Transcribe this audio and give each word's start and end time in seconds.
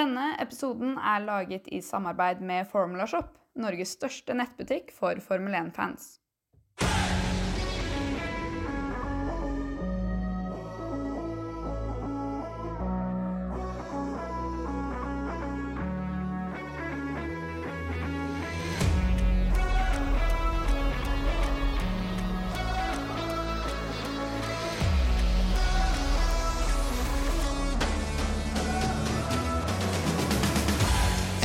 Denne 0.00 0.30
episoden 0.40 0.94
er 0.96 1.20
laget 1.20 1.66
i 1.68 1.82
samarbeid 1.84 2.38
med 2.40 2.64
Formula 2.70 3.04
Shop, 3.10 3.34
Norges 3.60 3.90
største 3.98 4.32
nettbutikk 4.32 4.94
for 4.96 5.18
Formel 5.20 5.52
1-fans. 5.58 6.14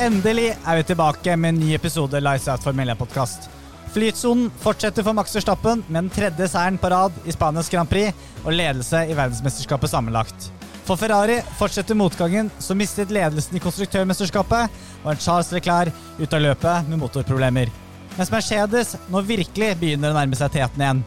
Endelig 0.06 0.52
er 0.54 0.76
vi 0.78 0.82
tilbake 0.86 1.32
med 1.34 1.48
en 1.48 1.56
ny 1.64 1.72
episode 1.74 2.20
Lights 2.22 2.46
Out 2.46 2.62
for 2.62 2.94
Podkast. 2.94 3.48
Flytsonen 3.90 4.52
fortsetter 4.62 5.02
for 5.02 5.12
Max 5.12 5.34
Verstappen 5.34 5.82
med 5.88 6.04
den 6.04 6.10
tredje 6.14 6.46
seieren 6.52 6.78
på 6.78 6.90
rad 6.92 7.12
i 7.26 7.32
Spanias 7.34 7.68
Grand 7.68 7.90
Prix 7.90 8.14
og 8.44 8.52
ledelse 8.52 9.00
i 9.02 9.16
verdensmesterskapet 9.16 9.90
sammenlagt. 9.90 10.52
For 10.86 10.94
Ferrari 10.94 11.40
fortsetter 11.58 11.98
motgangen, 11.98 12.52
som 12.58 12.78
mistet 12.78 13.10
ledelsen 13.10 13.58
i 13.58 13.62
konstruktørmesterskapet, 13.64 14.76
og 15.02 15.10
en 15.10 15.24
Charles 15.24 15.50
Leclerc 15.56 15.90
ut 16.20 16.38
av 16.38 16.44
løpet 16.44 16.86
med 16.92 17.02
motorproblemer. 17.02 17.72
Mens 18.14 18.30
Mercedes 18.30 18.94
nå 19.10 19.24
virkelig 19.26 19.72
begynner 19.80 20.14
å 20.14 20.20
nærme 20.20 20.38
seg 20.38 20.54
teten 20.54 20.86
igjen. 20.86 21.02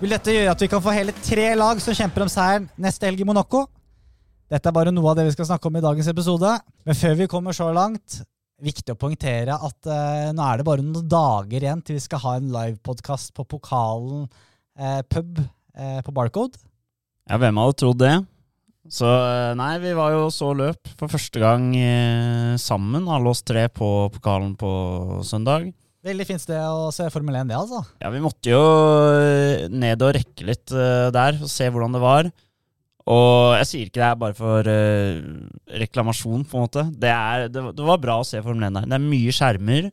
Vil 0.00 0.16
dette 0.16 0.32
gjøre 0.32 0.56
at 0.56 0.64
vi 0.64 0.70
kan 0.72 0.86
få 0.86 0.96
hele 0.96 1.12
tre 1.20 1.50
lag 1.58 1.84
som 1.84 2.00
kjemper 2.00 2.24
om 2.24 2.32
seieren 2.32 2.72
neste 2.80 3.10
helg 3.10 3.20
i 3.20 3.28
Monaco? 3.28 3.66
Dette 4.48 4.72
er 4.72 4.80
bare 4.80 4.94
noe 4.94 5.12
av 5.12 5.20
det 5.20 5.28
vi 5.28 5.36
skal 5.36 5.52
snakke 5.52 5.68
om 5.68 5.76
i 5.76 5.84
dagens 5.84 6.08
episode. 6.08 6.56
Men 6.88 6.96
før 6.96 7.18
vi 7.18 7.28
kommer 7.28 7.52
så 7.52 7.68
langt, 7.76 8.22
viktig 8.64 8.94
å 8.94 8.98
poengtere 8.98 9.54
at 9.54 9.88
uh, 9.88 10.30
nå 10.34 10.44
er 10.44 10.58
det 10.58 10.66
bare 10.66 10.84
noen 10.84 11.06
dager 11.10 11.62
igjen 11.62 11.82
til 11.84 11.98
vi 11.98 12.04
skal 12.04 12.22
ha 12.24 12.34
en 12.38 12.50
livepodkast 12.54 13.32
på 13.36 13.46
Pokalen 13.54 14.26
uh, 14.26 15.02
pub 15.06 15.38
uh, 15.42 16.00
på 16.04 16.14
Barcode. 16.14 16.58
Ja, 17.28 17.38
hvem 17.38 17.60
hadde 17.60 17.78
trodd 17.78 18.02
det? 18.02 18.16
Så 18.88 19.04
nei, 19.58 19.74
vi 19.82 19.90
var 19.92 20.14
jo 20.14 20.30
så 20.32 20.54
løp 20.56 20.88
for 20.96 21.12
første 21.12 21.42
gang 21.42 21.74
sammen, 22.56 23.04
alle 23.12 23.34
oss 23.34 23.42
tre, 23.44 23.66
på 23.68 24.08
pokalen 24.14 24.54
på 24.56 24.70
søndag. 25.28 25.66
Veldig 26.08 26.24
fint 26.24 26.40
sted 26.40 26.56
å 26.56 26.86
se 26.94 27.10
Formel 27.12 27.36
1, 27.36 27.50
det, 27.50 27.58
altså. 27.58 27.82
Ja, 28.00 28.08
vi 28.14 28.22
måtte 28.24 28.48
jo 28.48 28.62
ned 29.68 30.06
og 30.06 30.14
rekke 30.16 30.48
litt 30.48 30.72
der 30.72 31.36
og 31.36 31.52
se 31.52 31.68
hvordan 31.68 31.98
det 31.98 32.00
var. 32.00 32.30
Og 33.08 33.56
jeg 33.56 33.68
sier 33.68 33.88
ikke 33.88 34.00
det 34.02 34.08
er 34.08 34.18
bare 34.20 34.36
for 34.36 34.68
uh, 34.68 35.20
reklamasjon, 35.80 36.44
på 36.44 36.58
en 36.58 36.66
måte. 36.66 36.84
Det, 36.92 37.12
er, 37.12 37.46
det, 37.48 37.62
det, 37.76 37.86
var 37.88 38.02
bra 38.02 38.18
å 38.20 38.26
se 38.26 38.42
Formel 38.44 38.68
1 38.68 38.76
der. 38.80 38.88
Det 38.90 38.98
er 38.98 39.06
mye 39.06 39.34
skjermer. 39.34 39.88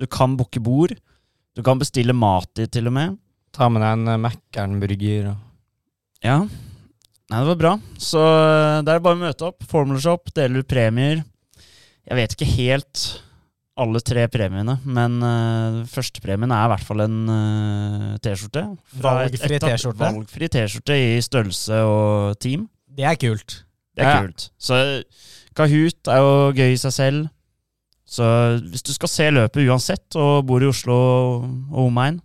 Du 0.00 0.06
kan 0.10 0.36
booke 0.36 0.60
bord. 0.64 0.92
Du 1.56 1.64
kan 1.66 1.80
bestille 1.80 2.16
mat 2.16 2.60
i, 2.60 2.68
til 2.68 2.90
og 2.90 2.96
med. 2.96 3.16
Ta 3.56 3.70
med 3.72 3.84
deg 3.84 3.96
en 3.96 4.12
uh, 4.12 4.18
Mækkern-burger. 4.26 5.32
Ja. 6.26 6.36
Nei, 7.30 7.40
det 7.40 7.48
var 7.54 7.60
bra. 7.62 7.72
Så 7.96 8.20
uh, 8.20 8.82
det 8.84 8.92
er 8.92 9.04
bare 9.08 9.18
å 9.18 9.24
møte 9.24 9.48
opp. 9.48 9.64
Formula 9.70 10.02
Shop 10.02 10.32
deler 10.36 10.60
ut 10.60 10.70
premier. 10.70 11.24
Jeg 12.04 12.18
vet 12.18 12.36
ikke 12.36 12.52
helt 12.58 13.06
alle 13.80 14.02
tre 14.04 14.26
premiene, 14.32 14.76
men 14.84 15.18
uh, 15.24 15.80
førstepremien 15.88 16.52
er 16.52 16.66
i 16.66 16.70
hvert 16.74 16.86
fall 16.86 17.04
en 17.06 17.18
uh, 17.30 18.12
T-skjorte. 18.22 18.66
Valgfri 19.00 19.60
T-skjorte? 19.62 20.04
Valgfri 20.04 20.50
T-skjorte 20.52 20.96
i 21.00 21.18
størrelse 21.24 21.82
og 21.88 22.38
team. 22.42 22.68
Det 22.96 23.06
er 23.08 23.18
kult. 23.20 23.62
Det 23.96 24.04
er 24.04 24.10
ja. 24.10 24.22
kult. 24.24 24.48
Så 24.60 24.80
Kahoot 25.56 26.10
er 26.10 26.22
jo 26.22 26.32
gøy 26.56 26.74
i 26.74 26.80
seg 26.80 26.94
selv. 26.94 27.28
Så 28.10 28.26
hvis 28.66 28.82
du 28.86 28.92
skal 28.94 29.10
se 29.12 29.28
løpet 29.30 29.68
uansett, 29.70 30.08
og 30.18 30.46
bor 30.48 30.62
i 30.62 30.70
Oslo 30.70 30.96
og 31.38 31.84
omegn, 31.84 32.18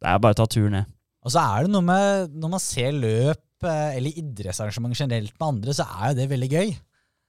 det 0.00 0.08
er 0.10 0.22
bare 0.22 0.34
å 0.34 0.40
ta 0.40 0.48
turen 0.50 0.80
ned. 0.80 0.90
Og 1.20 1.34
så 1.34 1.42
er 1.42 1.66
det 1.66 1.72
noe 1.74 1.84
med 1.84 2.30
Når 2.40 2.52
man 2.54 2.62
ser 2.64 2.94
løp 2.96 3.66
eh, 3.68 3.96
eller 3.98 4.16
idrettsarrangement 4.16 4.96
generelt 4.96 5.34
med 5.34 5.46
andre, 5.50 5.74
så 5.76 5.84
er 5.84 6.12
jo 6.12 6.18
det 6.22 6.30
veldig 6.30 6.48
gøy. 6.48 6.72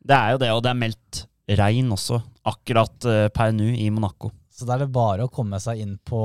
Det 0.01 0.17
er 0.17 0.33
jo 0.33 0.39
det, 0.41 0.51
og 0.55 0.63
det 0.63 0.71
er 0.71 0.79
meldt 0.79 1.23
regn 1.59 1.91
også, 1.91 2.21
akkurat 2.47 3.07
uh, 3.07 3.27
per 3.33 3.53
nå 3.55 3.69
i 3.75 3.89
Monaco. 3.93 4.31
Så 4.51 4.67
da 4.67 4.75
er 4.75 4.85
det 4.85 4.93
bare 4.93 5.25
å 5.25 5.31
komme 5.31 5.59
seg 5.61 5.81
inn 5.83 5.95
på 6.05 6.21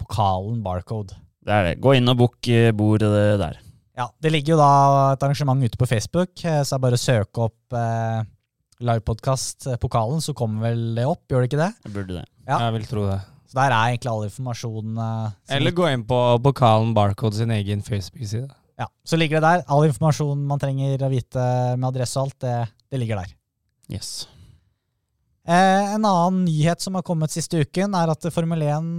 pokalen 0.00 0.60
Barcode. 0.64 1.16
Det 1.40 1.54
er 1.54 1.66
det. 1.70 1.80
Gå 1.82 1.96
inn 1.98 2.10
og 2.12 2.18
book 2.20 2.50
uh, 2.50 2.70
bord 2.76 3.04
uh, 3.06 3.36
der. 3.40 3.58
Ja, 3.98 4.06
Det 4.22 4.32
ligger 4.32 4.54
jo 4.54 4.60
da 4.60 4.72
et 5.12 5.24
arrangement 5.26 5.64
ute 5.66 5.78
på 5.80 5.88
Facebook, 5.88 6.32
så 6.40 6.62
det 6.62 6.76
er 6.76 6.80
bare 6.80 6.96
å 6.96 7.00
søke 7.00 7.42
opp 7.44 7.74
eh, 7.76 8.22
livepodkast-pokalen, 8.80 10.22
så 10.24 10.32
kommer 10.32 10.70
vel 10.70 10.94
det 10.96 11.04
opp, 11.04 11.26
gjør 11.28 11.44
det 11.44 11.50
ikke 11.50 11.58
det? 11.58 11.68
Jeg 11.84 11.92
burde 11.98 12.14
det. 12.14 12.22
Ja. 12.46 12.62
Jeg 12.62 12.76
vil 12.78 12.86
tro 12.88 13.04
det. 13.10 13.18
Så 13.50 13.58
der 13.58 13.74
er 13.74 13.90
egentlig 13.90 14.12
all 14.14 14.24
informasjonen 14.24 15.02
Eller 15.52 15.76
gå 15.76 15.90
inn 15.90 16.06
på 16.08 16.20
pokalen 16.46 16.94
Barcode 16.96 17.42
sin 17.42 17.52
egen 17.52 17.84
Facebook-side. 17.84 18.48
Ja, 18.80 18.88
Så 19.04 19.20
ligger 19.20 19.42
det 19.42 19.48
der. 19.50 19.64
All 19.68 19.84
informasjon 19.90 20.48
man 20.48 20.62
trenger 20.62 21.04
å 21.04 21.12
vite 21.12 21.44
med 21.76 21.90
adresse 21.90 22.16
og 22.16 22.30
alt, 22.30 22.38
det, 22.40 22.56
det 22.88 23.02
ligger 23.02 23.20
der. 23.20 23.34
Yes. 23.92 24.30
Eh, 25.48 25.94
en 25.94 26.04
annen 26.04 26.44
nyhet 26.44 26.82
som 26.84 26.98
har 26.98 27.04
kommet 27.06 27.32
siste 27.32 27.62
uken, 27.64 27.96
er 27.96 28.12
at 28.12 28.26
Formel 28.34 28.62
1 28.66 28.90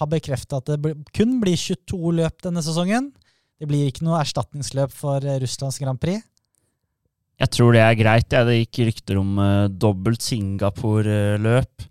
har 0.00 0.10
bekrefta 0.10 0.58
at 0.58 0.70
det 0.72 0.94
kun 1.14 1.38
blir 1.42 1.58
22 1.60 2.14
løp 2.18 2.40
denne 2.44 2.62
sesongen. 2.64 3.12
Det 3.60 3.68
blir 3.70 3.88
ikke 3.88 4.06
noe 4.06 4.20
erstatningsløp 4.22 4.94
for 4.94 5.24
eh, 5.24 5.40
Russlands 5.42 5.78
Grand 5.82 6.00
Prix. 6.00 6.24
Jeg 7.40 7.50
tror 7.50 7.74
det 7.74 7.82
er 7.82 7.98
greit. 7.98 8.30
Ja. 8.32 8.44
Det 8.46 8.60
gikk 8.60 8.84
rykter 8.88 9.18
om 9.18 9.34
uh, 9.42 9.66
dobbelt 9.68 10.22
Singapore-løp. 10.22 11.86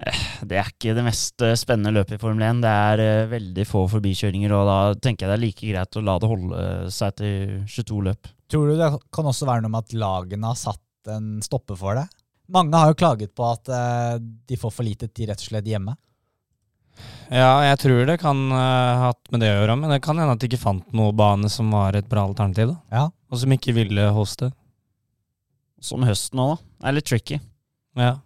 Eh, 0.00 0.22
det 0.50 0.58
er 0.58 0.70
ikke 0.72 0.96
det 0.96 1.04
mest 1.06 1.44
spennende 1.60 1.94
løpet 1.94 2.16
i 2.16 2.20
Formel 2.22 2.44
1. 2.48 2.62
Det 2.64 2.74
er 2.90 3.02
uh, 3.04 3.30
veldig 3.30 3.66
få 3.68 3.84
forbikjøringer, 3.94 4.54
og 4.58 4.68
da 4.68 4.78
tenker 4.98 5.26
jeg 5.26 5.32
det 5.32 5.38
er 5.38 5.44
like 5.44 5.72
greit 5.72 5.98
å 6.00 6.04
la 6.04 6.18
det 6.20 6.30
holde 6.30 6.64
seg 6.94 7.18
til 7.22 7.58
22 7.70 8.04
løp. 8.10 8.32
Tror 8.50 8.70
du 8.70 8.78
det 8.80 8.90
kan 9.14 9.30
også 9.30 9.46
være 9.46 9.64
noe 9.64 9.74
med 9.76 9.86
at 9.86 9.98
lagene 10.02 10.50
har 10.50 10.58
satt 10.58 11.14
en 11.14 11.38
stopper 11.46 11.78
for 11.78 11.98
det. 11.98 12.08
Mange 12.50 12.76
har 12.76 12.90
jo 12.90 12.98
klaget 12.98 13.34
på 13.36 13.46
at 13.46 13.70
uh, 13.70 14.16
de 14.18 14.58
får 14.58 14.72
for 14.74 14.86
lite 14.86 15.08
tid 15.08 15.30
rett 15.30 15.42
og 15.42 15.50
slett 15.52 15.68
hjemme. 15.70 15.94
Ja, 17.30 17.62
jeg 17.62 17.78
tror 17.84 18.00
det 18.08 18.18
kan 18.20 18.38
ha 18.50 18.62
uh, 18.62 19.02
hatt 19.06 19.30
med 19.30 19.44
det 19.44 19.52
å 19.52 19.60
gjøre, 19.60 19.76
men 19.78 19.92
det 19.94 20.00
kan 20.04 20.18
hende 20.18 20.34
at 20.34 20.42
de 20.42 20.50
ikke 20.50 20.60
fant 20.60 20.96
noe 20.96 21.14
bane 21.16 21.50
som 21.52 21.70
var 21.72 21.96
et 21.96 22.08
bra 22.10 22.24
alternativ. 22.26 22.72
da. 22.72 22.98
Ja. 22.98 23.04
Og 23.30 23.42
som 23.42 23.54
ikke 23.54 23.76
ville 23.76 24.08
hoste. 24.16 24.50
Som 25.80 26.02
høsten 26.04 26.42
òg, 26.42 26.56
da. 26.56 26.66
Det 26.80 26.90
er 26.90 26.98
litt 26.98 27.08
tricky. 27.08 27.38
Ja. 27.98 28.16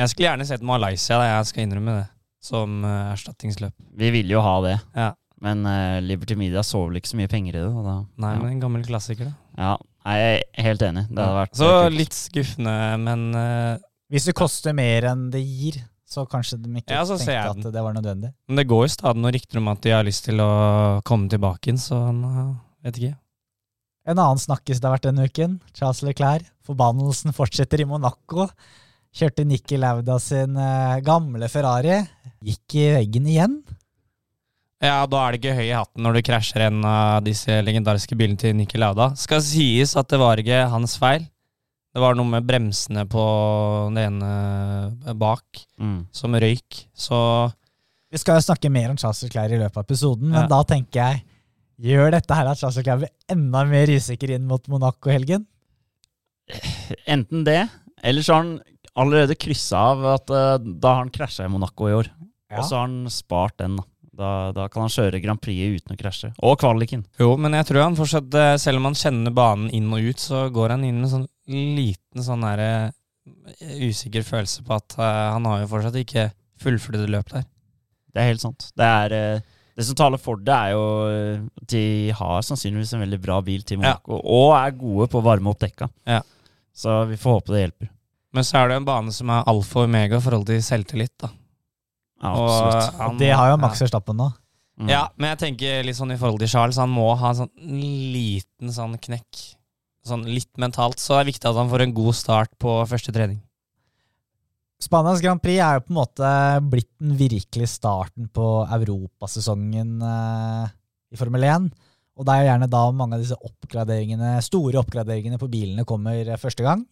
Jeg 0.00 0.12
skulle 0.12 0.30
gjerne 0.30 0.48
sett 0.48 0.64
Malaysia, 0.64 1.18
da. 1.20 1.28
jeg 1.34 1.50
skal 1.50 1.66
innrømme 1.66 1.98
det, 1.98 2.06
som 2.42 2.80
uh, 2.86 3.12
erstatningsløp. 3.12 3.76
Vi 4.00 4.12
ville 4.16 4.38
jo 4.38 4.44
ha 4.44 4.56
det. 4.64 4.76
Ja. 4.96 5.12
Men 5.44 5.64
uh, 5.68 6.00
Liberty 6.04 6.36
Media 6.40 6.64
så 6.64 6.86
vel 6.86 7.00
ikke 7.00 7.12
så 7.12 7.20
mye 7.20 7.30
penger 7.32 7.58
i 7.58 7.62
det. 7.62 7.84
Da. 7.84 7.98
Nei, 8.24 8.34
ja. 8.34 8.40
men 8.40 8.54
en 8.54 8.64
gammel 8.64 8.88
klassiker, 8.88 9.28
da. 9.28 9.36
Ja, 9.60 9.76
jeg 10.18 10.40
er 10.40 10.66
helt 10.66 10.82
enig. 10.86 11.06
Det 11.10 11.22
hadde 11.22 11.38
vært 11.38 11.60
Så 11.60 11.70
litt 11.94 12.16
skuffende, 12.16 12.74
men 13.04 13.24
uh, 13.36 13.78
Hvis 14.10 14.28
det 14.30 14.36
koster 14.38 14.76
mer 14.76 15.06
enn 15.12 15.28
det 15.32 15.42
gir, 15.44 15.80
så 16.10 16.24
kanskje 16.26 16.58
de 16.58 16.72
ikke 16.80 16.96
ja, 16.96 17.04
tenkte 17.06 17.70
at 17.70 17.74
det 17.74 17.82
var 17.86 17.94
nødvendig. 17.94 18.32
Men 18.50 18.58
det 18.58 18.66
går 18.70 18.86
jo 18.86 18.92
stadig 18.96 19.22
noen 19.22 19.36
rykter 19.36 19.60
om 19.62 19.70
at 19.70 19.82
de 19.86 19.94
har 19.94 20.06
lyst 20.06 20.26
til 20.26 20.42
å 20.42 20.52
komme 21.06 21.30
tilbake 21.30 21.70
igjen, 21.70 21.78
så 21.78 22.00
han 22.08 22.22
vet 22.82 22.98
ikke. 22.98 23.16
En 24.10 24.18
annen 24.18 24.40
snakkes 24.40 24.80
det 24.80 24.88
har 24.88 24.96
vært 24.96 25.06
denne 25.06 25.26
uken. 25.28 25.58
Charles 25.76 26.00
Leclerc. 26.06 26.48
Forbannelsen 26.66 27.34
fortsetter 27.36 27.82
i 27.84 27.86
Monaco. 27.88 28.48
Kjørte 29.14 29.44
Nikki 29.46 29.78
Lauda 29.78 30.16
sin 30.22 30.56
uh, 30.58 30.98
gamle 31.04 31.50
Ferrari. 31.52 32.00
Gikk 32.46 32.78
i 32.80 32.88
veggen 32.96 33.28
igjen. 33.30 33.60
Ja, 34.80 35.04
da 35.04 35.18
er 35.20 35.34
det 35.34 35.42
ikke 35.42 35.56
høy 35.58 35.66
i 35.66 35.76
hatten 35.76 36.04
når 36.06 36.16
du 36.16 36.22
krasjer 36.24 36.64
en 36.70 36.80
av 36.88 37.20
disse 37.26 37.58
legendariske 37.60 38.16
bilene 38.16 38.40
til 38.40 38.54
Nikki 38.56 38.80
Lauda. 38.80 39.10
Skal 39.20 39.42
sies 39.44 39.92
at 40.00 40.08
det 40.08 40.20
var 40.22 40.40
ikke 40.40 40.62
hans 40.72 40.96
feil. 41.00 41.26
Det 41.90 42.00
var 42.00 42.14
noe 42.16 42.28
med 42.30 42.46
bremsene 42.46 43.02
på 43.10 43.24
det 43.96 44.06
ene 44.08 45.14
bak 45.18 45.64
mm. 45.74 45.98
som 46.14 46.36
røyk, 46.38 46.84
så 46.94 47.18
Vi 48.10 48.18
skal 48.18 48.38
jo 48.38 48.46
snakke 48.46 48.70
mer 48.70 48.92
om 48.92 48.98
Charles 48.98 49.24
Leclerc 49.26 49.56
i 49.56 49.58
løpet 49.58 49.76
av 49.76 49.84
episoden, 49.84 50.30
men 50.30 50.44
ja. 50.44 50.48
da 50.50 50.62
tenker 50.66 51.02
jeg 51.02 51.26
Gjør 51.80 52.10
dette 52.12 52.36
her 52.36 52.48
at 52.50 52.60
Charles 52.60 52.76
Leclerc 52.76 53.00
blir 53.00 53.12
enda 53.32 53.62
mer 53.64 53.88
usikker 53.88 54.34
inn 54.34 54.44
mot 54.48 54.66
Monaco-helgen? 54.68 55.46
Enten 57.08 57.46
det, 57.46 57.62
eller 58.04 58.26
så 58.26 58.34
har 58.34 58.42
han 58.44 58.56
allerede 59.00 59.36
kryssa 59.38 59.80
av 59.94 60.04
at 60.12 60.32
uh, 60.34 60.58
da 60.60 60.96
har 60.96 61.06
han 61.06 61.12
krasja 61.14 61.46
i 61.46 61.52
Monaco 61.52 61.88
i 61.88 61.94
år. 61.96 62.10
Ja. 62.50 62.58
Og 62.60 62.66
så 62.68 62.76
har 62.76 62.88
han 62.88 63.08
spart 63.12 63.56
den, 63.62 63.78
da. 63.80 63.86
Da, 64.20 64.30
da, 64.52 64.66
kan 64.68 64.84
han 64.84 64.92
kjøre 64.92 65.20
Grand 65.22 65.40
Prix 65.40 65.80
uten 65.80 65.94
å 65.94 65.98
krasje. 65.98 66.32
Og 66.44 66.58
kvaliken. 66.60 67.06
Jo, 67.20 67.32
men 67.40 67.56
jeg 67.56 67.70
tror 67.70 67.86
han 67.86 67.96
fortsatt, 67.98 68.34
eh, 68.36 68.56
selv 68.60 68.80
om 68.80 68.90
han 68.90 68.98
kjenner 68.98 69.32
banen 69.34 69.70
inn 69.76 69.88
og 69.96 70.10
ut, 70.10 70.20
så 70.20 70.42
går 70.52 70.74
han 70.76 70.84
inn 70.84 70.98
med 71.00 71.12
sånn 71.12 71.28
liten 71.50 72.26
sånn 72.26 72.44
derre 72.44 72.72
eh, 72.90 73.78
usikker 73.88 74.26
følelse 74.26 74.66
på 74.66 74.76
at 74.76 74.98
uh, 75.00 75.06
han 75.34 75.48
har 75.48 75.62
jo 75.62 75.70
fortsatt 75.70 75.96
ikke 76.02 76.26
fullført 76.60 77.08
løp 77.08 77.32
der. 77.32 77.46
Det 78.10 78.20
er 78.20 78.28
helt 78.32 78.42
sant. 78.42 78.68
Det, 78.76 78.84
er, 78.86 79.40
det 79.78 79.86
som 79.86 79.96
taler 79.96 80.20
for 80.20 80.42
det, 80.44 80.56
er 80.56 80.74
jo 80.74 80.84
de 81.72 81.84
har 82.18 82.44
sannsynligvis 82.44 82.92
en 82.96 83.04
veldig 83.06 83.20
bra 83.22 83.38
bil 83.46 83.64
til 83.64 83.80
Monaco, 83.80 84.18
ja. 84.18 84.36
og 84.36 84.54
er 84.58 84.76
gode 84.76 85.08
på 85.12 85.22
å 85.22 85.24
varme 85.24 85.54
opp 85.54 85.62
dekka. 85.62 85.88
Ja. 86.10 86.20
Så 86.76 87.04
vi 87.08 87.18
får 87.20 87.38
håpe 87.38 87.54
det 87.54 87.64
hjelper. 87.64 87.92
Men 88.34 88.46
så 88.46 88.60
er 88.60 88.70
det 88.70 88.80
en 88.80 88.86
bane 88.86 89.14
som 89.14 89.30
er 89.32 89.46
alfa 89.50 89.82
og 89.82 89.88
omega 89.88 90.18
i 90.18 90.24
forhold 90.24 90.46
til 90.50 90.60
selvtillit. 90.62 91.14
da. 91.22 91.30
Ja, 92.20 92.32
Og 92.36 92.50
absolutt. 92.50 93.00
han 93.00 93.20
Det 93.20 93.30
har 93.32 93.50
jo 93.50 93.60
Max 93.60 93.80
Verstappen 93.80 94.18
nå. 94.20 94.30
Mm. 94.80 94.88
Ja, 94.88 95.02
men 95.16 95.32
jeg 95.34 95.40
tenker 95.42 95.84
litt 95.84 95.98
sånn 95.98 96.12
i 96.14 96.18
forhold 96.20 96.40
til 96.40 96.48
Charles, 96.52 96.78
han 96.80 96.92
må 96.92 97.10
ha 97.20 97.32
en 97.32 97.42
sånn 97.42 97.52
liten 98.14 98.72
sånn 98.72 98.96
knekk. 99.00 99.44
Sånn 100.08 100.24
litt 100.24 100.50
mentalt. 100.60 101.00
Så 101.00 101.18
det 101.18 101.20
er 101.20 101.30
viktig 101.34 101.48
at 101.50 101.58
han 101.60 101.68
får 101.68 101.84
en 101.84 101.96
god 101.96 102.16
start 102.16 102.52
på 102.60 102.78
første 102.88 103.12
trening. 103.12 103.42
Spanias 104.80 105.20
Grand 105.20 105.42
Prix 105.44 105.60
er 105.60 105.76
jo 105.76 105.84
på 105.84 105.92
en 105.92 105.98
måte 105.98 106.28
blitt 106.72 106.88
den 107.02 107.12
virkelige 107.20 107.68
starten 107.68 108.30
på 108.32 108.46
europasesongen 108.64 110.00
eh, 110.00 110.70
i 111.12 111.20
Formel 111.20 111.44
1. 111.44 111.66
Og 112.16 112.24
det 112.24 112.32
er 112.32 112.40
jo 112.40 112.48
gjerne 112.48 112.70
da 112.72 112.80
mange 112.96 113.18
av 113.18 113.24
disse 113.24 113.36
oppgraderingene, 113.36 114.38
store 114.44 114.80
oppgraderingene 114.80 115.40
på 115.40 115.50
bilene 115.52 115.84
kommer 115.88 116.24
eh, 116.24 116.40
første 116.40 116.64
gang. 116.64 116.86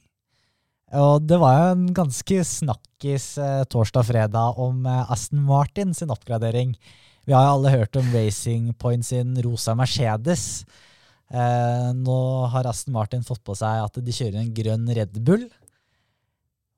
Og 0.96 1.20
det 1.28 1.36
var 1.40 1.56
jo 1.58 1.64
en 1.74 1.88
ganske 1.96 2.38
snakkis 2.48 3.26
eh, 3.42 3.64
torsdag-fredag 3.68 4.56
om 4.62 4.86
eh, 4.88 5.10
Aston 5.12 5.42
Martin 5.44 5.92
sin 5.96 6.08
oppgradering. 6.14 6.72
Vi 7.28 7.34
har 7.36 7.44
jo 7.44 7.56
alle 7.58 7.74
hørt 7.74 7.96
om 8.00 8.08
Racing 8.14 8.70
Point 8.80 9.04
sin 9.04 9.34
rosa 9.44 9.74
Mercedes. 9.76 10.64
Eh, 11.28 11.90
nå 11.92 12.18
har 12.54 12.70
Aston 12.70 12.94
Martin 12.96 13.26
fått 13.26 13.42
på 13.44 13.56
seg 13.58 13.82
at 13.84 14.00
de 14.00 14.14
kjører 14.16 14.40
en 14.40 14.54
grønn 14.56 14.88
Red 14.96 15.18
Bull. 15.20 15.44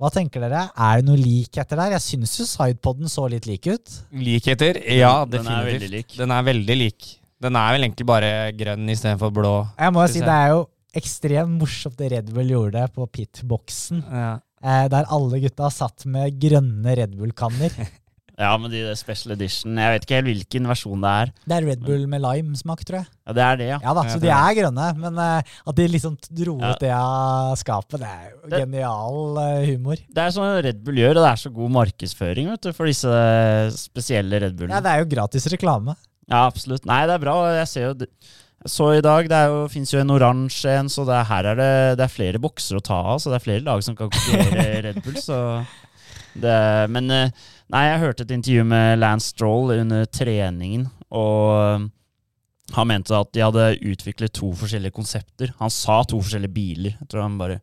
Hva 0.00 0.08
tenker 0.10 0.42
dere? 0.42 0.64
Er 0.80 0.98
det 1.02 1.06
noe 1.06 1.20
likheter 1.20 1.76
der? 1.78 1.94
Jeg 1.98 2.02
syns 2.06 2.34
jo 2.40 2.46
Sidepoden 2.48 3.10
så 3.12 3.28
litt 3.30 3.46
lik 3.46 3.68
ut. 3.68 3.96
Likheter? 4.16 4.80
Ja, 4.96 5.26
Den 5.28 5.44
er 5.44 5.68
definitivt. 5.68 5.70
veldig 5.76 5.90
lik. 5.94 6.14
Den 6.18 6.32
er 6.34 6.46
veldig 6.50 6.76
lik. 6.80 7.08
Den 7.40 7.56
er 7.56 7.74
vel 7.76 7.84
egentlig 7.86 8.06
bare 8.08 8.30
grønn 8.56 8.88
istedenfor 8.90 9.30
blå. 9.32 9.52
Jeg 9.78 9.92
må 9.94 10.02
jo 10.02 10.12
si. 10.12 10.22
Det 10.24 10.34
er 10.34 10.54
jo 10.56 10.64
ekstremt 10.96 11.58
morsomt 11.60 11.98
det 12.00 12.10
Red 12.12 12.30
Bull 12.34 12.50
gjorde 12.52 12.86
på 12.94 13.06
pitboksen. 13.14 14.04
Ja. 14.10 14.32
Eh, 14.60 14.86
der 14.92 15.08
alle 15.08 15.40
gutta 15.40 15.70
satt 15.72 16.04
med 16.10 16.36
grønne 16.42 16.96
Red 16.98 17.16
Bull-kanner. 17.18 17.74
Ja, 18.40 18.54
men 18.56 18.70
de 18.72 18.78
special 18.96 19.34
edition 19.34 19.76
Jeg 19.76 19.92
vet 19.92 20.04
ikke 20.06 20.16
helt 20.16 20.28
hvilken 20.30 20.68
versjon 20.70 21.02
det 21.04 21.10
er. 21.12 21.32
Det 21.44 21.56
er 21.58 21.66
Red 21.68 21.82
Bull 21.84 22.06
med 22.08 22.22
lime-smak, 22.24 22.80
tror 22.88 23.02
jeg. 23.02 23.08
Ja, 23.28 23.34
det 23.36 23.42
er 23.44 23.58
det, 23.60 23.66
ja. 23.68 23.78
Ja 23.84 23.92
da, 23.98 24.04
Så 24.08 24.20
de 24.22 24.30
er 24.32 24.54
grønne. 24.56 24.86
Men 24.96 25.18
eh, 25.20 25.50
at 25.68 25.76
de 25.76 25.86
liksom 25.92 26.16
dro 26.24 26.54
Ja. 26.56 26.70
ut 26.72 26.80
det 26.80 26.92
av 26.96 27.52
skapet, 27.60 28.00
det 28.00 28.08
er 28.08 28.30
jo 28.30 28.52
genial 28.54 29.40
eh, 29.44 29.66
humor. 29.74 30.00
Det 30.08 30.24
er 30.24 30.32
sånn 30.32 30.54
Red 30.64 30.80
Bull 30.86 31.02
gjør, 31.02 31.20
og 31.20 31.26
det 31.26 31.32
er 31.34 31.42
så 31.44 31.52
god 31.60 31.74
markedsføring 31.76 32.48
vet 32.54 32.64
du, 32.64 32.72
for 32.76 32.88
disse 32.88 33.12
spesielle 33.76 34.40
Red 34.46 34.64
Ja, 34.70 34.80
Det 34.80 34.94
er 34.94 35.04
jo 35.04 35.10
gratis 35.12 35.50
reklame. 35.52 35.98
Ja, 36.30 36.46
absolutt. 36.46 36.88
Nei, 36.88 37.02
det 37.10 37.18
er 37.18 37.24
bra. 37.26 37.36
Jeg 37.58 37.68
ser 37.68 37.88
jo 37.90 37.94
så 38.68 38.90
i 38.92 39.04
dag, 39.04 39.28
det 39.30 39.38
jo, 39.48 39.60
finnes 39.72 39.92
jo 39.94 40.00
en 40.02 40.12
oransje 40.12 40.72
en, 40.76 40.88
så 40.92 41.06
det 41.08 41.14
er, 41.16 41.28
her 41.30 41.46
er 41.52 41.60
det, 41.60 41.70
det 41.96 42.04
er 42.04 42.12
flere 42.12 42.40
bokser 42.42 42.76
å 42.76 42.82
ta 42.84 42.98
av. 43.14 43.20
Så 43.22 43.32
det 43.32 43.38
er 43.38 43.44
flere 43.46 43.64
lag 43.64 43.84
som 43.84 43.96
kan 43.96 44.10
konkurrere 44.12 44.82
Red 44.86 44.98
Bull. 45.04 45.16
Så 45.16 45.38
det, 46.34 46.58
men 46.92 47.08
eh, 47.14 47.32
nei, 47.72 47.86
jeg 47.88 48.02
hørte 48.04 48.26
et 48.26 48.34
intervju 48.36 48.66
med 48.68 49.00
Lance 49.00 49.32
Stroll 49.32 49.72
under 49.78 50.04
treningen, 50.12 50.84
og 51.08 51.46
eh, 51.56 51.88
han 52.76 52.90
mente 52.90 53.16
at 53.16 53.32
de 53.34 53.42
hadde 53.42 53.70
utviklet 53.80 54.36
to 54.36 54.52
forskjellige 54.58 54.94
konsepter. 54.94 55.54
Han 55.58 55.72
sa 55.74 56.02
to 56.04 56.20
forskjellige 56.20 56.54
biler. 56.54 57.00
Jeg 57.00 57.10
tror 57.10 57.26
han 57.26 57.40
bare 57.40 57.62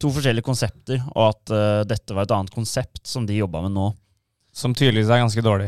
To 0.00 0.08
forskjellige 0.08 0.46
konsepter, 0.46 0.96
og 1.12 1.26
at 1.26 1.50
uh, 1.52 1.82
dette 1.84 2.14
var 2.16 2.24
et 2.24 2.30
annet 2.32 2.54
konsept 2.54 3.02
som 3.04 3.26
de 3.28 3.34
jobba 3.36 3.60
med 3.66 3.74
nå. 3.74 3.90
Som 4.56 4.72
tydeligvis 4.72 5.10
er 5.12 5.20
ganske 5.20 5.44
dårlig. 5.44 5.66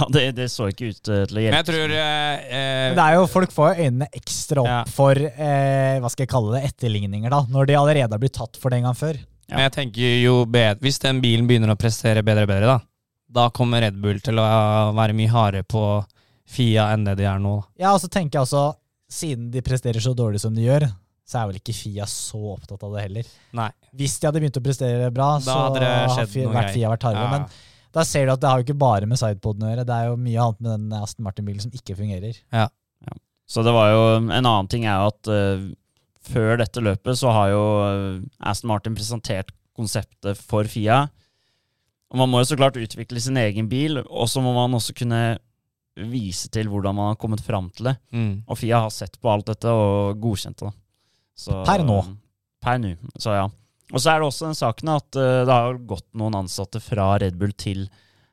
Ja, 0.00 0.06
det, 0.14 0.22
det 0.38 0.46
så 0.50 0.66
ikke 0.72 0.88
ut 0.90 1.08
eh, 1.12 1.24
til 1.28 1.36
å 1.36 1.40
Men 1.40 1.44
hjelpe. 1.44 1.58
jeg 1.60 1.66
tror 1.70 1.94
eh, 2.00 2.44
eh, 2.58 2.94
det 2.96 3.04
er 3.06 3.16
jo, 3.18 3.26
folk 3.30 3.52
får 3.54 3.70
jo 3.74 3.84
øynene 3.86 4.08
ekstra 4.16 4.62
opp 4.64 4.70
Ja. 4.70 4.78
for 4.96 5.20
eh, 5.20 5.96
hva 6.00 6.10
skal 6.12 6.24
jeg 6.24 6.32
kalle 6.32 6.54
det, 6.56 6.62
etterligninger, 6.72 7.30
da, 7.30 7.42
når 7.52 7.68
de 7.70 7.76
allerede 7.80 8.16
har 8.16 8.22
blitt 8.22 8.36
tatt 8.38 8.56
for 8.60 8.70
det 8.72 8.80
en 8.80 8.88
gang 8.90 8.96
før. 8.98 9.18
Ja. 9.50 9.56
Men 9.58 9.66
jeg 9.68 9.72
tenker 9.76 10.14
jo 10.22 10.34
bed- 10.46 10.80
Hvis 10.80 11.00
den 11.02 11.20
bilen 11.20 11.46
begynner 11.50 11.72
å 11.74 11.78
prestere 11.78 12.22
bedre 12.24 12.46
og 12.46 12.52
bedre, 12.52 12.66
da 12.76 12.78
Da 13.30 13.48
kommer 13.54 13.82
Red 13.82 13.98
Bull 14.02 14.18
til 14.22 14.38
å 14.42 14.44
være 14.96 15.14
mye 15.14 15.30
hardere 15.30 15.62
på 15.66 15.82
Fia 16.50 16.88
enn 16.94 17.04
det 17.06 17.16
de 17.20 17.26
er 17.30 17.38
nå. 17.38 17.56
da. 17.60 17.84
Ja, 17.84 17.92
og 17.94 18.00
så 18.02 18.08
tenker 18.10 18.38
jeg 18.40 18.46
også, 18.48 18.62
siden 19.10 19.50
de 19.54 19.60
presterer 19.62 20.02
så 20.02 20.14
dårlig 20.18 20.40
som 20.42 20.54
de 20.54 20.64
gjør, 20.64 20.88
så 21.30 21.38
er 21.42 21.46
vel 21.50 21.58
ikke 21.60 21.74
Fia 21.78 22.06
så 22.10 22.40
opptatt 22.56 22.82
av 22.82 22.94
det 22.96 23.04
heller. 23.04 23.28
Nei. 23.54 23.68
Hvis 23.94 24.16
de 24.18 24.26
hadde 24.26 24.40
begynt 24.42 24.58
å 24.58 24.62
prestere 24.64 25.10
bra, 25.14 25.28
Da 25.38 25.44
så 25.46 25.58
hadde 25.68 25.82
det 25.84 25.90
har 26.10 26.26
Fia, 26.26 26.46
noe 26.48 26.56
vært. 26.56 26.72
Fia 26.74 26.90
vært 26.90 27.06
hardere. 27.06 27.26
Ja. 27.28 27.30
Men 27.38 27.46
da 27.96 28.04
ser 28.06 28.26
du 28.26 28.34
at 28.34 28.42
det 28.42 28.50
har 28.50 28.60
jo 28.60 28.66
ikke 28.68 28.80
bare 28.80 29.08
med 29.10 29.18
sidepoden 29.18 29.66
å 29.66 29.72
gjøre, 29.72 29.86
det 29.88 29.96
er 29.96 30.10
jo 30.10 30.18
mye 30.20 30.44
annet 30.44 30.60
med 30.62 30.70
den 30.76 30.98
Aston 31.00 31.26
Martin-bilen 31.26 31.64
som 31.64 31.74
ikke 31.74 31.96
fungerer. 31.98 32.38
Ja. 32.54 32.68
Så 33.50 33.64
det 33.66 33.72
var 33.74 33.90
jo 33.90 34.02
En 34.20 34.46
annen 34.46 34.68
ting 34.70 34.84
er 34.86 35.00
jo 35.00 35.10
at 35.10 35.30
uh, 35.30 35.62
før 36.30 36.60
dette 36.60 36.82
løpet 36.84 37.18
så 37.18 37.32
har 37.34 37.48
jo 37.50 37.62
eh, 37.82 38.18
Aston 38.46 38.68
Martin 38.70 38.94
presentert 38.94 39.54
konseptet 39.74 40.38
for 40.38 40.68
Fia. 40.68 41.06
Og 42.12 42.20
man 42.20 42.28
må 42.30 42.42
jo 42.42 42.50
så 42.50 42.58
klart 42.60 42.76
utvikle 42.78 43.22
sin 43.22 43.38
egen 43.40 43.70
bil, 43.70 44.02
og 44.04 44.28
så 44.28 44.42
må 44.44 44.52
man 44.52 44.76
også 44.76 44.92
kunne 44.98 45.38
vise 46.10 46.50
til 46.52 46.68
hvordan 46.70 46.94
man 46.94 47.12
har 47.12 47.18
kommet 47.20 47.42
fram 47.42 47.70
til 47.74 47.88
det. 47.88 47.96
Mm. 48.12 48.44
Og 48.44 48.60
Fia 48.60 48.82
har 48.84 48.92
sett 48.94 49.16
på 49.18 49.32
alt 49.32 49.48
dette 49.48 49.72
og 49.72 50.20
godkjent 50.20 50.60
det. 50.66 50.74
Så, 51.40 51.62
Per 51.66 51.86
nå. 51.88 51.98
Per 52.60 52.82
nå, 52.82 52.92
så 53.16 53.38
ja. 53.38 53.48
Og 53.90 53.98
så 53.98 54.12
er 54.12 54.20
det 54.20 54.28
også 54.28 54.50
den 54.50 54.58
saken 54.58 54.92
at 54.94 55.18
eh, 55.18 55.40
det 55.46 55.56
har 55.56 55.80
gått 55.88 56.06
noen 56.18 56.38
ansatte 56.42 56.82
fra 56.82 57.12
Red 57.22 57.38
Bull 57.40 57.52
til 57.58 57.88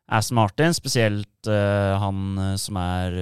Aston 0.08 0.38
Martin, 0.38 0.76
spesielt 0.76 1.50
eh, 1.52 1.94
han 2.00 2.38
eh, 2.44 2.54
som 2.62 2.78
er 2.80 3.18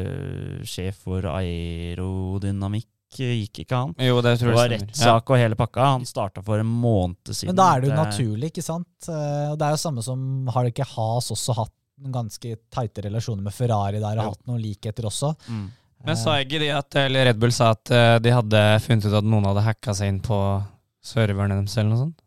sjef 0.67 0.99
for 1.07 1.25
aerodynamikk, 1.31 2.89
gikk 3.15 3.61
ikke 3.63 3.79
han? 3.79 3.93
Jo, 4.03 4.19
det 4.25 4.35
tror 4.41 4.51
Det 4.51 4.57
var 4.59 4.73
rettssak 4.73 5.31
og 5.31 5.39
hele 5.39 5.55
pakka. 5.55 5.87
Han 5.93 6.07
starta 6.07 6.43
for 6.43 6.59
en 6.59 6.67
måned 6.67 7.31
siden. 7.31 7.53
Men 7.53 7.61
da 7.61 7.69
er 7.71 7.81
det 7.81 7.89
jo 7.89 7.95
naturlig, 8.01 8.51
ikke 8.51 8.65
sant? 8.65 9.07
Det 9.07 9.55
er 9.55 9.71
jo 9.71 9.79
samme 9.79 10.03
som 10.03 10.49
har 10.51 10.65
det 10.65 10.73
ikke 10.73 10.89
Has 10.97 11.31
også 11.31 11.55
hatt 11.61 11.71
noen 12.03 12.11
ganske 12.11 12.57
tighte 12.75 13.05
relasjoner 13.05 13.45
med 13.45 13.55
Ferrari 13.55 14.01
der, 14.01 14.19
og 14.19 14.25
Jo. 14.25 14.33
hatt 14.33 14.49
noen 14.51 14.59
likheter 14.59 15.07
også. 15.07 15.31
Mm. 15.47 15.65
Men 16.05 16.19
sa 16.19 16.35
ikke 16.43 16.59
de 16.59 16.67
at 16.75 16.97
Eller 17.05 17.29
Red 17.29 17.39
Bull 17.39 17.55
sa 17.55 17.71
at 17.71 17.93
de 18.21 18.33
hadde 18.35 18.65
funnet 18.83 19.07
ut 19.07 19.15
at 19.15 19.25
noen 19.31 19.47
hadde 19.47 19.63
hacka 19.63 19.95
seg 19.95 20.11
inn 20.11 20.19
på 20.25 20.37
serverne 21.05 21.61
deres, 21.61 21.77
eller 21.79 21.93
noe 21.93 22.03
sånt? 22.03 22.25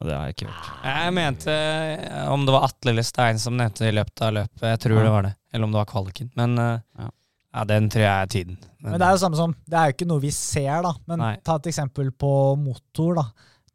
Og 0.00 0.06
det 0.06 0.14
har 0.14 0.26
jeg 0.28 0.34
ikke 0.36 0.48
hørt. 0.48 0.66
Jeg 0.86 1.12
mente 1.16 1.52
eh, 1.52 2.28
om 2.32 2.44
det 2.46 2.52
var 2.54 2.64
Atle 2.68 2.92
eller 2.94 3.02
Stein 3.06 3.38
som 3.42 3.56
nevnte 3.58 3.88
i 3.88 3.94
løpet 3.96 4.22
av 4.22 4.34
løpet. 4.36 4.62
Jeg 4.72 4.80
tror 4.84 4.96
Ja. 4.98 5.02
det 5.08 5.10
var 5.16 5.22
det. 5.26 5.32
Eller 5.52 5.64
om 5.64 5.72
det 5.74 5.80
var 5.80 5.88
kvaliken. 5.90 6.30
Men 6.38 6.58
eh, 6.58 6.80
Ja. 6.98 7.08
ja, 7.54 7.64
den 7.64 7.88
tror 7.90 8.02
jeg 8.04 8.22
er 8.22 8.26
tiden. 8.26 8.58
Men 8.80 8.92
det 9.00 9.02
er 9.08 9.10
jo 9.16 9.22
samme 9.24 9.36
som, 9.36 9.54
det 9.66 9.74
er 9.78 9.86
jo 9.90 9.96
ikke 9.96 10.06
noe 10.08 10.20
vi 10.22 10.30
ser, 10.30 10.82
da. 10.82 10.92
Men 11.10 11.18
Nei. 11.18 11.36
ta 11.42 11.56
et 11.56 11.66
eksempel 11.72 12.10
på 12.12 12.32
motor, 12.62 13.14
da. 13.18 13.24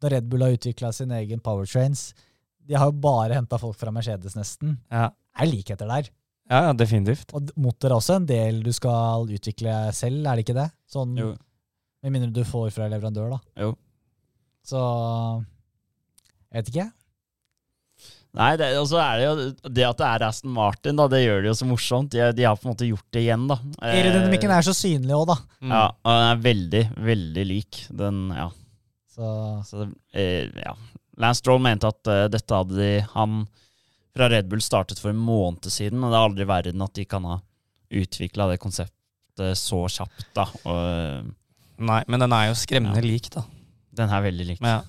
Da 0.00 0.08
Red 0.08 0.28
Bull 0.28 0.42
har 0.42 0.56
utvikla 0.56 0.92
sin 0.94 1.10
egen 1.12 1.40
powertrains. 1.40 2.14
De 2.64 2.74
har 2.74 2.86
jo 2.88 2.92
bare 2.92 3.34
henta 3.36 3.58
folk 3.60 3.76
fra 3.76 3.90
Mercedes, 3.92 4.34
nesten. 4.36 4.78
ja. 4.90 5.10
Det 5.34 5.42
er 5.42 5.50
likheter 5.50 5.88
der. 5.90 6.08
ja, 6.48 6.58
ja, 6.68 6.72
definitivt. 6.72 7.32
Og 7.34 7.50
motor 7.56 7.88
er 7.90 7.94
også 7.96 8.14
en 8.16 8.26
del 8.26 8.62
du 8.62 8.70
skal 8.72 9.26
utvikle 9.26 9.92
selv, 9.92 10.24
er 10.26 10.36
det 10.36 10.44
ikke 10.46 10.54
det? 10.60 10.70
Sånn, 10.88 11.16
Jo. 11.18 11.34
Med 12.04 12.12
mindre 12.12 12.30
du 12.32 12.44
får 12.44 12.70
fra 12.70 12.86
leverandør, 12.88 13.30
da. 13.30 13.38
Jo. 13.60 13.74
Så 14.64 14.78
Jeg 16.54 16.62
vet 16.62 16.70
ikke. 16.70 16.90
Nei, 18.34 18.48
det, 18.58 18.72
og 18.80 18.88
så 18.90 18.98
er 18.98 19.20
det 19.20 19.26
jo 19.28 19.34
det 19.70 19.84
at 19.86 19.98
det 20.00 20.06
er 20.08 20.22
Aston 20.26 20.50
Martin, 20.56 20.96
da, 20.98 21.04
det 21.10 21.20
gjør 21.22 21.44
det 21.44 21.50
jo 21.52 21.56
så 21.60 21.66
morsomt. 21.70 22.10
De, 22.10 22.22
de 22.34 22.46
har 22.48 22.56
på 22.58 22.66
en 22.66 22.72
måte 22.72 22.88
gjort 22.88 23.06
det 23.14 23.20
igjen, 23.22 23.44
da. 23.50 23.56
Eh, 23.78 23.92
Aerodynamikken 24.00 24.54
er 24.56 24.66
så 24.66 24.74
synlig 24.74 25.14
òg, 25.14 25.28
da. 25.30 25.36
Mm. 25.62 25.74
Ja, 25.76 25.82
og 26.02 26.16
den 26.18 26.26
er 26.32 26.40
veldig, 26.48 26.80
veldig 27.10 27.44
lik. 27.46 27.78
Den, 27.94 28.18
ja. 28.34 28.48
Så 29.14 29.28
Så, 29.68 29.86
eh, 30.18 30.48
ja. 30.64 30.74
Lance 31.22 31.44
Stroll 31.44 31.62
mente 31.62 31.86
at 31.86 32.10
uh, 32.10 32.24
dette 32.26 32.56
hadde 32.58 32.74
de 32.74 32.88
Han 33.12 33.44
fra 34.14 34.26
Red 34.32 34.48
Bull 34.50 34.62
startet 34.66 34.98
for 34.98 35.12
en 35.14 35.20
måned 35.22 35.68
siden, 35.70 36.02
og 36.02 36.10
det 36.10 36.18
er 36.18 36.26
aldri 36.26 36.42
i 36.46 36.50
verden 36.50 36.82
at 36.82 36.94
de 36.98 37.04
kan 37.06 37.22
ha 37.30 37.36
utvikla 37.94 38.48
det 38.50 38.58
konseptet 38.62 39.54
så 39.58 39.84
kjapt, 39.90 40.26
da. 40.34 40.48
Og 40.66 40.80
eh, 40.82 41.30
Nei, 41.86 42.00
men 42.10 42.22
den 42.22 42.34
er 42.34 42.48
jo 42.48 42.58
skremmende 42.58 42.98
Ja. 42.98 43.06
lik, 43.06 43.30
da. 43.34 43.42
den 43.94 44.10
er 44.10 44.22
veldig 44.26 44.44
lik. 44.50 44.60
Men 44.62 44.76
ja. 44.80 44.82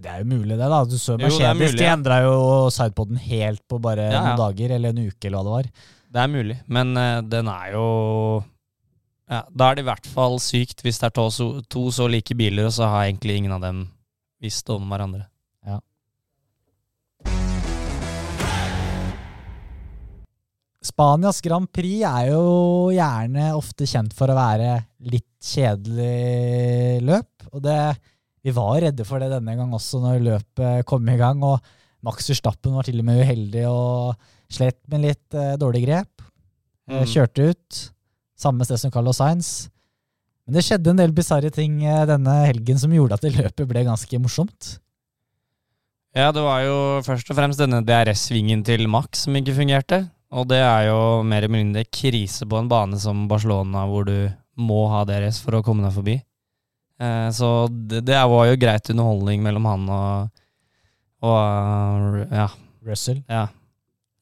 Det 0.00 0.08
er 0.08 0.22
jo 0.22 0.28
mulig, 0.30 0.56
det. 0.56 0.68
da 0.72 0.84
Du 0.88 0.96
så 0.96 1.18
er 1.18 1.26
Mercedes, 1.26 1.74
de 1.76 1.88
endra 1.88 2.22
jo 2.24 2.36
sidepoden 2.72 3.18
helt 3.20 3.60
på 3.68 3.80
bare 3.82 4.06
Ja, 4.08 4.14
ja. 4.14 4.22
noen 4.24 4.40
dager, 4.40 4.76
eller 4.78 4.94
en 4.94 5.02
uke, 5.10 5.26
eller 5.28 5.36
hva 5.36 5.44
det 5.44 5.56
var. 5.56 5.68
Det 6.12 6.22
er 6.22 6.32
mulig, 6.32 6.56
men 6.68 6.96
uh, 6.96 7.20
den 7.24 7.48
er 7.48 7.72
jo 7.72 7.84
ja, 9.28 9.42
Da 9.48 9.68
er 9.68 9.76
det 9.76 9.84
i 9.84 9.88
hvert 9.88 10.08
fall 10.14 10.38
sykt 10.44 10.82
hvis 10.84 11.00
det 11.00 11.10
er 11.10 11.16
to 11.16 11.28
så, 11.32 11.48
to 11.68 11.86
så 11.92 12.08
like 12.08 12.36
biler, 12.36 12.68
og 12.68 12.74
så 12.76 12.88
har 12.88 13.10
egentlig 13.10 13.42
ingen 13.42 13.52
av 13.56 13.62
dem 13.64 13.84
visst 14.42 14.68
om 14.72 14.88
hverandre. 14.88 15.28
Spanias 20.82 21.38
Grand 21.40 21.70
Prix 21.70 22.02
er 22.02 22.32
jo 22.32 22.90
gjerne 22.90 23.52
ofte 23.54 23.86
kjent 23.86 24.14
for 24.18 24.32
å 24.32 24.34
være 24.34 24.80
litt 25.12 25.28
kjedelig 25.38 27.02
løp. 27.06 27.46
Og 27.54 27.62
det, 27.62 27.76
vi 28.42 28.54
var 28.54 28.80
redde 28.82 29.04
for 29.06 29.22
det 29.22 29.30
denne 29.32 29.54
gang 29.58 29.72
også, 29.76 30.00
når 30.02 30.22
løpet 30.26 30.86
kom 30.88 31.08
i 31.08 31.16
gang. 31.20 31.42
Og 31.46 31.60
Max 32.02 32.26
Verstappen 32.32 32.74
var 32.74 32.86
til 32.88 32.98
og 32.98 33.06
med 33.06 33.22
uheldig 33.22 33.66
og 33.70 34.16
slet 34.52 34.80
med 34.90 35.04
litt 35.06 35.36
eh, 35.38 35.54
dårlig 35.60 35.84
grep. 35.86 36.10
Eh, 36.18 36.28
Mm. 36.92 37.04
Kjørte 37.06 37.44
ut. 37.52 37.76
Samme 38.36 38.66
sted 38.66 38.80
som 38.82 38.90
Carlos 38.90 39.20
Sainz. 39.20 39.68
Men 40.44 40.56
det 40.56 40.64
skjedde 40.66 40.90
en 40.90 40.98
del 40.98 41.12
bisarre 41.14 41.48
ting 41.54 41.76
eh, 41.86 42.02
denne 42.10 42.34
helgen 42.48 42.80
som 42.82 42.90
gjorde 42.92 43.14
at 43.14 43.22
det 43.22 43.36
løpet 43.36 43.68
ble 43.70 43.84
ganske 43.86 44.18
morsomt. 44.18 44.72
Ja, 46.12 46.32
det 46.34 46.42
var 46.44 46.60
jo 46.66 46.74
først 47.06 47.30
og 47.32 47.38
fremst 47.38 47.62
denne 47.62 47.80
DRS-svingen 47.86 48.64
til 48.66 48.84
Max 48.90 49.22
som 49.24 49.38
ikke 49.38 49.54
fungerte. 49.56 50.02
Og 50.34 50.48
det 50.50 50.58
er 50.58 50.90
jo 50.90 51.22
mer 51.22 51.44
eller 51.46 51.54
mindre 51.54 51.86
krise 51.86 52.44
på 52.48 52.58
en 52.58 52.68
bane 52.68 52.98
som 53.00 53.28
Barcelona, 53.30 53.86
hvor 53.88 54.04
du 54.10 54.16
må 54.60 54.82
ha 54.92 55.04
DRS 55.08 55.38
for 55.44 55.56
å 55.56 55.62
komme 55.64 55.86
deg 55.86 55.94
forbi. 55.94 56.18
Eh, 57.00 57.30
så 57.34 57.68
det, 57.70 58.02
det 58.08 58.18
var 58.28 58.46
jo 58.50 58.58
greit 58.60 58.90
underholdning 58.92 59.42
mellom 59.42 59.64
han 59.70 59.88
og, 59.90 60.44
og 61.22 62.26
ja, 62.32 62.48
Russell. 62.86 63.22
ja, 63.30 63.46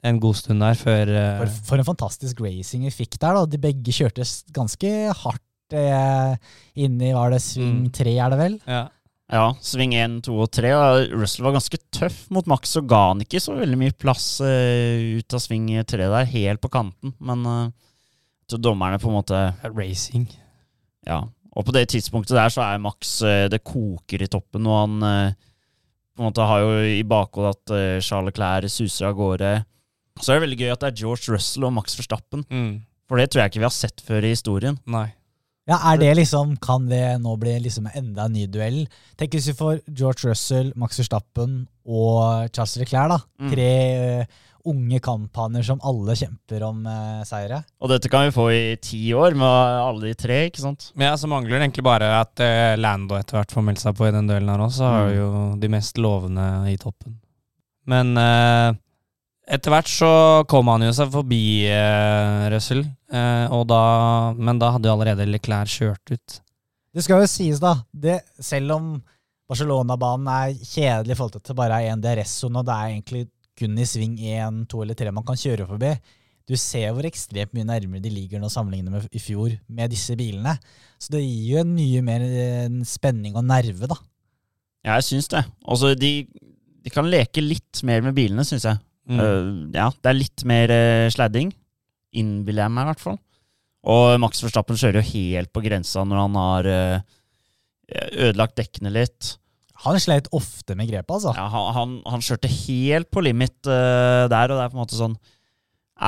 en 0.05 0.21
god 0.23 0.37
stund 0.39 0.63
der 0.65 0.79
før 0.81 1.11
eh, 1.13 1.35
For, 1.43 1.59
for 1.73 1.83
en 1.83 1.89
fantastisk 1.91 2.41
racing 2.45 2.87
vi 2.89 2.93
fikk 2.95 3.19
der. 3.21 3.37
da. 3.37 3.45
De 3.51 3.61
begge 3.61 3.93
kjørte 3.93 4.25
ganske 4.57 4.93
hardt 5.25 5.77
eh, 5.77 6.37
inn 6.81 6.97
i 7.05 7.13
var 7.17 7.35
det 7.35 7.43
sving 7.45 7.83
Mm. 7.87 7.93
tre, 7.95 8.17
er 8.19 8.31
det 8.35 8.39
vel? 8.45 8.59
ja. 8.67 8.87
Ja, 9.31 9.53
sving 9.63 9.93
1, 9.95 10.25
2 10.27 10.33
og 10.43 10.49
3. 10.51 10.71
Og 10.75 11.13
Russell 11.21 11.45
var 11.47 11.53
ganske 11.55 11.79
tøff 11.95 12.25
mot 12.35 12.49
Max 12.51 12.73
og 12.81 12.89
ga 12.91 13.13
han 13.13 13.21
ikke 13.23 13.39
så 13.39 13.53
veldig 13.55 13.77
mye 13.79 13.95
plass 13.95 14.25
eh, 14.43 15.21
ut 15.21 15.37
av 15.37 15.39
sving 15.45 15.69
3 15.87 16.09
der, 16.11 16.25
helt 16.33 16.59
på 16.65 16.67
kanten. 16.75 17.13
Men 17.23 17.45
eh, 17.47 17.69
så 18.51 18.59
dommerne 18.59 18.99
på 18.99 19.07
en 19.07 19.15
måte 19.21 19.39
Racing. 19.71 20.25
Ja. 21.07 21.21
Og 21.61 21.67
på 21.69 21.75
det 21.77 21.91
tidspunktet 21.93 22.39
der 22.39 22.53
så 22.53 22.65
er 22.65 22.81
Max 22.81 23.19
eh, 23.27 23.47
Det 23.53 23.61
koker 23.67 24.25
i 24.25 24.31
toppen, 24.33 24.65
og 24.65 24.79
han 24.79 25.03
eh, 25.05 25.39
på 26.17 26.25
en 26.25 26.31
måte 26.31 26.47
har 26.49 26.65
jo 26.65 26.71
i 26.89 27.03
bakhodet 27.05 27.53
at 27.53 27.75
eh, 27.77 28.03
Charles 28.05 28.33
Leclerc 28.33 28.73
suser 28.73 29.11
av 29.11 29.19
gårde. 29.19 29.53
Så 30.21 30.33
er 30.33 30.39
det 30.39 30.47
veldig 30.49 30.61
gøy 30.63 30.73
at 30.73 30.83
det 30.83 30.91
er 30.91 31.03
George 31.05 31.35
Russell 31.35 31.69
og 31.69 31.75
Max 31.77 31.97
Verstappen. 31.99 32.45
Mm. 32.49 32.81
For 33.09 33.21
det 33.21 33.31
tror 33.31 33.43
jeg 33.45 33.53
ikke 33.53 33.63
vi 33.63 33.69
har 33.69 33.77
sett 33.77 34.03
før 34.05 34.25
i 34.25 34.33
historien. 34.33 34.81
Nei. 34.89 35.11
Ja, 35.71 35.79
er 35.93 36.01
det 36.03 36.13
liksom, 36.19 36.57
Kan 36.61 36.89
det 36.91 37.05
nå 37.23 37.37
bli 37.39 37.53
liksom 37.63 37.87
enda 37.95 38.25
en 38.27 38.35
ny 38.35 38.47
duell? 38.51 38.83
Tenk 39.17 39.37
hvis 39.39 39.47
vi 39.53 39.57
får 39.61 39.81
George 39.87 40.29
Russell, 40.33 40.73
Max 40.77 40.99
Verstappen 40.99 41.61
og 41.87 42.49
Charles 42.53 42.77
Leclerc. 42.83 43.09
da. 43.15 43.19
Mm. 43.41 43.51
Tre 43.55 43.69
uh, 44.21 44.39
unge 44.71 44.99
kamphaner 45.01 45.63
som 45.65 45.79
alle 45.89 46.13
kjemper 46.19 46.67
om 46.67 46.83
uh, 46.85 47.23
seire. 47.25 47.63
Og 47.81 47.89
dette 47.95 48.11
kan 48.13 48.27
vi 48.27 48.35
få 48.35 48.49
i 48.53 48.77
ti 48.83 48.99
år 49.17 49.33
med 49.39 49.47
alle 49.87 50.11
de 50.11 50.15
tre, 50.21 50.43
ikke 50.51 50.61
sant? 50.67 50.91
Ja, 51.01 51.15
så 51.17 51.31
mangler 51.31 51.55
det 51.57 51.63
egentlig 51.69 51.87
bare 51.87 52.11
at 52.19 52.43
uh, 52.45 52.75
Lando 52.77 53.17
etter 53.17 53.39
hvert 53.39 53.55
får 53.57 53.65
meldt 53.71 53.81
seg 53.87 53.97
på 53.97 54.11
i 54.11 54.13
den 54.19 54.29
duellen 54.29 54.51
her 54.53 54.67
også. 54.67 54.83
Så 54.83 54.91
har 54.91 55.09
Mm. 55.09 55.17
jo 55.17 55.31
de 55.63 55.69
mest 55.79 55.97
lovende 56.03 56.47
i 56.69 56.77
toppen. 56.83 57.17
Men 57.89 58.13
eh, 58.21 58.75
etter 59.51 59.73
hvert 59.75 59.91
så 59.91 60.11
kom 60.51 60.71
han 60.71 60.85
jo 60.87 60.93
seg 60.95 61.11
forbi 61.13 61.43
eh, 61.69 62.47
Russell, 62.53 62.85
eh, 63.13 63.47
og 63.51 63.67
da, 63.71 63.83
men 64.39 64.61
da 64.61 64.75
hadde 64.77 64.89
jo 64.89 64.95
allerede 64.95 65.27
Leclerc 65.29 65.73
kjørt 65.81 66.15
ut. 66.15 66.39
Det 66.91 67.05
skal 67.07 67.23
jo 67.23 67.31
sies, 67.31 67.61
da. 67.63 67.77
Det, 67.91 68.21
selv 68.43 68.77
om 68.77 68.95
Barcelona-banen 69.51 70.31
er 70.31 70.55
kjedelig 70.55 71.15
i 71.15 71.19
forhold 71.19 71.35
til 71.37 71.43
at 71.43 71.51
det 71.51 71.59
bare 71.59 71.81
er 71.81 71.93
én 71.93 72.03
DRS-sone, 72.03 72.63
og 72.63 72.67
det 72.67 72.77
er 72.77 72.95
egentlig 72.95 73.25
kun 73.61 73.79
i 73.79 73.87
sving 73.87 74.17
én, 74.19 74.65
to 74.71 74.83
eller 74.85 74.99
tre 74.99 75.13
man 75.15 75.27
kan 75.27 75.39
kjøre 75.39 75.67
forbi. 75.69 75.95
Du 76.51 76.57
ser 76.59 76.91
hvor 76.95 77.07
ekstremt 77.07 77.53
mye 77.55 77.67
nærmere 77.67 78.03
de 78.03 78.11
ligger 78.11 78.43
nå 78.43 78.49
sammenlignet 78.51 78.91
med 78.91 79.15
i 79.15 79.23
fjor 79.23 79.53
med 79.71 79.93
disse 79.93 80.17
bilene. 80.19 80.57
Så 80.99 81.13
det 81.15 81.23
gir 81.23 81.53
jo 81.53 81.61
en 81.63 81.75
mye 81.77 82.03
mer 82.07 82.25
en 82.27 82.81
spenning 82.89 83.37
og 83.39 83.47
nerve, 83.47 83.91
da. 83.91 83.99
Ja, 84.87 84.97
jeg 84.97 85.07
syns 85.11 85.29
det. 85.31 85.45
Altså, 85.69 85.93
de, 85.95 86.25
de 86.83 86.93
kan 86.93 87.07
leke 87.11 87.45
litt 87.45 87.83
mer 87.87 88.03
med 88.03 88.17
bilene, 88.17 88.47
syns 88.49 88.67
jeg. 88.67 88.81
Mm. 89.11 89.21
Eh, 89.21 89.51
ja, 89.79 89.89
det 89.91 90.13
er 90.13 90.19
litt 90.19 90.47
mer 90.49 90.73
uh, 90.73 91.09
sladding. 91.13 91.51
Innbiller 92.17 92.67
jeg 92.67 92.75
meg, 92.75 92.87
i 92.87 92.91
hvert 92.93 93.03
fall. 93.03 93.19
Og 93.91 94.15
Max 94.21 94.43
Verstappen 94.45 94.79
kjører 94.79 95.01
jo 95.01 95.13
helt 95.15 95.53
på 95.55 95.63
grensa 95.65 96.03
når 96.05 96.19
han 96.21 96.35
har 96.37 96.67
eh, 96.69 97.05
ødelagt 98.29 98.59
dekkene 98.61 98.93
litt. 98.93 99.35
Han 99.87 99.97
sleit 100.03 100.29
ofte 100.37 100.77
med 100.77 100.91
grepet, 100.91 101.15
altså. 101.15 101.33
Ja, 101.37 101.47
han, 101.49 101.69
han, 101.77 101.95
han 102.13 102.25
kjørte 102.25 102.51
helt 102.53 103.09
på 103.13 103.23
limit 103.25 103.57
uh, 103.65 104.29
der, 104.29 104.53
og 104.53 104.59
det 104.59 104.65
er 104.65 104.73
på 104.73 104.77
en 104.77 104.83
måte 104.83 104.99
sånn 104.99 105.17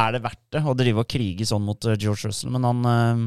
Er 0.02 0.12
det 0.12 0.23
verdt 0.26 0.42
det 0.52 0.61
å 0.68 0.75
drive 0.76 1.04
og 1.04 1.09
krige 1.09 1.47
sånn 1.49 1.64
mot 1.64 1.88
eh, 1.88 1.97
George 1.97 2.28
Russell? 2.28 2.52
Men 2.52 2.68
han 2.68 2.90
eh, 2.90 3.23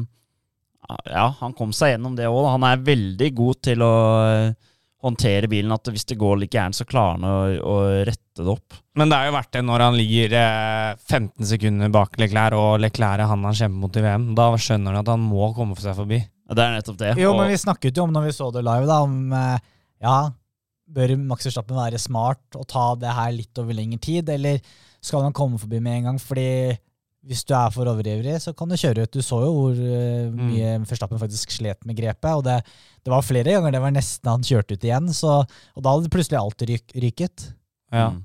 Ja, 1.10 1.26
han 1.40 1.56
kom 1.58 1.74
seg 1.74 1.96
gjennom 1.96 2.14
det 2.18 2.30
òg. 2.30 2.44
Han 2.52 2.66
er 2.68 2.86
veldig 2.86 3.32
god 3.34 3.60
til 3.66 3.82
å 3.82 3.92
eh, 4.22 4.72
håndtere 5.04 5.48
bilen. 5.50 5.72
At 5.74 5.88
hvis 5.92 6.06
det 6.08 6.16
går 6.18 6.38
litt 6.40 6.54
gærent, 6.54 6.76
så 6.78 6.86
klarer 6.88 7.18
han 7.18 7.26
å, 7.28 7.36
å 7.60 7.76
rette 8.08 8.42
det 8.44 8.48
opp. 8.52 8.78
Men 8.96 9.10
det 9.12 9.18
er 9.18 9.28
jo 9.28 9.34
verdt 9.36 9.52
det 9.58 9.62
når 9.68 9.84
han 9.84 9.98
ligger 9.98 10.32
eh, 10.40 10.94
15 11.04 11.50
sekunder 11.52 11.92
bak 11.94 12.16
Leclerc, 12.20 12.56
og 12.56 12.80
Leclerc 12.80 13.20
er 13.20 13.30
han 13.30 13.44
han 13.44 13.58
kjemper 13.60 13.82
mot 13.84 13.96
i 14.00 14.04
VM. 14.06 14.30
Da 14.38 14.48
skjønner 14.56 14.94
han 14.96 15.02
at 15.04 15.12
han 15.12 15.26
må 15.28 15.50
komme 15.56 15.76
seg 15.80 15.96
forbi. 15.98 16.22
Det 16.46 16.62
er 16.62 16.76
nettopp 16.78 16.98
det. 17.02 17.12
Jo, 17.20 17.32
og- 17.34 17.40
men 17.42 17.50
vi 17.52 17.60
snakket 17.60 17.96
jo 17.98 18.04
om 18.06 18.12
når 18.14 18.28
vi 18.28 18.34
så 18.38 18.50
det 18.54 18.64
live, 18.64 18.86
da, 18.86 19.00
om 19.02 19.32
eh, 19.32 19.58
ja, 20.06 20.16
bør 20.96 21.16
Max 21.18 21.44
Verstappen 21.48 21.76
være 21.76 21.98
smart 21.98 22.54
og 22.54 22.66
ta 22.70 22.94
det 22.94 23.10
her 23.16 23.32
litt 23.34 23.58
over 23.58 23.74
lengre 23.74 23.98
tid, 24.00 24.28
eller 24.30 24.60
skal 25.02 25.22
han 25.26 25.34
komme 25.34 25.58
forbi 25.58 25.80
med 25.82 25.98
en 26.00 26.04
gang? 26.12 26.18
Fordi 26.22 26.46
hvis 27.26 27.42
du 27.46 27.52
er 27.58 27.72
for 27.74 27.88
overivrig, 27.90 28.36
så 28.42 28.52
kan 28.56 28.70
du 28.70 28.76
kjøre 28.78 29.04
ut. 29.06 29.12
Du 29.12 29.22
så 29.24 29.40
jo 29.42 29.50
hvor 29.54 29.74
mye 29.76 30.30
Mm. 30.30 30.46
mye 30.52 30.70
Verstappen 30.86 31.18
faktisk 31.20 31.50
slet 31.54 31.84
med 31.86 31.96
grepet, 31.98 32.30
og 32.38 32.44
det, 32.46 32.60
det 33.04 33.10
var 33.12 33.24
flere 33.26 33.56
ganger 33.56 33.72
det 33.74 33.80
var 33.82 33.94
nesten 33.94 34.30
han 34.30 34.46
kjørte 34.46 34.76
ut 34.78 34.86
igjen, 34.86 35.10
så, 35.14 35.40
og 35.74 35.82
da 35.82 35.92
hadde 35.96 36.12
plutselig 36.14 36.38
alt 36.40 36.62
ryk, 36.70 36.94
ryket. 36.94 37.48
Ja. 37.92 38.10
Mm. 38.14 38.22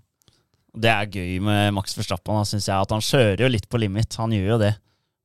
Det 0.82 0.88
er 0.94 1.10
gøy 1.12 1.40
med 1.44 1.74
Max 1.76 1.98
Verstappen, 1.98 2.38
da, 2.38 2.46
synes 2.48 2.70
jeg. 2.70 2.78
At 2.80 2.92
han 2.96 3.02
kjører 3.04 3.42
jo 3.44 3.50
litt 3.52 3.66
på 3.68 3.80
limit. 3.82 4.16
Han 4.22 4.32
gjør 4.32 4.54
jo 4.54 4.60
det. 4.62 4.76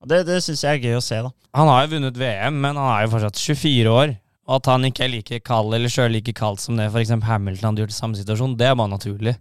Og 0.03 0.09
det, 0.11 0.25
det 0.27 0.41
syns 0.43 0.65
jeg 0.65 0.81
er 0.81 0.83
gøy 0.89 0.97
å 0.99 1.05
se, 1.05 1.21
da. 1.23 1.31
Han 1.55 1.69
har 1.71 1.85
jo 1.85 1.93
vunnet 1.95 2.19
VM, 2.19 2.57
men 2.65 2.77
han 2.81 2.89
er 2.97 3.05
jo 3.07 3.13
fortsatt 3.15 3.39
24 3.39 3.93
år. 3.93 4.17
Og 4.47 4.57
at 4.59 4.67
han 4.73 4.85
ikke 4.89 5.05
er 5.07 5.13
like 5.13 5.39
kald 5.47 5.75
eller 5.75 5.91
sjøl 5.91 6.13
like 6.15 6.35
kaldt 6.37 6.61
som 6.63 6.77
det 6.79 6.89
f.eks. 6.91 7.15
Hamilton 7.27 7.69
hadde 7.71 7.85
gjort 7.85 7.95
i 7.95 7.97
samme 8.01 8.19
situasjon, 8.19 8.57
det 8.59 8.67
er 8.69 8.75
bare 8.79 8.93
naturlig. 8.93 9.37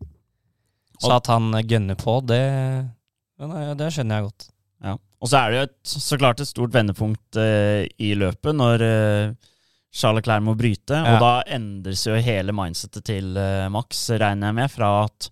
Så 1.01 1.11
at 1.17 1.27
han 1.27 1.49
gønner 1.67 1.97
på, 1.99 2.19
det, 2.29 2.39
det, 3.39 3.65
det 3.79 3.89
skjønner 3.93 4.19
jeg 4.19 4.29
godt. 4.29 4.47
Ja. 4.85 4.95
Og 5.23 5.31
så 5.31 5.39
er 5.39 5.51
det 5.51 5.57
jo 5.57 5.65
et, 5.69 5.75
så 6.05 6.19
klart 6.21 6.43
et 6.43 6.49
stort 6.51 6.75
vendepunkt 6.75 7.39
eh, 7.41 7.87
i 8.03 8.13
løpet 8.19 8.55
når 8.55 8.83
eh, 8.85 9.51
Charles 9.95 10.21
Leclerc 10.21 10.43
må 10.45 10.55
bryte. 10.59 10.97
Ja. 10.99 11.15
Og 11.15 11.23
da 11.23 11.33
endres 11.55 12.03
jo 12.07 12.15
hele 12.19 12.55
mindsetet 12.55 13.07
til 13.07 13.35
eh, 13.39 13.67
Max, 13.73 14.07
regner 14.11 14.51
jeg 14.51 14.59
med, 14.59 14.71
fra 14.73 14.91
at 15.05 15.29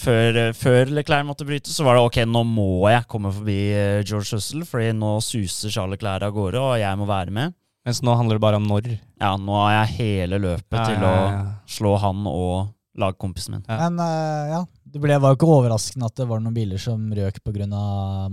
før, 0.00 0.38
eh, 0.46 0.52
før 0.56 0.92
Leclerc 0.96 1.26
måtte 1.28 1.46
bryte, 1.48 1.72
så 1.72 1.86
var 1.86 1.96
det 1.96 2.04
ok, 2.08 2.20
nå 2.28 2.44
må 2.48 2.70
jeg 2.92 3.08
komme 3.10 3.32
forbi 3.34 3.60
eh, 3.72 4.02
George 4.04 4.36
Russell, 4.36 4.66
fordi 4.68 4.92
nå 4.96 5.16
suser 5.24 5.72
Charles 5.72 5.96
Leclerc 5.96 6.28
av 6.28 6.36
gårde, 6.36 6.60
og 6.60 6.76
jeg 6.80 7.00
må 7.00 7.08
være 7.10 7.34
med. 7.36 7.56
Mens 7.88 8.02
nå 8.04 8.12
handler 8.12 8.36
det 8.36 8.44
bare 8.44 8.60
om 8.60 8.68
når. 8.68 8.90
Ja, 9.22 9.32
nå 9.40 9.56
har 9.56 9.72
jeg 9.78 9.96
hele 10.02 10.40
løpet 10.42 10.76
Ja, 10.76 10.84
til 10.84 11.00
ja, 11.00 11.10
å 11.10 11.30
ja. 11.32 11.40
slå 11.64 11.94
han 12.02 12.26
og 12.28 12.68
lagkompisen 13.00 13.56
min. 13.56 13.64
Ja. 13.64 13.88
Men 13.88 14.02
uh, 14.04 14.50
ja, 14.50 14.60
det 14.90 15.00
ble, 15.02 15.16
var 15.22 15.32
jo 15.32 15.38
ikke 15.38 15.48
overraskende 15.54 16.08
at 16.08 16.16
det 16.18 16.26
var 16.30 16.42
noen 16.42 16.56
biler 16.56 16.80
som 16.82 17.02
røk 17.14 17.38
pga. 17.46 17.66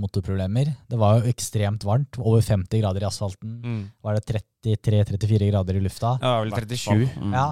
motorproblemer. 0.02 0.74
Det 0.90 0.98
var 1.00 1.20
jo 1.20 1.32
ekstremt 1.32 1.86
varmt, 1.86 2.18
over 2.18 2.42
50 2.42 2.82
grader 2.82 3.06
i 3.06 3.08
asfalten. 3.08 3.58
Mm. 3.64 3.82
Var 4.04 4.18
det 4.18 4.42
33-34 4.66 5.52
grader 5.52 5.78
i 5.78 5.84
lufta? 5.86 6.18
Ja, 6.22 6.34
Det 6.34 6.34
var 6.34 6.46
vel 6.46 6.56
37. 6.78 7.08
Mm. 7.22 7.34
Ja, 7.38 7.48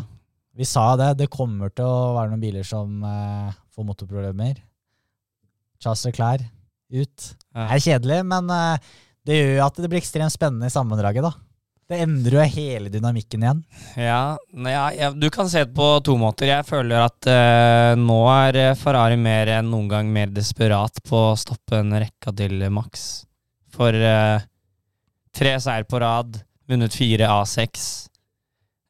vi 0.55 0.65
sa 0.65 0.85
det. 0.99 1.11
Det 1.21 1.29
kommer 1.33 1.69
til 1.69 1.85
å 1.85 2.15
være 2.17 2.33
noen 2.33 2.43
biler 2.43 2.65
som 2.65 3.03
eh, 3.05 3.55
får 3.75 3.89
motorproblemer. 3.91 4.61
Charles 5.83 6.05
Leclerc 6.07 6.45
ut. 6.95 7.31
Ja. 7.53 7.65
Det 7.65 7.75
er 7.77 7.85
kjedelig, 7.85 8.21
men 8.29 8.49
eh, 8.53 8.93
det 9.25 9.39
gjør 9.39 9.51
jo 9.57 9.65
at 9.65 9.81
det 9.81 9.91
blir 9.91 10.01
ekstremt 10.01 10.33
spennende 10.33 10.69
i 10.69 10.73
sammendraget, 10.73 11.25
da. 11.25 11.33
Det 11.85 11.99
endrer 12.01 12.39
jo 12.39 12.45
hele 12.55 12.89
dynamikken 12.89 13.43
igjen. 13.43 13.59
Ja, 14.01 14.37
ja, 14.65 14.85
ja, 14.95 15.11
du 15.13 15.27
kan 15.29 15.49
se 15.49 15.61
det 15.67 15.75
på 15.77 15.85
to 16.05 16.15
måter. 16.17 16.49
Jeg 16.49 16.65
føler 16.65 17.03
at 17.03 17.27
eh, 17.29 17.91
nå 18.01 18.17
er 18.31 18.57
eh, 18.57 18.77
Ferrari 18.79 19.19
mer 19.21 19.51
enn 19.59 19.69
noen 19.69 19.91
gang 19.91 20.09
mer 20.09 20.33
desperat 20.33 20.97
på 21.05 21.19
å 21.27 21.37
stoppe 21.37 21.77
en 21.77 21.93
rekka 21.93 22.33
til 22.41 22.65
Max. 22.73 23.05
For 23.75 23.93
eh, 23.93 24.41
tre 25.35 25.53
seier 25.61 25.85
på 25.85 26.01
rad, 26.01 26.41
vunnet 26.65 26.97
fire 26.97 27.29
av 27.29 27.45
seks, 27.51 27.85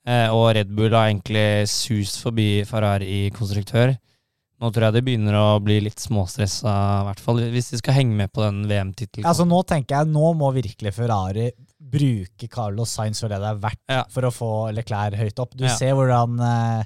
eh, 0.07 0.31
og 0.31 0.53
Red 0.55 0.71
Bull 0.71 0.95
har 0.95 1.11
egentlig 1.11 1.67
sust 1.67 2.23
forbi 2.23 2.63
Ferrari 2.69 3.25
konstruktør. 3.35 3.97
Nå 4.63 4.69
tror 4.71 4.85
jeg 4.87 4.95
de 4.95 5.01
begynner 5.03 5.35
å 5.35 5.59
bli 5.59 5.81
litt 5.83 5.99
småstressa, 5.99 6.71
i 7.01 7.07
hvert 7.09 7.19
fall 7.23 7.41
hvis 7.51 7.73
de 7.73 7.79
skal 7.81 7.97
henge 7.97 8.15
med 8.15 8.31
på 8.31 8.39
den 8.45 8.61
VM-tittelen. 8.69 9.27
Altså 9.27 9.43
Nå 9.47 9.59
tenker 9.67 9.97
jeg, 9.99 10.11
nå 10.15 10.29
må 10.39 10.51
virkelig 10.55 10.93
Ferrari 10.95 11.49
bruke 11.79 12.47
Carlos 12.51 12.93
Sainz 12.95 13.19
for 13.21 13.31
det 13.31 13.41
det 13.43 13.49
er 13.51 13.59
verdt 13.65 13.81
Ja. 13.91 14.03
for 14.09 14.23
å 14.23 14.31
få 14.33 14.51
Leclerc 14.73 15.17
høyt 15.19 15.39
opp. 15.43 15.57
Du 15.59 15.65
Ja. 15.65 15.75
ser 15.75 15.91
hvordan 15.93 16.39
eh, 16.39 16.85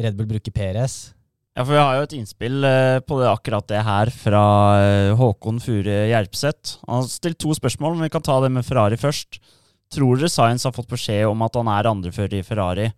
Red 0.00 0.16
Bull 0.16 0.26
bruker 0.32 0.50
Perez. 0.50 1.12
Ja, 1.54 1.62
for 1.62 1.72
vi 1.76 1.78
har 1.78 1.94
jo 2.00 2.02
et 2.08 2.16
innspill 2.16 2.64
eh, 2.66 2.98
på 3.06 3.20
det, 3.20 3.28
akkurat 3.30 3.68
det 3.68 3.84
her 3.84 4.10
fra 4.10 4.44
eh, 4.80 5.12
Håkon 5.14 5.60
Fure 5.62 6.08
Gjerpseth. 6.10 6.78
Han 6.88 7.02
har 7.02 7.08
stilt 7.12 7.38
to 7.38 7.52
spørsmål, 7.54 7.94
men 7.94 8.08
vi 8.08 8.14
kan 8.16 8.22
ta 8.26 8.40
det 8.42 8.50
med 8.50 8.64
Ferrari 8.66 8.96
først. 8.98 9.38
Tror 9.92 10.16
dere 10.18 10.32
Science 10.32 10.64
har 10.66 10.72
fått 10.74 10.88
beskjed 10.90 11.28
om 11.28 11.42
at 11.46 11.54
han 11.54 11.68
er 11.68 11.84
andrefører 11.92 12.40
i 12.40 12.42
Ferrari? 12.42 12.88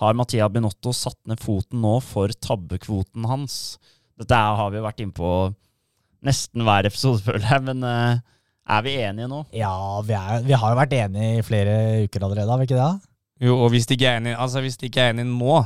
Har 0.00 0.16
Mattia 0.16 0.48
Binotto 0.48 0.94
satt 0.96 1.18
ned 1.28 1.40
foten 1.42 1.82
nå 1.84 1.98
for 2.00 2.32
tabbekvoten 2.32 3.26
hans? 3.28 3.76
Dette 4.16 4.36
har 4.36 4.70
vi 4.72 4.80
jo 4.80 4.84
vært 4.86 5.02
inne 5.04 5.16
på 5.16 5.32
nesten 6.24 6.64
hver 6.64 6.88
episode, 6.88 7.20
føler 7.26 7.44
jeg, 7.44 7.64
men 7.68 7.84
eh, 7.84 8.22
Er 8.70 8.86
vi 8.86 8.96
enige 9.02 9.28
nå? 9.28 9.42
Ja, 9.56 9.74
vi, 10.06 10.14
er, 10.16 10.46
vi 10.46 10.56
har 10.56 10.72
jo 10.72 10.78
vært 10.78 10.96
enige 10.96 11.40
i 11.40 11.44
flere 11.44 11.76
uker 12.06 12.24
allerede, 12.24 12.48
har 12.48 12.62
vi 12.62 12.68
ikke 12.68 12.80
det? 12.80 13.10
Jo, 13.44 13.58
og 13.64 13.72
hvis 13.74 13.88
de 13.88 13.96
ikke 13.96 14.08
er 14.08 14.20
enige, 14.20 14.38
altså 14.40 14.62
hvis 14.64 14.80
de 14.80 14.88
ikke 14.88 15.04
er 15.04 15.12
enige 15.14 15.28
nå, 15.28 15.58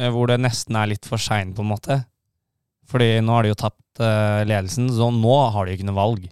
eh, 0.00 0.12
hvor 0.12 0.28
det 0.28 0.40
nesten 0.44 0.76
er 0.76 0.92
litt 0.92 1.08
for 1.08 1.20
seint, 1.20 1.56
på 1.56 1.64
en 1.64 1.72
måte 1.72 2.02
Fordi 2.90 3.08
nå 3.24 3.32
har 3.36 3.46
de 3.46 3.54
jo 3.54 3.60
tapt 3.60 4.02
eh, 4.04 4.42
ledelsen, 4.48 4.90
så 4.92 5.08
nå 5.14 5.38
har 5.54 5.68
de 5.68 5.76
ikke 5.76 5.88
noe 5.88 6.00
valg. 6.00 6.28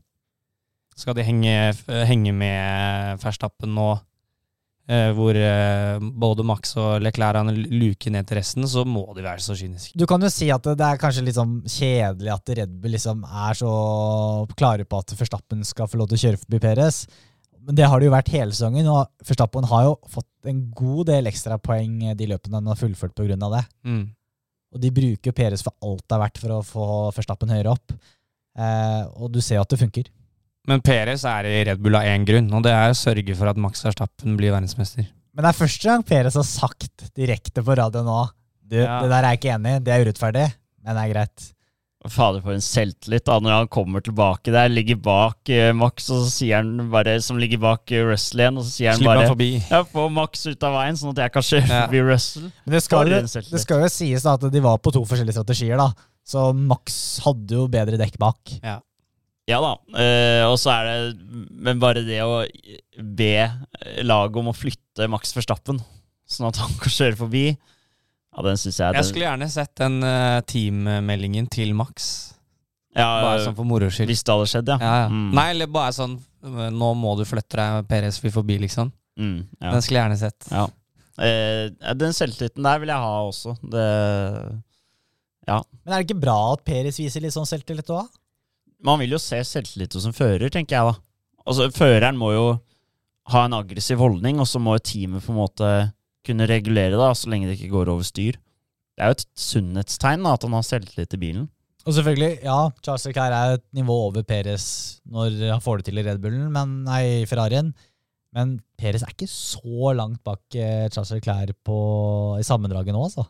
Skal 0.98 1.14
de 1.14 1.24
henge, 1.24 1.56
henge 2.10 2.32
med 2.34 3.20
Ferstappen 3.22 3.70
nå, 3.76 3.92
hvor 4.88 5.36
eh, 5.36 5.98
både 6.00 6.44
Max 6.48 6.70
og 6.80 7.02
Leclerc 7.04 7.50
luker 7.68 8.12
ned 8.14 8.28
til 8.28 8.38
resten, 8.38 8.64
så 8.64 8.86
må 8.88 9.02
de 9.16 9.24
være 9.26 9.42
så 9.44 9.56
kyniske. 9.58 9.92
Du 9.98 10.06
kan 10.08 10.22
jo 10.24 10.30
si 10.32 10.48
at 10.54 10.64
det 10.64 10.86
er 10.86 11.00
kanskje 11.00 11.26
litt 11.26 11.36
sånn 11.36 11.58
kjedelig 11.68 12.32
at 12.32 12.52
Red 12.56 12.76
Bull 12.80 12.96
liksom 12.96 13.20
er 13.28 13.58
så 13.58 13.72
klare 14.56 14.88
på 14.88 15.02
at 15.02 15.12
Verstappen 15.18 15.60
skal 15.68 15.90
få 15.92 16.00
lov 16.00 16.08
til 16.08 16.16
å 16.16 16.22
kjøre 16.22 16.40
forbi 16.44 16.62
Perez. 16.64 17.02
Men 17.68 17.76
det 17.76 17.84
har 17.84 18.00
det 18.00 18.08
jo 18.08 18.14
vært 18.14 18.32
hele 18.32 18.54
sesongen, 18.56 18.88
og 18.88 19.28
Verstappen 19.28 19.68
har 19.68 19.90
jo 19.90 19.96
fått 20.08 20.48
en 20.48 20.62
god 20.72 21.10
del 21.10 21.28
ekstrapoeng 21.28 22.14
de 22.16 22.30
løpene 22.30 22.62
han 22.62 22.70
har 22.72 22.80
fullført 22.80 23.12
pga. 23.18 23.36
det. 23.36 23.64
Mm. 23.84 24.06
Og 24.72 24.80
de 24.80 24.92
bruker 24.92 25.36
Perez 25.36 25.64
for 25.64 25.76
alt 25.84 26.04
det 26.06 26.16
er 26.16 26.22
verdt 26.24 26.40
for 26.40 26.54
å 26.56 26.62
få 26.64 26.86
Verstappen 27.16 27.52
høyere 27.52 27.76
opp. 27.76 27.92
Eh, 28.58 29.02
og 29.20 29.36
du 29.36 29.42
ser 29.44 29.60
jo 29.60 29.66
at 29.66 29.74
det 29.74 29.80
funker. 29.84 30.08
Men 30.68 30.82
Perez 30.84 31.22
er 31.24 31.46
i 31.48 31.60
Red 31.64 31.80
Bull 31.80 31.96
av 31.96 32.04
én 32.04 32.26
grunn, 32.28 32.50
og 32.52 32.64
det 32.66 32.74
er 32.76 32.92
å 32.92 32.96
sørge 32.98 33.34
for 33.38 33.48
at 33.48 33.56
Max 33.60 33.80
Verstappen 33.86 34.34
blir 34.36 34.52
verdensmester. 34.52 35.06
Men 35.32 35.46
det 35.46 35.52
er 35.54 35.56
første 35.62 35.88
gang 35.88 36.02
Perez 36.04 36.34
har 36.36 36.44
sagt 36.44 37.06
direkte 37.16 37.62
på 37.64 37.76
radio 37.78 38.02
nå 38.04 38.18
Du, 38.68 38.76
Ja. 38.76 38.98
det 39.00 39.08
der 39.08 39.22
er 39.24 39.30
jeg 39.32 39.38
ikke 39.40 39.54
enig 39.54 39.70
i, 39.78 39.78
det 39.80 39.92
er 39.94 40.02
urettferdig, 40.04 40.42
men 40.84 40.94
det 40.98 41.04
er 41.06 41.12
greit. 41.14 41.46
Fader, 42.08 42.42
for 42.44 42.52
en 42.52 42.60
selvtillit 42.62 43.24
da, 43.24 43.38
når 43.40 43.54
han 43.56 43.68
kommer 43.72 44.00
tilbake 44.04 44.52
der, 44.52 44.68
ligger 44.68 44.98
bak 45.02 45.48
eh, 45.50 45.72
Max, 45.72 46.10
og 46.12 46.26
så 46.26 46.30
sier 46.30 46.60
han 46.60 46.90
bare, 46.92 47.16
som 47.24 47.40
ligger 47.40 47.58
bak 47.58 47.88
uh, 47.90 48.02
Russell 48.10 48.42
igjen, 48.44 48.58
og 48.60 48.64
så 48.68 48.70
sier 48.74 48.90
han 48.92 49.00
Slipper 49.00 49.14
bare 49.14 49.24
han 49.24 49.32
forbi. 49.32 49.48
ja, 49.70 49.80
Få 49.88 50.04
Max 50.12 50.44
ut 50.46 50.62
av 50.68 50.76
veien, 50.76 51.00
sånn 51.00 51.14
at 51.16 51.22
jeg 51.24 51.32
kan 51.32 51.46
kjøre 51.48 51.64
Ja. 51.72 51.80
forbi 51.86 52.02
Russell. 52.10 52.50
Men 52.66 52.76
det 52.76 52.82
skal, 52.84 53.08
jo, 53.08 53.16
en 53.22 53.32
selvtillit. 53.32 53.56
det 53.56 53.64
skal 53.64 53.80
jo 53.86 53.88
sies 53.96 54.28
da 54.28 54.36
at 54.36 54.46
de 54.52 54.60
var 54.68 54.76
på 54.84 54.92
to 54.92 55.02
forskjellige 55.08 55.38
strategier, 55.40 55.80
da. 55.80 55.88
Så 56.28 56.44
Max 56.54 57.00
hadde 57.24 57.56
jo 57.56 57.64
bedre 57.72 57.96
dekk 57.96 58.20
bak. 58.20 58.58
Ja 58.62 58.78
da, 59.56 59.72
eh, 59.96 60.44
og 60.44 60.58
så 60.60 60.74
er 60.74 60.88
det 60.88 61.42
Men 61.56 61.80
bare 61.80 62.02
det 62.04 62.18
å 62.20 62.42
be 63.00 63.48
laget 64.04 64.36
om 64.36 64.50
å 64.50 64.56
flytte 64.56 65.08
Max 65.08 65.32
Verstappen, 65.36 65.80
sånn 66.28 66.50
at 66.50 66.60
han 66.60 66.74
kan 66.82 66.92
kjøre 66.92 67.16
forbi, 67.16 67.44
ja, 67.54 68.44
den 68.44 68.60
syns 68.60 68.80
jeg 68.82 68.98
Jeg 68.98 69.08
skulle 69.08 69.26
gjerne 69.26 69.48
sett 69.50 69.72
den 69.80 70.02
uh, 70.04 70.38
teammeldingen 70.46 71.48
til 71.50 71.72
Max. 71.74 72.10
ja, 72.94 73.08
Bare 73.24 73.46
sånn 73.46 73.56
for 73.56 73.66
moro 73.66 73.88
skyld. 73.90 74.10
Hvis 74.12 74.22
det 74.26 74.34
hadde 74.36 74.50
skjedd, 74.52 74.74
ja. 74.74 74.78
Ja, 74.84 74.96
ja. 75.06 75.08
Mm. 75.10 75.30
Nei, 75.38 75.46
eller 75.54 75.72
bare 75.72 75.96
sånn 75.96 76.18
uh, 76.20 76.68
Nå 76.74 76.92
må 77.00 77.16
du 77.18 77.24
flytte 77.28 77.58
deg, 77.58 77.88
Perez 77.90 78.20
vil 78.22 78.34
forbi, 78.34 78.60
liksom. 78.66 78.92
Mm, 79.18 79.40
ja. 79.58 79.72
Den 79.72 79.82
skulle 79.82 79.98
jeg 79.98 80.04
gjerne 80.04 80.20
sett. 80.20 80.52
Ja. 80.52 80.68
Eh, 81.18 81.94
den 81.98 82.14
selvtilliten 82.14 82.62
der 82.62 82.78
vil 82.78 82.92
jeg 82.92 83.02
ha 83.02 83.14
også. 83.26 83.56
Det, 83.58 83.86
Men 85.48 85.94
er 85.94 85.96
det 85.96 86.06
ikke 86.06 86.22
bra 86.22 86.36
at 86.52 86.62
Peres 86.66 87.00
viser 87.00 87.24
litt 87.24 87.34
sånn 87.34 87.48
selvtillit 87.48 87.90
òg? 87.90 88.06
Man 88.84 89.00
vil 89.02 89.16
jo 89.16 89.20
se 89.22 89.40
selvtillit 89.46 89.94
hos 89.96 90.06
en 90.08 90.16
fører, 90.16 90.48
tenker 90.52 90.76
jeg 90.76 90.90
da. 90.90 90.96
Altså, 91.48 91.68
føreren 91.74 92.18
må 92.20 92.32
jo 92.34 92.48
ha 93.32 93.44
en 93.44 93.56
aggressiv 93.58 94.00
holdning, 94.00 94.40
og 94.40 94.48
så 94.48 94.60
må 94.62 94.76
jo 94.76 94.84
teamet 94.90 95.24
på 95.24 95.34
en 95.34 95.40
måte 95.40 95.70
kunne 96.26 96.48
regulere 96.48 96.96
det, 96.98 97.12
så 97.16 97.30
lenge 97.30 97.48
det 97.48 97.58
ikke 97.58 97.72
går 97.74 97.92
over 97.92 98.06
styr. 98.06 98.38
Det 98.98 99.04
er 99.04 99.12
jo 99.12 99.18
et 99.18 99.28
sunnhetstegn 99.38 100.24
da, 100.26 100.34
at 100.34 100.44
han 100.44 100.56
har 100.56 100.66
selvtillit 100.66 101.14
i 101.16 101.22
bilen. 101.22 101.46
Og 101.86 101.94
selvfølgelig, 101.96 102.42
ja, 102.44 102.56
Charles 102.84 103.06
Leclerc 103.08 103.34
er 103.36 103.54
et 103.56 103.64
nivå 103.78 103.94
over 104.08 104.24
Peres 104.26 104.66
når 105.08 105.38
han 105.54 105.62
får 105.64 105.78
det 105.78 105.88
til 105.88 106.00
i 106.00 106.04
Red 106.04 106.18
Bullen, 106.20 106.50
men 106.52 106.82
nei, 106.84 107.24
Ferrarien. 107.30 107.70
Men 108.36 108.58
Peres 108.76 109.04
er 109.06 109.14
ikke 109.14 109.30
så 109.30 109.94
langt 109.96 110.20
bak 110.26 110.42
eh, 110.58 110.90
Charles 110.92 111.14
Leclerc 111.16 111.54
på, 111.64 111.78
i 112.36 112.44
sammendraget 112.44 112.92
nå, 112.92 113.06
altså. 113.06 113.24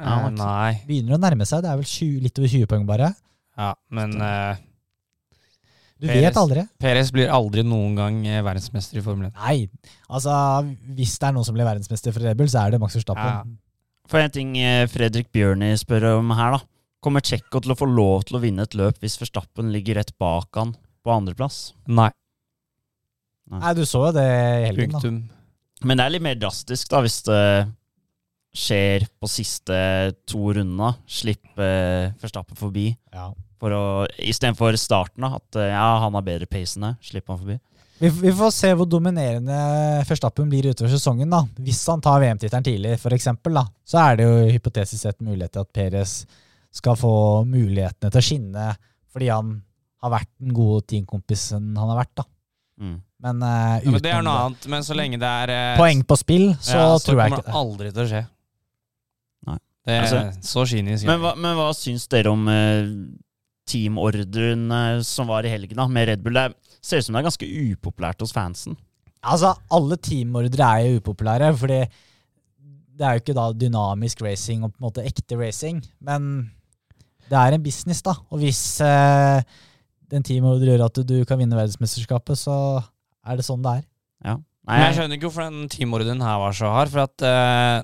Ja, 0.00 0.30
nei. 0.32 0.78
Begynner 0.88 1.18
å 1.18 1.20
nærme 1.22 1.46
seg. 1.46 1.62
Det 1.62 1.70
er 1.70 1.82
vel 1.82 1.90
20, 1.90 2.22
litt 2.24 2.40
over 2.40 2.54
20 2.54 2.70
poeng, 2.70 2.86
bare. 2.88 3.10
Ja, 3.58 3.74
men 3.94 4.16
uh, 4.18 4.56
Du 6.04 6.10
Peres, 6.10 6.20
vet 6.26 6.36
aldri. 6.36 6.62
Perez 6.84 7.10
blir 7.14 7.30
aldri 7.32 7.62
noen 7.64 7.94
gang 7.96 8.16
eh, 8.28 8.42
verdensmester 8.44 9.00
i 9.00 9.04
Formel 9.04 9.30
1. 9.30 9.36
Nei, 9.40 9.94
altså 10.12 10.34
hvis 10.98 11.14
det 11.16 11.30
er 11.30 11.36
noen 11.36 11.46
som 11.48 11.56
blir 11.56 11.64
verdensmester 11.64 12.12
for 12.12 12.26
Red 12.26 12.36
Bull, 12.36 12.50
så 12.52 12.66
er 12.66 12.74
det 12.74 12.80
Max 12.82 12.98
Verstappen. 12.98 13.54
For 14.10 14.20
en 14.20 14.34
ting 14.34 14.52
eh, 14.60 14.84
Fredrik 14.92 15.30
Bjørni 15.32 15.70
spør 15.80 16.10
om 16.18 16.34
her, 16.36 16.58
da. 16.58 16.66
Kommer 17.04 17.24
Tsjekko 17.24 17.62
til 17.64 17.72
å 17.72 17.78
få 17.78 17.88
lov 17.88 18.26
til 18.28 18.36
å 18.36 18.42
vinne 18.42 18.64
et 18.68 18.76
løp 18.76 19.00
hvis 19.00 19.16
Verstappen 19.20 19.72
ligger 19.72 19.98
rett 20.00 20.12
bak 20.20 20.60
han 20.60 20.74
på 21.04 21.12
andreplass? 21.12 21.72
Nei. 21.88 22.10
Nei, 23.52 23.72
du 23.76 23.84
så 23.88 24.06
jo 24.06 24.12
det 24.16 24.24
i 24.28 24.68
helgen, 24.68 24.94
da. 24.96 25.12
Men 25.84 26.00
det 26.00 26.04
er 26.04 26.14
litt 26.14 26.24
mer 26.24 26.38
drastisk 26.40 26.92
da, 26.92 27.00
hvis 27.04 27.18
det 27.26 27.40
skjer 28.54 29.06
på 29.20 29.28
siste 29.30 29.76
to 30.30 30.52
rundene. 30.54 30.92
Slippe 31.10 31.68
Verstappen 32.22 32.58
forbi. 32.58 32.92
Ja. 33.14 33.32
For 33.60 33.74
å, 33.74 33.84
Istedenfor 34.22 34.76
starten, 34.78 35.24
da. 35.26 35.40
At 35.40 35.58
eh, 35.60 35.72
ja, 35.72 35.88
han 36.04 36.14
har 36.16 36.26
bedre 36.26 36.48
pace 36.50 36.78
enn 36.78 36.88
det. 36.90 36.92
Slipp 37.10 37.30
han 37.32 37.40
forbi. 37.40 37.58
Vi, 37.98 38.10
vi 38.10 38.32
får 38.34 38.50
se 38.52 38.72
hvor 38.74 38.88
dominerende 38.90 39.56
Verstappen 40.08 40.48
blir 40.50 40.66
utover 40.72 40.90
sesongen. 40.92 41.30
da. 41.30 41.44
Hvis 41.62 41.82
han 41.90 42.02
tar 42.04 42.22
VM-tittelen 42.22 42.66
tidlig, 42.66 42.96
for 43.02 43.14
eksempel, 43.16 43.54
da, 43.60 43.66
så 43.86 44.00
er 44.02 44.18
det 44.18 44.26
jo 44.26 44.40
hypotetisk 44.50 44.98
sett 44.98 45.22
mulighet 45.24 45.54
til 45.54 45.64
at 45.64 45.72
Perez 45.74 46.16
skal 46.74 46.98
få 46.98 47.14
mulighetene 47.46 48.10
til 48.10 48.18
å 48.20 48.26
skinne 48.26 48.68
fordi 49.14 49.28
han 49.30 49.52
har 50.02 50.10
vært 50.16 50.30
den 50.42 50.54
gode 50.56 50.82
teamkompisen 50.90 51.68
han 51.78 51.92
har 51.92 52.00
vært. 52.02 52.14
da. 52.18 52.24
Mm. 52.82 52.96
Men, 53.24 53.42
uh, 53.46 53.78
Ja, 53.78 53.92
men 53.94 54.02
det 54.02 54.10
er 54.10 54.24
noe 54.26 54.40
annet. 54.48 54.66
Men 54.68 54.84
så 54.84 54.96
lenge 54.98 55.20
det 55.22 55.30
er 55.44 55.52
uh, 55.54 55.78
poeng 55.78 56.02
på 56.04 56.18
spill, 56.18 56.48
så 56.58 56.80
ja, 56.80 56.88
tror 57.00 57.22
jeg 57.22 57.32
ikke 57.32 57.44
det 57.44 57.46
det. 57.46 57.54
aldri 57.62 57.92
til 57.94 58.02
å 58.02 58.08
skje. 58.10 58.22
Det 59.84 59.92
er 59.92 60.02
Altså, 60.06 60.20
så 60.40 60.64
kynisk. 60.70 61.04
Men, 61.08 61.20
hva, 61.20 61.34
men 61.36 61.56
hva 61.58 61.68
syns 61.76 62.06
dere 62.08 62.30
om 62.32 62.46
eh, 62.48 62.86
teamordren 63.68 64.64
eh, 64.72 65.02
som 65.04 65.28
var 65.28 65.44
i 65.46 65.52
helgen 65.52 65.76
da, 65.80 65.86
med 65.90 66.08
Red 66.08 66.22
Bull? 66.24 66.36
Det 66.36 66.46
er- 66.50 66.56
ser 66.84 66.98
ut 67.00 67.04
som 67.06 67.14
det 67.16 67.20
er 67.22 67.28
ganske 67.30 67.48
upopulært 67.72 68.20
hos 68.20 68.32
fansen. 68.32 68.76
Altså, 69.24 69.54
Alle 69.72 69.96
teamordre 69.96 70.66
er 70.68 70.88
jo 70.90 70.98
upopulære, 71.00 71.52
fordi 71.56 71.78
det 72.94 73.00
er 73.06 73.14
jo 73.16 73.22
ikke 73.24 73.34
da 73.36 73.46
dynamisk 73.52 74.20
racing 74.22 74.64
og 74.64 74.72
på 74.74 74.80
en 74.80 74.86
måte 74.90 75.04
ekte 75.04 75.38
racing. 75.40 75.82
Men 76.00 76.50
det 77.30 77.38
er 77.40 77.54
en 77.56 77.62
business, 77.64 78.02
da. 78.04 78.12
Og 78.30 78.38
hvis 78.38 78.80
eh, 78.84 79.40
den 80.12 80.22
teamordre 80.22 80.68
gjør 80.76 80.84
at 80.86 81.00
du 81.08 81.24
kan 81.24 81.38
vinne 81.40 81.56
verdensmesterskapet, 81.56 82.36
så 82.38 82.58
er 83.24 83.36
det 83.40 83.44
sånn 83.48 83.62
det 83.64 83.78
er. 83.80 83.84
Nei, 84.64 84.78
jeg 84.80 84.94
skjønner 84.96 85.18
ikke 85.18 85.28
hvorfor 85.28 85.44
den 85.50 85.68
teamordren 85.68 86.22
her 86.24 86.38
var 86.40 86.52
så 86.56 86.70
hard. 86.72 86.88
For 86.92 87.02
at 87.04 87.24
eh, 87.28 87.82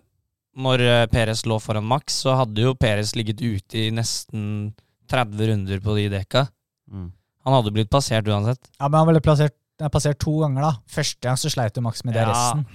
når 0.62 0.82
Peres 1.12 1.44
lå 1.48 1.56
foran 1.62 1.86
Max, 1.88 2.20
så 2.24 2.34
hadde 2.40 2.62
jo 2.66 2.74
Peres 2.78 3.14
ligget 3.18 3.40
ute 3.42 3.78
i 3.86 3.90
nesten 3.94 4.72
30 5.10 5.48
runder 5.50 5.80
på 5.84 5.96
de 5.98 6.08
dekka. 6.12 6.46
mm. 6.92 7.08
Han 7.48 7.54
hadde 7.56 7.72
blitt 7.72 7.88
passert 7.90 8.26
uansett. 8.28 8.60
Ja, 8.76 8.88
Men 8.92 8.98
han 9.00 9.08
ble 9.08 9.20
plassert, 9.24 9.54
er 9.80 9.88
passert 9.88 10.18
to 10.20 10.34
ganger, 10.42 10.60
da. 10.66 10.72
Første 10.92 11.24
gang 11.24 11.38
så 11.40 11.48
sleit 11.48 11.74
jo 11.78 11.82
Max 11.82 12.04
med 12.04 12.12
det 12.14 12.20
Ja. 12.26 12.28
resten. 12.28 12.66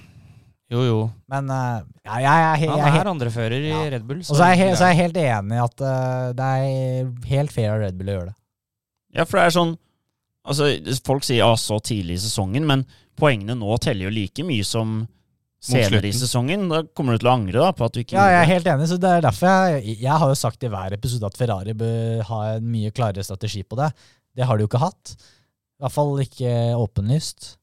Jo, 0.73 0.79
jo. 0.81 0.95
Men 1.29 1.45
uh, 1.53 1.83
ja, 2.01 2.15
jeg, 2.17 2.25
jeg, 2.25 2.61
jeg, 2.63 2.69
Han 2.71 2.79
jeg, 2.81 2.95
er 2.95 2.99
er 3.03 3.09
andrefører 3.11 3.67
i 3.69 3.73
Red 3.93 4.07
Bull. 4.09 4.23
Og 4.25 4.25
så 4.25 4.41
er, 4.47 4.55
jeg, 4.57 4.77
så 4.79 4.87
er 4.87 4.95
jeg 4.95 5.01
helt 5.03 5.19
enig 5.21 5.59
i 5.59 5.61
at 5.61 5.83
uh, 5.85 6.33
det 6.33 6.47
er 6.65 7.11
helt 7.29 7.53
fair 7.53 7.75
av 7.75 7.83
Red 7.83 7.99
Bull 7.99 8.09
å 8.09 8.15
gjøre 8.15 8.31
det. 8.31 8.35
Ja, 9.19 9.23
for 9.29 9.37
det 9.39 9.45
er 9.45 9.53
sånn 9.59 9.75
Altså, 10.45 10.67
Folk 11.05 11.23
sier 11.25 11.39
ja, 11.43 11.51
så 11.57 11.77
tidlig 11.81 12.17
i 12.19 12.23
sesongen, 12.25 12.65
men 12.69 12.83
poengene 13.17 13.55
nå 13.57 13.77
teller 13.81 14.05
jo 14.09 14.11
like 14.13 14.43
mye 14.45 14.65
som 14.67 14.99
senere 15.65 16.09
i 16.09 16.13
sesongen. 16.15 16.67
Da 16.71 16.81
kommer 16.97 17.15
du 17.15 17.23
til 17.23 17.29
å 17.29 17.35
angre 17.35 17.63
da 17.63 17.71
på 17.75 17.87
at 17.87 17.95
du 17.95 18.01
ikke 18.03 18.17
Ja, 18.17 18.27
jeg 18.33 18.41
er 18.43 18.51
helt 18.53 18.69
enig, 18.73 18.89
så 18.91 18.99
det 19.01 19.11
er 19.11 19.25
derfor 19.25 19.49
jeg, 19.73 19.97
jeg 20.03 20.19
har 20.23 20.31
jo 20.31 20.39
sagt 20.39 20.65
i 20.65 20.71
hver 20.71 20.95
episode 20.97 21.29
at 21.29 21.39
Ferrari 21.39 21.75
bør 21.77 22.25
ha 22.29 22.41
en 22.55 22.67
mye 22.71 22.93
klarere 22.95 23.25
strategi 23.25 23.63
på 23.65 23.79
det. 23.79 23.91
Det 24.35 24.47
har 24.47 24.57
de 24.57 24.65
jo 24.65 24.71
ikke 24.71 24.83
hatt. 24.83 25.15
I 25.75 25.85
hvert 25.85 25.95
fall 25.95 26.13
ikke 26.23 26.51
åpenlyst. 26.79 27.55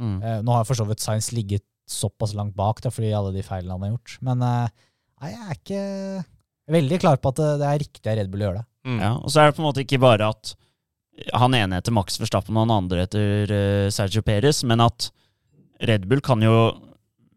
Mm. 0.00 0.16
Eh, 0.22 0.38
nå 0.46 0.56
har 0.56 0.66
for 0.68 0.78
så 0.78 0.86
vidt 0.88 1.02
Science 1.04 1.34
ligget 1.36 1.66
såpass 1.90 2.34
langt 2.38 2.56
bak 2.58 2.80
da, 2.84 2.92
fordi 2.94 3.12
alle 3.16 3.34
de 3.34 3.44
feilene 3.44 3.74
han 3.74 3.86
har 3.86 3.94
gjort. 3.94 4.16
Men 4.26 4.42
eh, 4.46 4.88
nei, 5.20 5.32
jeg 5.34 5.44
er 5.44 5.58
ikke 5.58 5.84
veldig 6.70 7.00
klar 7.02 7.20
på 7.20 7.32
at 7.32 7.40
det, 7.40 7.52
det 7.60 7.68
er 7.68 7.82
riktig 7.84 8.10
av 8.10 8.18
Red 8.18 8.32
Bull 8.32 8.42
å 8.44 8.48
gjøre 8.48 8.62
det. 8.62 8.66
Mm. 8.90 8.98
Ja, 9.02 9.14
og 9.18 9.32
så 9.32 9.42
er 9.42 9.50
det 9.50 9.56
på 9.58 9.62
en 9.64 9.68
måte 9.68 9.84
ikke 9.84 10.02
bare 10.02 10.30
at 10.32 10.54
han 11.36 11.56
ene 11.56 11.80
heter 11.80 11.92
Max 11.92 12.16
Verstappen 12.20 12.56
og 12.56 12.64
han 12.64 12.76
andre 12.78 13.04
heter 13.04 13.52
eh, 13.56 13.88
Sergio 13.92 14.22
Perez, 14.24 14.62
men 14.68 14.82
at 14.84 15.10
Red 15.88 16.06
Bull 16.08 16.22
kan 16.24 16.42
jo 16.44 16.54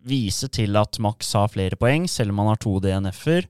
vise 0.08 0.50
til 0.52 0.76
at 0.80 1.00
Max 1.04 1.32
har 1.38 1.52
flere 1.52 1.80
poeng, 1.80 2.08
selv 2.12 2.34
om 2.34 2.42
han 2.44 2.52
har 2.54 2.62
to 2.62 2.76
DNF-er, 2.84 3.48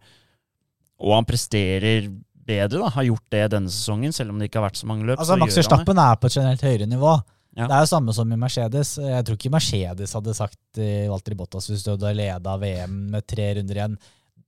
og 1.03 1.15
han 1.17 1.27
presterer 1.27 2.09
bedre, 2.43 2.79
da, 2.79 2.89
har 2.93 3.07
gjort 3.07 3.25
det 3.33 3.45
denne 3.55 3.71
sesongen, 3.71 4.13
selv 4.15 4.33
om 4.33 4.39
det 4.39 4.49
ikke 4.49 4.61
har 4.61 4.67
vært 4.67 4.81
så 4.81 4.89
mange 4.89 5.07
løp. 5.07 5.19
Altså, 5.19 5.37
Max. 5.39 5.57
Verstappen 5.57 6.01
er 6.03 6.19
på 6.19 6.29
et 6.29 6.37
generelt 6.37 6.65
høyere 6.65 6.89
nivå. 6.89 7.13
Ja. 7.53 7.67
Det 7.69 7.75
er 7.75 7.85
jo 7.85 7.91
samme 7.91 8.15
som 8.17 8.31
i 8.33 8.39
Mercedes. 8.39 8.95
Jeg 8.97 9.25
tror 9.25 9.37
ikke 9.37 9.53
Mercedes 9.53 10.15
hadde 10.17 10.33
sagt 10.37 10.57
til 10.73 11.11
Walter 11.11 11.35
Bottas 11.37 11.69
hvis 11.69 11.83
du 11.85 11.91
hadde 11.93 12.15
leda 12.17 12.55
VM 12.57 12.95
med 13.13 13.27
tre 13.29 13.51
runder 13.59 13.77
igjen 13.77 13.97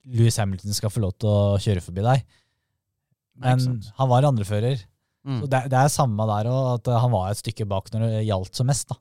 Louis 0.06 0.38
Hamilton 0.38 0.74
skal 0.78 0.92
få 0.94 1.04
lov 1.04 1.14
til 1.22 1.30
å 1.30 1.60
kjøre 1.62 1.84
forbi 1.86 2.06
deg. 2.06 2.26
Men 3.42 3.62
han 3.98 4.10
var 4.10 4.28
andrefører. 4.28 4.82
Mm. 5.26 5.40
Så 5.42 5.50
det, 5.50 5.62
det 5.74 5.80
er 5.80 5.94
samme 5.94 6.28
der 6.30 6.50
òg, 6.52 6.68
at 6.78 6.90
han 7.02 7.14
var 7.14 7.32
et 7.32 7.42
stykke 7.42 7.66
bak 7.70 7.90
når 7.94 8.06
det 8.06 8.26
gjaldt 8.28 8.58
som 8.58 8.70
mest. 8.70 8.90
da. 8.92 9.00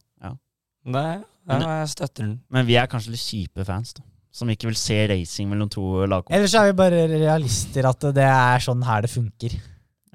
Ja, 0.85 1.79
jeg 1.81 1.89
støtter 1.93 2.25
den. 2.25 2.35
Men 2.53 2.67
vi 2.69 2.77
er 2.81 2.89
kanskje 2.91 3.15
litt 3.15 3.25
kjipe 3.25 3.65
fans, 3.69 3.95
da. 3.97 4.05
Som 4.35 4.51
ikke 4.51 4.67
vil 4.67 4.79
se 4.79 4.97
racing 5.07 5.51
mellom 5.51 5.69
to 5.71 5.83
lagkompiser. 6.11 6.41
Ellers 6.41 6.55
er 6.59 6.71
vi 6.71 6.77
bare 6.81 7.05
realister, 7.13 7.87
at 7.87 8.07
det 8.17 8.25
er 8.27 8.65
sånn 8.65 8.83
her 8.83 9.05
det 9.07 9.13
funker. 9.13 9.55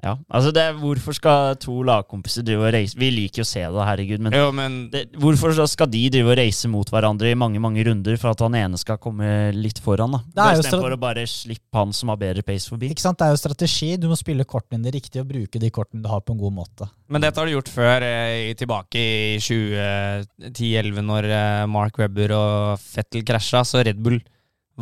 Ja, 0.00 0.14
altså 0.32 0.52
det, 0.54 0.62
Hvorfor 0.80 1.12
skal 1.16 1.56
to 1.60 1.82
lagkompiser 1.84 2.44
drive 2.46 2.64
og 2.68 2.72
reise 2.72 2.96
Vi 2.96 3.10
liker 3.12 3.42
jo 3.42 3.44
å 3.44 3.50
se 3.50 3.60
det, 3.60 3.84
herregud, 3.84 4.22
men 4.24 4.36
Jo, 4.36 4.46
men 4.56 4.78
det, 4.92 5.02
hvorfor 5.20 5.52
skal 5.68 5.90
de 5.92 6.02
drive 6.12 6.32
og 6.32 6.38
reise 6.40 6.70
mot 6.72 6.88
hverandre 6.88 7.28
i 7.28 7.36
mange 7.38 7.60
mange 7.60 7.84
runder 7.84 8.16
for 8.20 8.32
at 8.32 8.44
han 8.44 8.56
ene 8.56 8.80
skal 8.80 9.00
komme 9.02 9.50
litt 9.56 9.82
foran? 9.84 10.16
da? 10.16 10.48
Istedenfor 10.56 10.96
å 10.96 11.00
bare 11.00 11.26
slippe 11.28 11.76
han 11.76 11.92
som 11.96 12.12
har 12.12 12.20
bedre 12.20 12.44
pace 12.46 12.70
forbi. 12.70 12.90
Ikke 12.94 13.04
sant? 13.04 13.20
Det 13.20 13.28
er 13.28 13.34
jo 13.34 13.42
strategi. 13.42 13.90
Du 14.00 14.08
må 14.10 14.16
spille 14.18 14.46
kortene 14.48 14.80
dine 14.80 14.94
riktig 14.96 15.20
og 15.22 15.28
bruke 15.30 15.60
de 15.60 15.70
kortene 15.74 16.02
du 16.04 16.08
har, 16.10 16.24
på 16.24 16.34
en 16.34 16.40
god 16.40 16.56
måte. 16.56 16.88
Men 17.12 17.24
dette 17.24 17.40
har 17.40 17.48
du 17.48 17.54
gjort 17.54 17.70
før, 17.72 18.06
eh, 18.06 18.50
tilbake 18.58 19.00
i 19.00 19.38
2010-11, 19.44 21.04
når 21.06 21.30
eh, 21.30 21.64
Mark 21.70 22.00
Webber 22.00 22.34
og 22.36 22.80
Fettel 22.82 23.24
krasja. 23.26 23.64
Så 23.66 23.84
Red 23.84 24.00
Bull 24.00 24.20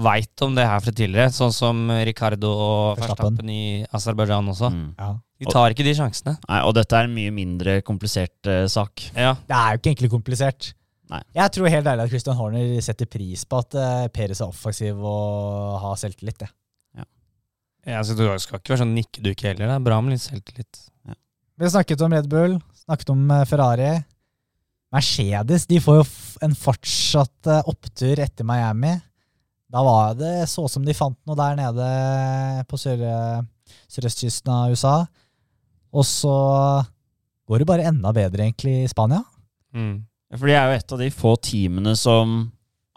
veit 0.04 0.44
om 0.46 0.54
det 0.56 0.66
her 0.68 0.82
fra 0.84 0.92
tidligere, 0.94 1.32
sånn 1.34 1.54
som 1.54 1.80
Ricardo 2.06 2.50
og 2.54 3.00
Verstappen. 3.00 3.50
I 3.50 3.62
Aserbajdsjan 3.94 4.52
også. 4.54 4.70
Mm. 4.74 4.88
Ja. 4.98 5.11
De 5.38 5.50
tar 5.52 5.74
ikke 5.74 5.87
de 5.87 5.94
sjansene. 5.94 6.34
Nei, 6.48 6.61
Og 6.66 6.74
dette 6.78 6.98
er 6.98 7.06
en 7.06 7.14
mye 7.14 7.32
mindre 7.34 7.78
komplisert 7.87 8.50
uh, 8.50 8.64
sak. 8.70 9.08
Ja. 9.14 9.37
Det 9.46 9.54
er 9.58 9.74
jo 9.74 9.80
ikke 9.82 9.92
egentlig 9.92 10.12
komplisert. 10.14 10.72
Nei. 11.08 11.22
Jeg 11.38 11.54
tror 11.54 11.70
helt 11.72 11.88
ærlig 11.88 12.08
at 12.08 12.12
Christian 12.12 12.37
Horner 12.37 12.72
setter 12.84 13.08
pris 13.08 13.44
på 13.48 13.61
at 13.62 13.76
uh, 13.78 14.06
Peres 14.12 14.42
er 14.42 14.50
offensiv 14.50 14.98
og 14.98 15.78
har 15.84 16.00
selvtillit. 16.00 16.42
det. 16.42 16.50
Ja, 17.88 18.02
så 18.04 18.12
Du 18.16 18.26
skal 18.42 18.61
ikke 18.61 18.74
være 18.74 18.82
sånn 18.82 18.94
nikkedukke 18.96 19.48
heller. 19.48 19.70
Det 19.70 19.76
er 19.78 19.84
bra 19.87 19.98
med 20.04 20.12
litt 20.16 20.24
selvtillit. 20.24 20.80
Vi 21.58 21.66
har 21.66 21.72
snakket 21.72 22.02
om 22.04 22.12
Red 22.14 22.28
Bull, 22.30 22.58
snakket 22.84 23.12
om 23.14 23.22
eh, 23.34 23.44
Ferrari. 23.48 23.92
Mercedes 24.94 25.66
de 25.68 25.80
får 25.82 25.98
jo 25.98 26.04
f 26.06 26.18
en 26.44 26.54
fortsatt 26.56 27.48
eh, 27.50 27.64
opptur 27.72 28.20
etter 28.22 28.46
Miami. 28.46 28.92
Da 29.68 29.83
var 29.85 30.14
det 30.16 30.48
så 30.48 30.64
som 30.70 30.85
de 30.87 30.96
fant 30.96 31.18
noe 31.28 31.37
der 31.38 31.57
nede 31.59 31.88
på 32.70 32.78
sør 32.81 33.02
sørøstkysten 33.92 34.52
av 34.52 34.72
USA. 34.72 34.94
Og 35.92 36.04
så 36.09 36.37
går 37.48 37.62
det 37.62 37.68
bare 37.68 37.88
enda 37.88 38.12
bedre 38.16 38.46
egentlig 38.46 38.85
i 38.85 38.90
Spania. 38.90 39.22
Mm. 39.76 40.04
For 40.37 40.48
de 40.48 40.57
er 40.57 40.68
jo 40.68 40.78
et 40.78 40.94
av 40.94 41.02
de 41.02 41.11
få 41.14 41.35
teamene 41.40 41.94
som 41.96 42.38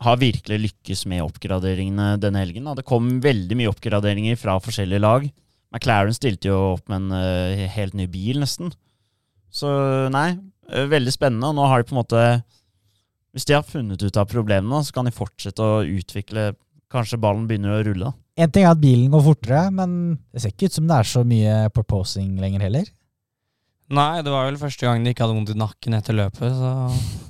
har 0.01 0.17
virkelig 0.19 0.57
lykkes 0.65 1.05
med 1.11 1.23
oppgraderingene 1.23 2.15
denne 2.19 2.41
helgen. 2.41 2.65
da. 2.65 2.75
Det 2.79 2.87
kom 2.87 3.19
veldig 3.23 3.57
mye 3.59 3.71
oppgraderinger 3.71 4.39
fra 4.39 4.57
forskjellige 4.63 5.03
lag. 5.03 5.27
McLaren 5.71 6.15
stilte 6.15 6.49
jo 6.49 6.57
opp 6.73 6.89
med 6.91 7.05
en 7.05 7.13
uh, 7.15 7.67
helt 7.75 7.95
ny 7.95 8.07
bil, 8.11 8.41
nesten. 8.41 8.73
Så 9.51 9.69
nei, 10.11 10.33
eh, 10.71 10.87
veldig 10.89 11.13
spennende. 11.13 11.51
Og 11.51 11.55
nå 11.59 11.67
har 11.69 11.79
de 11.79 11.87
på 11.87 11.95
en 11.95 12.01
måte 12.01 12.23
Hvis 13.31 13.47
de 13.47 13.55
har 13.55 13.67
funnet 13.67 14.01
ut 14.03 14.17
av 14.19 14.27
problemene, 14.29 14.81
så 14.83 14.95
kan 14.95 15.07
de 15.07 15.15
fortsette 15.15 15.63
å 15.63 15.81
utvikle 15.87 16.51
Kanskje 16.91 17.21
ballen 17.23 17.45
begynner 17.47 17.77
å 17.77 17.83
rulle. 17.87 18.09
En 18.35 18.51
ting 18.51 18.65
er 18.65 18.73
at 18.73 18.81
bilen 18.81 19.11
går 19.13 19.21
fortere, 19.23 19.61
men 19.71 19.91
det 20.27 20.41
ser 20.43 20.51
ikke 20.51 20.67
ut 20.67 20.75
som 20.75 20.89
det 20.89 20.97
er 20.97 21.07
så 21.07 21.21
mye 21.23 21.53
proposing 21.71 22.33
lenger 22.41 22.65
heller. 22.65 22.89
Nei, 23.91 24.21
det 24.23 24.31
var 24.31 24.49
vel 24.49 24.59
første 24.59 24.87
gang 24.87 25.03
de 25.03 25.13
ikke 25.13 25.23
hadde 25.23 25.37
vondt 25.37 25.53
i 25.53 25.59
nakken 25.59 25.95
etter 25.95 26.17
løpet. 26.17 26.51
Så. 26.51 26.71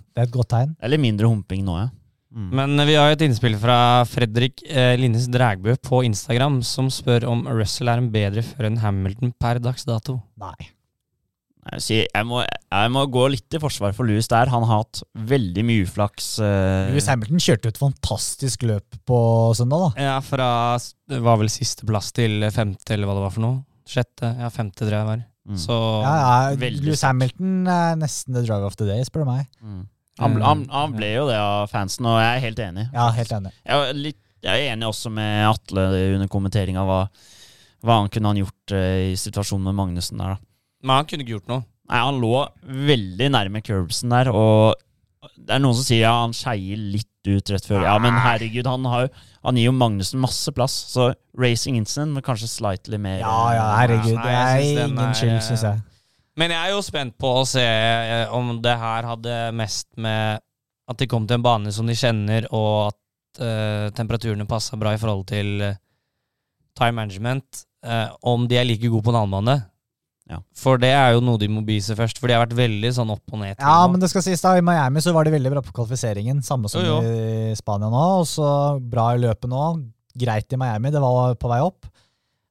Det 0.09 0.23
er 0.23 0.25
et 0.25 0.33
godt 0.33 0.51
tegn. 0.53 0.73
Eller 0.81 1.01
mindre 1.01 1.29
humping 1.29 1.61
nå, 1.67 1.77
ja. 1.77 1.89
Mm. 2.31 2.49
Men 2.55 2.85
vi 2.87 2.95
har 2.95 3.11
et 3.11 3.21
innspill 3.25 3.57
fra 3.59 3.77
Fredrik 4.07 4.61
eh, 4.63 4.93
Linnes 4.97 5.25
Drægbø 5.29 5.75
på 5.83 6.01
Instagram, 6.07 6.61
som 6.63 6.87
spør 6.93 7.27
om 7.27 7.43
Russell 7.49 7.91
er 7.91 7.99
en 7.99 8.11
bedre 8.13 8.43
fører 8.45 8.69
enn 8.69 8.79
Hamilton 8.81 9.33
per 9.41 9.59
dags 9.61 9.83
dato. 9.85 10.21
Nei. 10.39 10.71
Jeg, 11.61 12.25
må, 12.25 12.41
jeg 12.41 12.91
må 12.91 13.03
gå 13.13 13.27
litt 13.29 13.53
i 13.53 13.59
forsvar 13.61 13.93
for 13.93 14.09
Louis 14.09 14.25
der. 14.31 14.49
Han 14.49 14.63
har 14.65 14.81
hatt 14.81 15.03
veldig 15.13 15.63
mye 15.67 15.83
uflaks. 15.85 16.31
eh, 16.41 16.89
Lewis 16.89 17.05
Hamilton 17.11 17.43
kjørte 17.43 17.69
et 17.69 17.77
fantastisk 17.77 18.65
løp 18.65 18.97
på 19.05 19.19
søndag, 19.57 19.83
da. 19.95 20.07
Ja, 20.07 20.15
fra 20.25 20.47
Det 20.81 21.19
var 21.21 21.37
vel 21.37 21.51
sisteplass 21.53 22.09
til 22.17 22.41
femte, 22.51 22.95
eller 22.95 23.05
hva 23.09 23.19
det 23.19 23.25
var 23.27 23.35
for 23.35 23.45
noe. 23.45 23.59
Sjette. 23.87 24.33
Ja, 24.41 24.49
femte, 24.53 24.81
tror 24.87 24.95
jeg 24.95 25.05
det 25.05 25.09
var. 25.11 25.23
mm. 25.51 25.57
Så 25.61 25.77
Ja, 26.01 26.13
ja, 26.17 26.69
Lewis. 26.81 27.01
Hamilton 27.05 27.55
er 27.67 27.95
nesten 28.01 28.33
the 28.33 28.41
drive 28.47 28.65
of 28.65 28.75
the 28.81 28.87
day, 28.89 29.05
spør 29.05 29.25
du 29.25 29.31
meg. 29.31 29.45
Mm. 29.61 29.81
Han, 30.21 30.41
han, 30.43 30.65
han 30.69 30.91
ble 30.97 31.13
jo 31.15 31.27
det 31.29 31.37
av 31.39 31.69
fansen, 31.71 32.05
og 32.09 32.17
jeg 32.19 32.35
er 32.35 32.43
helt 32.43 32.59
enig. 32.61 32.89
Ja, 32.93 33.07
helt 33.15 33.31
enig. 33.37 33.53
Jeg 33.65 33.77
er, 33.89 33.93
litt, 33.97 34.19
jeg 34.43 34.65
er 34.67 34.73
enig 34.75 34.89
også 34.89 35.09
med 35.13 35.45
Atle 35.47 35.85
under 36.17 36.27
kommenteringa 36.29 36.83
hva, 36.85 37.03
hva 37.85 38.01
han 38.01 38.09
kunne 38.13 38.33
han 38.33 38.41
gjort 38.41 38.73
eh, 38.77 39.11
i 39.13 39.17
situasjonen 39.17 39.69
med 39.69 39.77
Magnussen 39.77 40.17
der. 40.21 40.35
da. 40.35 40.47
Men 40.81 40.99
han 40.99 41.09
kunne 41.09 41.25
ikke 41.25 41.37
gjort 41.37 41.51
noe. 41.51 41.65
Nei, 41.91 41.99
Han 41.99 42.21
lå 42.23 42.35
veldig 42.87 43.27
nærme 43.33 43.61
curbsen 43.65 44.13
der, 44.13 44.29
og 44.31 44.79
det 45.37 45.53
er 45.53 45.61
noen 45.61 45.75
som 45.77 45.85
sier 45.85 46.05
ja, 46.05 46.13
han 46.23 46.33
skeier 46.33 46.79
litt 46.79 47.07
ut 47.27 47.51
rett 47.53 47.67
før. 47.67 47.83
Ja, 47.85 47.97
men 48.01 48.15
herregud, 48.17 48.65
han, 48.65 48.85
har 48.89 49.09
han 49.45 49.57
gir 49.59 49.67
jo 49.67 49.73
Magnussen 49.75 50.21
masse 50.23 50.53
plass, 50.55 50.73
så 50.93 51.11
racing 51.37 51.77
incident, 51.77 52.15
men 52.15 52.25
kanskje 52.25 52.49
slightly 52.49 52.97
mer 53.01 53.19
Ja, 53.21 53.39
ja, 53.57 53.67
herregud. 53.77 54.15
Nei, 54.17 54.23
Det 54.25 54.37
er 54.37 54.87
ingen 54.87 55.03
er, 55.03 55.17
skyld, 55.17 55.35
eh, 55.35 55.43
syns 55.45 55.65
jeg. 55.67 55.83
Men 56.41 56.53
jeg 56.55 56.61
er 56.63 56.73
jo 56.73 56.85
spent 56.85 57.17
på 57.21 57.33
å 57.41 57.45
se 57.45 57.65
eh, 57.65 58.31
om 58.33 58.55
det 58.63 58.77
her 58.81 59.09
hadde 59.11 59.35
mest 59.57 59.89
med 60.01 60.41
at 60.89 60.99
de 60.99 61.07
kom 61.07 61.27
til 61.27 61.37
en 61.37 61.45
bane 61.45 61.71
som 61.75 61.87
de 61.87 61.95
kjenner, 61.95 62.47
og 62.51 62.89
at 62.89 63.39
uh, 63.39 63.87
temperaturene 63.95 64.47
passa 64.49 64.75
bra 64.75 64.91
i 64.91 64.99
forhold 64.99 65.21
til 65.29 65.61
time 66.75 66.97
management. 66.97 67.61
Uh, 67.85 68.11
om 68.27 68.43
de 68.49 68.57
er 68.59 68.67
like 68.67 68.89
gode 68.89 69.05
på 69.05 69.13
en 69.13 69.21
annen 69.21 69.37
bane. 69.37 69.55
Ja. 70.29 70.37
For 70.55 70.79
det 70.79 70.91
er 70.95 71.15
jo 71.15 71.23
noe 71.25 71.39
de 71.41 71.49
må 71.51 71.63
bevise 71.65 71.95
først, 71.97 72.19
for 72.21 72.29
de 72.29 72.35
har 72.37 72.45
vært 72.45 72.55
veldig 72.55 72.91
sånn 72.95 73.09
opp 73.11 73.33
og 73.33 73.41
ned. 73.41 73.55
Ja, 73.57 73.81
nå. 73.83 73.93
men 73.93 74.03
det 74.03 74.11
skal 74.11 74.23
sies 74.25 74.43
da, 74.43 74.53
i 74.59 74.63
Miami 74.63 75.01
så 75.03 75.13
var 75.15 75.27
de 75.27 75.33
veldig 75.33 75.51
bra 75.55 75.63
på 75.65 75.73
kvalifiseringen, 75.75 76.43
samme 76.45 76.71
som 76.71 76.85
Jo, 76.85 76.99
i 77.03 77.55
Spania 77.57 77.89
nå. 77.91 78.03
Og 78.21 78.29
så 78.29 78.51
bra 78.79 79.09
i 79.15 79.19
løpet 79.23 79.51
nå. 79.51 79.65
Greit 80.21 80.53
i 80.53 80.59
Miami, 80.59 80.91
det 80.93 81.01
var 81.03 81.35
på 81.39 81.51
vei 81.51 81.59
opp. 81.65 81.89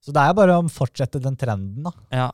Så 0.05 0.13
det 0.17 0.21
er 0.23 0.33
jo 0.33 0.39
bare 0.41 0.59
å 0.61 0.69
fortsette 0.73 1.21
den 1.23 1.37
trenden, 1.41 1.87
da. 1.89 1.93
Ja. 2.13 2.29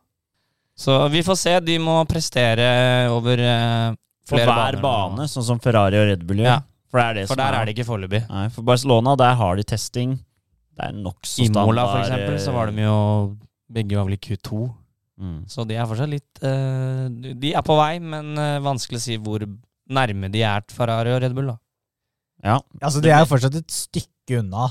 Så 0.77 0.99
vi 1.13 1.23
får 1.27 1.39
se. 1.41 1.55
De 1.65 1.79
må 1.83 1.97
prestere 2.09 2.67
over 3.11 3.41
eh, 3.41 3.95
For 4.29 4.43
hver 4.43 4.51
baner 4.51 4.79
nå. 4.79 4.83
bane, 4.85 5.29
sånn 5.31 5.47
som 5.47 5.61
Ferrari 5.63 5.99
og 5.99 6.11
Red 6.11 6.27
Bull 6.29 6.43
gjør. 6.45 6.53
Ja. 6.53 6.61
For 6.93 7.01
det 7.01 7.07
er 7.07 7.17
det 7.19 7.25
For 7.27 7.35
som 7.35 7.43
der 7.43 7.59
er 7.59 7.67
det 7.67 7.75
ikke 7.75 7.89
foreløpig. 7.89 8.23
Nei, 8.31 8.47
for 8.55 8.67
Barcelona, 8.67 9.17
der 9.19 9.39
har 9.41 9.59
de 9.59 9.65
testing. 9.67 10.19
Det 10.77 10.91
er 10.91 10.99
nokså 11.01 11.47
I. 11.47 11.49
Mola, 11.57 11.87
for 11.91 12.05
eksempel, 12.05 12.37
så 12.43 12.55
var 12.55 12.71
de 12.71 12.85
jo 12.85 12.97
Begge 13.73 13.97
var 13.99 14.07
vel 14.07 14.15
i 14.15 14.23
Q2. 14.23 14.61
Mm. 15.21 15.39
Så 15.51 15.67
de 15.69 15.77
er 15.77 15.89
fortsatt 15.89 16.13
litt 16.13 16.43
uh, 16.45 17.07
De 17.11 17.53
er 17.55 17.65
på 17.67 17.77
vei, 17.79 17.95
men 18.03 18.35
uh, 18.39 18.59
vanskelig 18.65 19.01
å 19.01 19.05
si 19.07 19.19
hvor 19.23 19.45
nærme 19.87 20.31
de 20.33 20.43
er 20.47 20.67
Ferrari 20.75 21.15
og 21.15 21.23
Red 21.23 21.37
Bull. 21.37 21.53
da 21.53 21.57
Ja. 22.55 22.59
Altså, 22.81 23.01
De 23.05 23.13
er 23.13 23.23
jo 23.23 23.31
fortsatt 23.31 23.57
et 23.59 23.71
stykke 23.73 24.43
unna. 24.43 24.69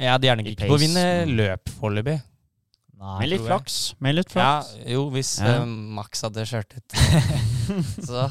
Ja, 0.00 0.16
De 0.18 0.30
er 0.30 0.40
nok 0.40 0.48
ikke 0.52 0.70
på 0.70 0.78
å 0.78 0.80
vinne 0.80 1.06
løp 1.28 1.72
foreløpig. 1.80 2.20
Med 3.00 3.30
litt 3.30 3.44
flaks. 3.46 3.76
Med 4.04 4.18
litt 4.18 4.34
Ja, 4.36 4.60
jo, 4.84 5.06
hvis 5.14 5.38
Ja. 5.40 5.60
Uh, 5.62 5.68
Max 5.96 6.20
hadde 6.26 6.44
kjørt 6.48 6.76
ut. 6.76 6.96
så, 8.08 8.26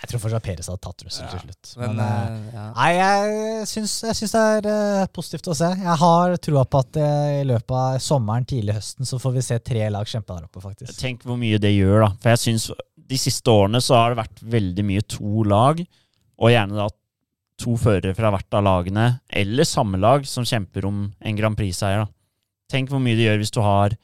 Jeg 0.00 0.08
tror 0.08 0.22
fortsatt 0.22 0.44
Peres 0.46 0.68
hadde 0.70 0.80
tatt 0.80 1.02
Russell 1.04 1.26
til 1.28 1.42
slutt. 1.44 1.72
men 1.76 1.98
Men, 1.98 2.36
ja. 2.54 2.66
Nei, 2.72 2.90
jeg 2.96 3.66
syns, 3.68 3.96
jeg 4.06 4.16
syns 4.16 4.32
det 4.32 4.44
er 4.52 4.68
uh, 4.70 5.08
positivt 5.12 5.50
å 5.52 5.56
se. 5.58 5.68
Jeg 5.76 5.96
har 6.02 6.36
trua 6.40 6.62
på 6.64 6.80
at 6.80 7.00
uh, 7.02 7.32
i 7.40 7.42
løpet 7.48 7.74
av 7.76 7.98
sommeren, 8.00 8.46
tidlig 8.48 8.78
høsten, 8.78 9.08
så 9.08 9.20
får 9.20 9.34
vi 9.36 9.44
se 9.44 9.58
tre 9.60 9.90
lag 9.92 10.08
kjempe 10.08 10.32
der 10.32 10.46
oppe, 10.48 10.62
faktisk. 10.64 10.94
Tenk 11.00 11.26
hvor 11.28 11.36
mye 11.40 11.60
det 11.60 11.74
gjør, 11.74 12.06
da. 12.06 12.10
For 12.22 12.32
jeg 12.32 12.42
synes 12.46 12.70
de 13.10 13.18
siste 13.20 13.52
årene 13.52 13.82
så 13.84 13.98
har 13.98 14.14
det 14.14 14.22
vært 14.22 14.40
veldig 14.56 14.86
mye 14.88 15.04
to 15.16 15.44
lag, 15.50 15.82
og 16.40 16.54
gjerne 16.54 16.78
da 16.78 16.88
to 17.60 17.74
førere 17.76 18.16
fra 18.16 18.30
hvert 18.32 18.56
av 18.56 18.64
lagene, 18.64 19.08
eller 19.42 19.68
samme 19.68 20.00
lag, 20.00 20.24
som 20.28 20.46
kjemper 20.48 20.86
om 20.88 21.02
en 21.12 21.36
Grand 21.36 21.58
Prix-seier. 21.58 22.06
da. 22.06 22.12
Tenk 22.72 22.88
hvor 22.88 23.02
mye 23.02 23.18
det 23.18 23.26
gjør 23.26 23.42
hvis 23.42 23.52
du 23.52 23.60
har 23.66 23.96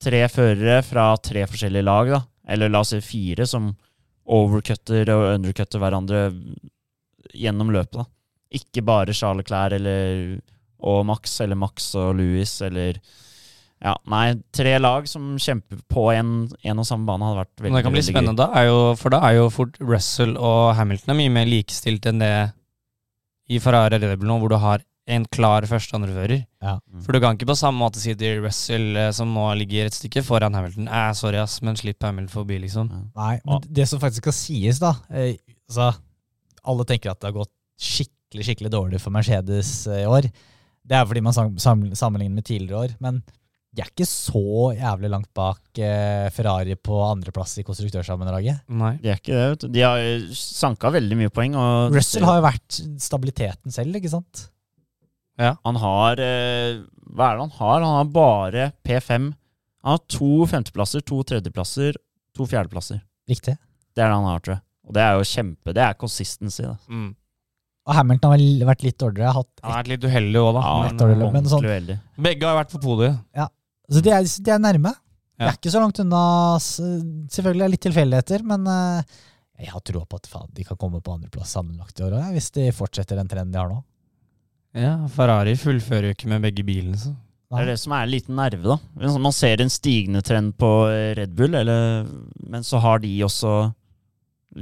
tre 0.00 0.24
førere 0.32 0.80
fra 0.82 1.12
tre 1.22 1.44
forskjellige 1.46 1.86
lag, 1.86 2.10
da. 2.16 2.20
Eller 2.50 2.72
la 2.72 2.82
oss 2.82 2.90
si 2.94 3.00
fire, 3.04 3.46
som 3.46 3.70
overcutter 4.30 5.10
og 5.14 5.26
undercutter 5.34 5.82
hverandre 5.82 6.22
gjennom 7.34 7.72
løpet. 7.74 8.00
da. 8.02 8.06
Ikke 8.60 8.84
bare 8.86 9.14
Charles 9.14 9.46
Clair 9.46 9.74
eller, 9.78 10.38
og 10.82 11.02
Max, 11.06 11.40
eller 11.42 11.58
Max 11.58 11.92
og 11.98 12.16
Louis, 12.18 12.52
eller 12.66 12.98
ja, 13.80 13.94
nei, 14.12 14.34
tre 14.52 14.74
lag 14.80 15.06
som 15.08 15.36
kjemper 15.40 15.80
på 15.88 16.10
en, 16.12 16.32
en 16.52 16.82
og 16.82 16.86
samme 16.88 17.08
bane 17.08 17.24
hadde 17.24 17.40
vært 17.40 17.62
veldig 17.62 17.70
gøy. 17.70 17.78
det 17.78 17.86
kan 17.86 17.94
bli 17.96 18.04
spennende, 18.04 18.36
da, 18.42 18.48
er 18.60 18.66
jo, 18.68 18.80
for 19.00 19.14
da 19.14 19.22
er 19.24 19.38
jo 19.38 19.46
fort 19.54 19.78
Russell 19.80 20.34
og 20.36 20.74
Hamilton 20.76 21.14
er 21.14 21.20
mye 21.22 21.32
mer 21.38 21.48
likestilt 21.48 22.08
enn 22.10 22.20
det 22.20 22.34
i 23.50 23.58
Ferrari 23.62 23.98
Red 23.98 24.20
Bull 24.20 24.30
nå, 24.30 24.36
hvor 24.42 24.52
du 24.52 24.58
har 24.60 24.84
en 25.08 25.24
klar 25.32 25.62
første- 25.66 25.94
og 25.94 26.02
andrefører. 26.02 26.44
Ja. 26.62 26.78
Mm. 26.92 27.02
For 27.02 27.12
du 27.12 27.20
kan 27.20 27.36
ikke 27.36 27.48
på 27.50 27.56
samme 27.58 27.80
måte 27.80 28.02
si 28.02 28.14
til 28.14 28.42
Russell, 28.44 28.96
eh, 28.96 29.10
som 29.16 29.32
nå 29.34 29.46
ligger 29.58 29.86
et 29.86 29.96
stykke 29.96 30.22
foran 30.26 30.54
Hamilton, 30.54 30.88
eh, 30.88 31.12
sorry 31.12 31.40
ass, 31.40 31.60
men 31.62 31.76
slipp 31.76 32.02
Hamilton 32.02 32.28
forbi, 32.28 32.60
liksom. 32.60 32.90
Ja. 32.90 33.02
Nei, 33.16 33.40
men 33.44 33.60
det 33.70 33.88
som 33.88 34.00
faktisk 34.02 34.22
skal 34.26 34.36
sies, 34.36 34.78
da 34.78 34.94
eh, 35.10 35.36
altså, 35.68 35.94
Alle 36.68 36.84
tenker 36.84 37.10
at 37.10 37.20
det 37.20 37.30
har 37.30 37.38
gått 37.40 37.52
skikkelig 37.80 38.44
skikkelig 38.44 38.70
dårlig 38.70 39.00
for 39.00 39.10
Mercedes 39.10 39.86
eh, 39.88 40.04
i 40.04 40.06
år. 40.06 40.28
Det 40.86 40.96
er 40.96 41.06
fordi 41.06 41.22
man 41.24 41.32
sam 41.32 41.58
sam 41.58 41.82
sammenligner 41.94 42.34
med 42.34 42.44
tidligere 42.44 42.84
år. 42.84 42.96
Men 43.00 43.22
de 43.70 43.82
er 43.84 43.90
ikke 43.92 44.06
så 44.08 44.72
jævlig 44.74 45.10
langt 45.12 45.30
bak 45.36 45.78
eh, 45.78 46.26
Ferrari 46.34 46.74
på 46.74 47.00
andreplass 47.06 47.56
i 47.60 47.64
konstruktørsammendraget. 47.66 48.64
Nei. 48.68 48.96
De 49.02 49.12
er 49.12 49.20
ikke 49.20 49.34
det, 49.36 49.44
vet 49.52 49.64
du. 49.64 49.68
De 49.76 49.84
har 49.86 50.02
eh, 50.02 50.24
sanka 50.36 50.90
veldig 50.90 51.18
mye 51.20 51.32
poeng. 51.34 51.54
Og 51.58 51.94
Russell 51.94 52.26
har 52.26 52.40
jo 52.40 52.46
vært 52.48 52.80
stabiliteten 53.02 53.74
selv, 53.74 53.94
ikke 54.00 54.10
sant? 54.12 54.48
Han 55.38 55.76
har 55.80 56.20
eh, 56.20 56.80
Hva 57.14 57.30
er 57.30 57.36
det 57.38 57.44
han 57.46 57.54
har? 57.58 57.80
Han 57.80 57.96
har 57.96 58.10
bare 58.14 58.72
P5. 58.86 59.30
Han 59.82 59.94
har 59.96 60.02
to 60.12 60.46
femteplasser, 60.46 61.00
to 61.06 61.22
tredjeplasser, 61.24 61.96
to 62.36 62.44
fjerdeplasser. 62.46 63.00
Riktig. 63.28 63.56
Det 63.94 64.02
er 64.04 64.10
det 64.10 64.16
han 64.18 64.24
har, 64.28 64.40
tror 64.44 64.54
jeg. 64.58 64.62
Og 64.90 64.94
det 64.96 65.02
er 65.02 65.12
jo 65.16 65.24
kjempe 65.30 65.72
Det 65.74 65.82
er 65.82 65.94
consistency, 65.94 66.62
da. 66.66 66.76
Mm. 66.88 67.14
Og 67.88 67.94
Hamilton 67.96 68.30
har 68.34 68.42
vært 68.68 68.82
litt 68.84 68.98
dårligere. 69.00 69.32
Hatt 69.34 69.48
Han 69.62 69.72
har 69.72 69.80
vært 69.82 69.88
litt 69.94 70.04
uheldig 70.04 70.40
òg, 70.42 70.50
da. 70.54 70.60
Ja, 70.60 70.74
år 71.26 71.32
men 71.32 71.44
sånn- 71.48 71.64
uheldig. 71.64 71.96
Begge 72.28 72.46
har 72.46 72.58
vært 72.64 72.70
på 72.74 72.80
podiet. 72.82 73.18
Så 73.90 74.02
de 74.04 74.10
er, 74.14 74.22
de 74.22 74.50
er 74.54 74.58
nærme. 74.62 74.92
De 74.92 75.46
Ja. 75.46 75.48
er 75.48 75.56
ikke 75.56 75.72
så 75.72 75.80
langt 75.80 75.98
unna. 75.98 76.58
Selvfølgelig 76.60 77.64
er 77.64 77.68
det 77.68 77.74
litt 77.74 77.86
tilfeldigheter, 77.88 78.42
men 78.44 78.66
eh, 78.66 79.02
jeg 79.64 79.70
har 79.72 79.80
troa 79.80 80.04
på 80.06 80.16
at 80.20 80.26
faen, 80.28 80.50
de 80.52 80.64
kan 80.64 80.76
komme 80.76 81.00
på 81.02 81.14
andreplass 81.16 81.54
sammenlagt 81.56 81.98
i 81.98 82.04
år 82.04 82.18
òg, 82.20 82.32
hvis 82.36 82.50
de 82.52 82.70
fortsetter 82.76 83.16
den 83.16 83.26
trenden 83.28 83.50
de 83.52 83.58
har 83.58 83.68
nå. 83.72 83.82
Ja, 84.76 85.08
Ferrari 85.10 85.56
fullfører 85.58 86.06
jo 86.10 86.14
ikke 86.14 86.28
med 86.30 86.42
begge 86.46 86.62
bilene, 86.66 86.98
så. 86.98 87.10
Det 87.50 87.58
er 87.64 87.68
det 87.72 87.80
som 87.82 87.92
er 87.96 88.02
en 88.06 88.12
liten 88.12 88.36
nerve, 88.38 88.62
da. 88.62 88.76
Man 89.18 89.34
ser 89.34 89.58
en 89.58 89.72
stigende 89.72 90.20
trend 90.22 90.54
på 90.60 90.68
eh, 90.86 91.16
Red 91.18 91.32
Bull, 91.34 91.54
eller, 91.58 92.06
men 92.46 92.62
så 92.66 92.78
har 92.78 92.98
de 93.02 93.24
også 93.26 93.74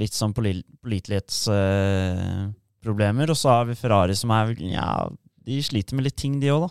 litt 0.01 0.13
sånn 0.17 0.33
pålitelighetsproblemer. 0.33 3.25
Uh, 3.29 3.33
og 3.33 3.37
så 3.37 3.47
har 3.53 3.65
vi 3.69 3.77
Ferrari 3.77 4.15
som 4.17 4.29
er 4.33 4.57
Ja, 4.73 5.05
de 5.45 5.61
sliter 5.65 5.93
med 5.97 6.05
litt 6.07 6.17
ting, 6.17 6.39
de 6.41 6.49
òg, 6.53 6.61
da. 6.65 6.69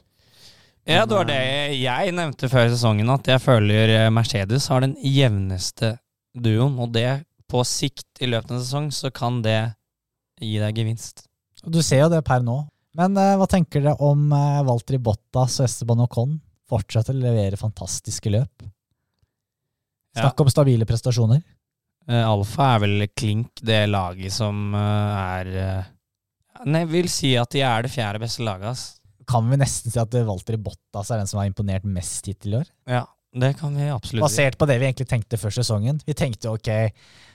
Ja, 0.88 1.04
det 1.04 1.14
var 1.14 1.26
det 1.28 1.76
jeg 1.76 2.12
nevnte 2.16 2.48
før 2.48 2.70
sesongen, 2.72 3.10
at 3.12 3.26
jeg 3.28 3.42
føler 3.44 3.90
eh, 3.92 4.10
Mercedes 4.14 4.70
har 4.72 4.80
den 4.82 4.96
jevneste 5.04 5.98
duoen, 6.32 6.78
og 6.80 6.94
det 6.94 7.24
på 7.48 7.64
sikt 7.66 8.22
i 8.24 8.26
løpet 8.30 8.50
av 8.50 8.56
en 8.56 8.64
sesong, 8.64 8.88
så 8.94 9.10
kan 9.14 9.42
det 9.44 9.72
gi 10.40 10.58
deg 10.58 10.78
gevinst. 10.80 11.28
Du 11.62 11.82
ser 11.84 12.00
jo 12.06 12.12
det 12.12 12.22
per 12.26 12.42
nå. 12.46 12.66
Men 12.98 13.14
eh, 13.20 13.36
hva 13.38 13.46
tenker 13.50 13.84
dere 13.84 13.94
om 14.02 14.26
uh, 14.34 14.64
Valtteri 14.66 14.98
Bottas 14.98 15.60
og 15.60 15.68
Esteban 15.68 16.02
Ocon? 16.02 16.38
Fortsetter 16.68 17.14
å 17.16 17.22
levere 17.22 17.56
fantastiske 17.60 18.32
løp. 18.32 18.66
Snakk 20.18 20.42
om 20.42 20.50
stabile 20.50 20.86
prestasjoner. 20.88 21.40
Eh, 22.08 22.24
Alfa 22.24 22.72
er 22.74 22.82
vel 22.84 23.06
klink 23.12 23.60
det 23.64 23.82
laget 23.90 24.32
som 24.32 24.72
eh, 24.76 25.18
er 25.38 25.50
eh, 25.60 25.94
Nei, 26.66 26.80
jeg 26.82 26.90
vil 26.90 27.10
si 27.12 27.28
at 27.38 27.52
de 27.54 27.60
er 27.62 27.84
det 27.84 27.92
fjerde 27.92 28.18
beste 28.18 28.42
laget, 28.42 28.72
ass. 28.72 28.86
Kan 29.28 29.46
vi 29.46 29.60
nesten 29.60 29.92
si 29.94 30.00
at 30.00 30.14
eh, 30.16 30.26
Valtteri 30.26 30.58
Bottas 30.58 31.12
er 31.12 31.20
den 31.20 31.28
som 31.30 31.38
har 31.42 31.50
imponert 31.50 31.86
mest 31.86 32.26
hittil 32.26 32.56
i 32.56 32.60
år? 32.62 32.70
Ja, 32.88 33.04
det 33.36 33.52
kan 33.60 33.76
vi 33.78 33.90
absolutt. 33.92 34.24
Basert 34.24 34.58
på 34.58 34.66
det 34.66 34.78
vi 34.80 34.88
egentlig 34.88 35.06
tenkte 35.10 35.38
før 35.38 35.54
sesongen. 35.54 36.00
Vi 36.08 36.16
tenkte 36.18 36.50
ok, 36.50 36.72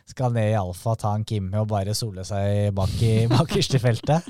skal 0.10 0.34
ned 0.36 0.52
i 0.52 0.58
alfa, 0.60 0.96
ta 1.00 1.14
en 1.16 1.24
Kimme 1.26 1.62
og 1.62 1.70
bare 1.72 1.94
sole 1.96 2.26
seg 2.28 2.74
bak 2.76 2.94
i 3.02 3.14
bakerste 3.32 3.80
feltet. 3.82 4.26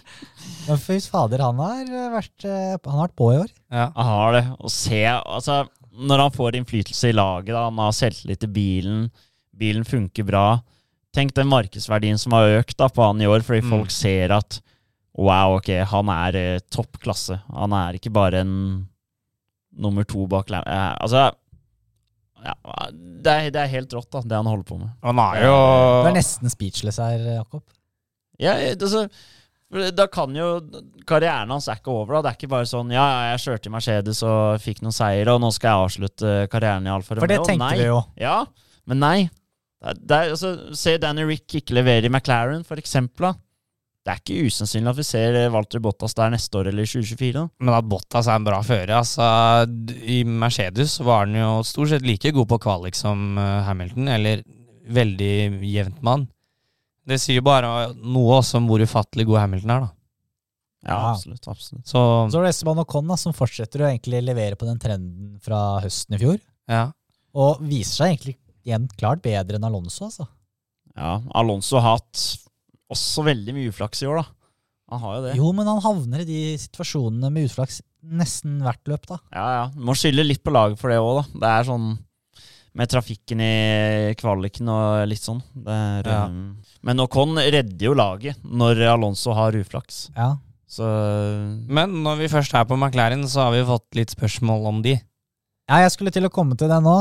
Men 0.68 0.78
fy 0.82 1.00
fader, 1.02 1.42
han 1.44 1.60
har 1.64 1.90
vært, 2.14 2.46
eh, 2.46 2.76
han 2.78 2.98
har 3.00 3.08
vært 3.08 3.16
på 3.20 3.32
i 3.34 3.40
år. 3.42 3.50
Ja. 3.74 3.88
Han 3.98 4.12
har 4.12 4.38
det. 4.38 4.44
Å 4.60 4.72
se 4.72 5.02
Altså, 5.10 5.64
når 5.94 6.24
han 6.28 6.34
får 6.36 6.56
innflytelse 6.60 7.10
i 7.12 7.16
laget, 7.18 7.52
da, 7.54 7.66
han 7.70 7.82
har 7.82 7.92
selvtillit 7.98 8.46
i 8.48 8.52
bilen, 8.54 9.04
bilen 9.54 9.84
funker 9.86 10.26
bra 10.26 10.46
Tenk 11.14 11.30
den 11.38 11.46
markedsverdien 11.46 12.18
som 12.18 12.34
har 12.34 12.56
økt 12.58 12.74
da 12.80 12.88
på 12.90 13.04
han 13.06 13.20
i 13.22 13.28
år, 13.30 13.44
fordi 13.46 13.62
Mm. 13.62 13.70
folk 13.70 13.92
ser 13.94 14.32
at 14.34 14.56
wow, 15.14 15.60
ok, 15.60 15.68
han 15.86 16.10
er 16.10 16.36
eh, 16.40 16.60
topp 16.74 16.98
klasse. 17.04 17.36
Han 17.54 17.70
er 17.78 18.00
ikke 18.00 18.10
bare 18.10 18.40
en 18.42 18.56
nummer 19.78 20.04
to 20.10 20.26
bak 20.26 20.50
Lam... 20.50 20.64
Eh, 20.66 20.96
altså 20.98 21.28
ja, 22.44 22.56
det, 22.94 23.34
er, 23.34 23.52
det 23.56 23.62
er 23.62 23.72
helt 23.72 23.94
rått, 23.96 24.10
da, 24.12 24.24
det 24.26 24.40
han 24.40 24.50
holder 24.50 24.68
på 24.68 24.80
med. 24.82 24.92
Han 25.06 25.22
er 25.24 25.46
jo 25.46 25.54
Du 26.04 26.10
er 26.10 26.18
nesten 26.18 26.52
speechless 26.52 27.00
her, 27.02 27.22
Jakob. 27.38 27.64
Ja, 28.42 28.56
altså 28.74 29.06
Da 29.94 30.08
kan 30.10 30.34
jo 30.36 30.48
Karrieren 31.08 31.52
hans 31.54 31.68
er 31.70 31.78
ikke 31.78 31.94
over. 31.94 32.16
da 32.16 32.24
Det 32.26 32.32
er 32.32 32.40
ikke 32.40 32.52
bare 32.56 32.68
sånn 32.70 32.90
Ja, 32.94 33.04
ja, 33.06 33.22
jeg 33.34 33.44
kjørte 33.46 33.70
i 33.70 33.74
Mercedes 33.76 34.24
og 34.26 34.64
fikk 34.64 34.82
noen 34.84 34.96
seier, 34.96 35.30
og 35.32 35.40
nå 35.44 35.54
skal 35.54 35.70
jeg 35.70 35.88
avslutte 35.88 36.34
karrieren 36.52 36.90
i 36.90 36.94
Alfa 36.94 37.16
Romeo. 37.16 37.24
For 37.24 37.32
det 37.32 37.40
tenkte 37.48 37.70
nei. 37.70 37.78
vi 37.80 37.88
jo. 37.88 38.02
Ja, 38.20 38.38
men 38.90 39.02
nei. 39.04 39.18
Det 39.84 40.16
er, 40.16 40.32
altså, 40.32 40.54
se 40.80 40.96
Danny 41.02 41.26
Rick 41.28 41.58
ikke 41.60 41.76
levere 41.76 42.08
i 42.08 42.12
McLaren, 42.12 42.64
for 42.68 42.80
eksempel. 42.80 43.30
Da. 43.30 43.34
Det 44.04 44.12
er 44.12 44.20
ikke 44.20 44.48
usannsynlig 44.50 44.90
at 44.92 44.98
vi 45.00 45.04
ser 45.08 45.36
eh, 45.40 45.50
Walter 45.54 45.80
Bottas 45.80 46.14
der 46.18 46.34
neste 46.34 46.60
år 46.60 46.68
eller 46.74 46.84
i 46.84 46.90
2024. 46.92 47.32
Da. 47.38 47.44
Men 47.64 47.74
at 47.78 47.86
Bottas 47.88 48.28
er 48.28 48.36
en 48.36 48.44
bra 48.50 48.58
fører 48.68 48.92
altså, 48.98 49.24
I 50.04 50.18
Mercedes 50.28 50.98
var 51.08 51.24
han 51.26 51.38
jo 51.40 51.52
stort 51.64 51.94
sett 51.94 52.04
like 52.08 52.34
god 52.36 52.50
på 52.52 52.60
kvalik 52.66 52.96
som 53.00 53.38
eh, 53.40 53.62
Hamilton, 53.64 54.10
eller 54.12 54.44
veldig 54.92 55.32
jevnt 55.72 56.02
mann. 56.04 56.28
Det 57.08 57.16
sier 57.20 57.44
bare 57.44 57.94
noe 58.04 58.38
også 58.42 58.60
om 58.60 58.68
hvor 58.68 58.84
ufattelig 58.84 59.26
god 59.28 59.40
Hamilton 59.46 59.72
er, 59.78 59.86
da. 59.88 59.92
Ja, 60.84 60.92
Ja. 60.98 61.12
absolutt. 61.14 61.48
absolutt. 61.48 61.88
Så 61.88 62.00
Så 62.32 62.40
er 62.40 62.44
det 62.44 62.50
Esteban 62.58 62.80
Ocon 62.84 63.08
da, 63.08 63.16
som 63.16 63.32
fortsetter 63.32 63.86
å 63.86 63.88
egentlig 63.88 64.20
levere 64.24 64.58
på 64.60 64.68
den 64.68 64.80
trenden 64.84 65.40
fra 65.44 65.80
høsten 65.80 66.16
i 66.16 66.20
fjor. 66.20 66.40
ja. 66.68 66.90
Og 67.34 67.64
viser 67.66 67.96
seg 67.96 68.12
egentlig 68.12 68.36
igjen 68.68 68.84
klart 69.00 69.24
bedre 69.24 69.56
enn 69.58 69.64
Alonso, 69.66 70.06
altså. 70.06 70.28
Ja, 70.96 71.22
Alonso 71.34 71.80
har 71.80 71.96
hatt 71.98 72.20
også 72.94 73.26
veldig 73.28 73.56
mye 73.58 73.74
uflaks 73.74 74.04
i 74.06 74.08
år, 74.10 74.22
da. 74.24 74.26
Han 74.94 75.00
har 75.02 75.16
jo 75.18 75.22
det. 75.26 75.36
Jo, 75.40 75.52
men 75.58 75.70
han 75.70 75.82
havner 75.82 76.22
i 76.24 76.28
de 76.30 76.40
situasjonene 76.62 77.30
med 77.34 77.48
utflaks 77.50 77.82
nesten 78.04 78.58
hvert 78.62 78.82
løp, 78.92 79.06
da. 79.10 79.18
Ja, 79.34 79.46
ja. 79.58 79.64
Må 79.80 79.96
skylde 79.98 80.26
litt 80.28 80.44
på 80.44 80.52
laget 80.54 80.78
for 80.82 80.92
det 80.92 81.00
òg, 81.02 81.22
da. 81.22 81.40
Det 81.46 81.52
er 81.58 81.70
sånn 81.72 81.88
med 82.74 82.90
trafikken 82.90 83.42
i 83.46 84.14
kvaliken 84.18 84.70
og 84.74 85.04
litt 85.08 85.22
sånn. 85.22 85.42
Det 85.54 85.70
er, 85.78 86.08
Ja. 86.10 86.24
um, 86.26 86.58
Men 86.82 87.00
Ocon 87.04 87.36
redder 87.38 87.86
jo 87.86 87.94
laget 87.94 88.42
når 88.44 88.82
Alonso 88.96 89.34
har 89.38 89.54
uflaks. 89.54 90.10
Ja. 90.18 90.32
Så 90.68 90.84
Men 91.70 92.02
når 92.04 92.18
vi 92.24 92.28
først 92.34 92.54
er 92.58 92.66
på 92.66 92.76
McLaren, 92.78 93.24
så 93.30 93.46
har 93.46 93.52
vi 93.54 93.64
fått 93.68 93.94
litt 93.96 94.10
spørsmål 94.16 94.66
om 94.72 94.82
de. 94.82 94.96
Ja, 95.70 95.78
jeg 95.86 95.92
skulle 95.94 96.12
til 96.12 96.26
å 96.26 96.32
komme 96.34 96.58
til 96.58 96.68
det 96.68 96.82
nå. 96.84 96.98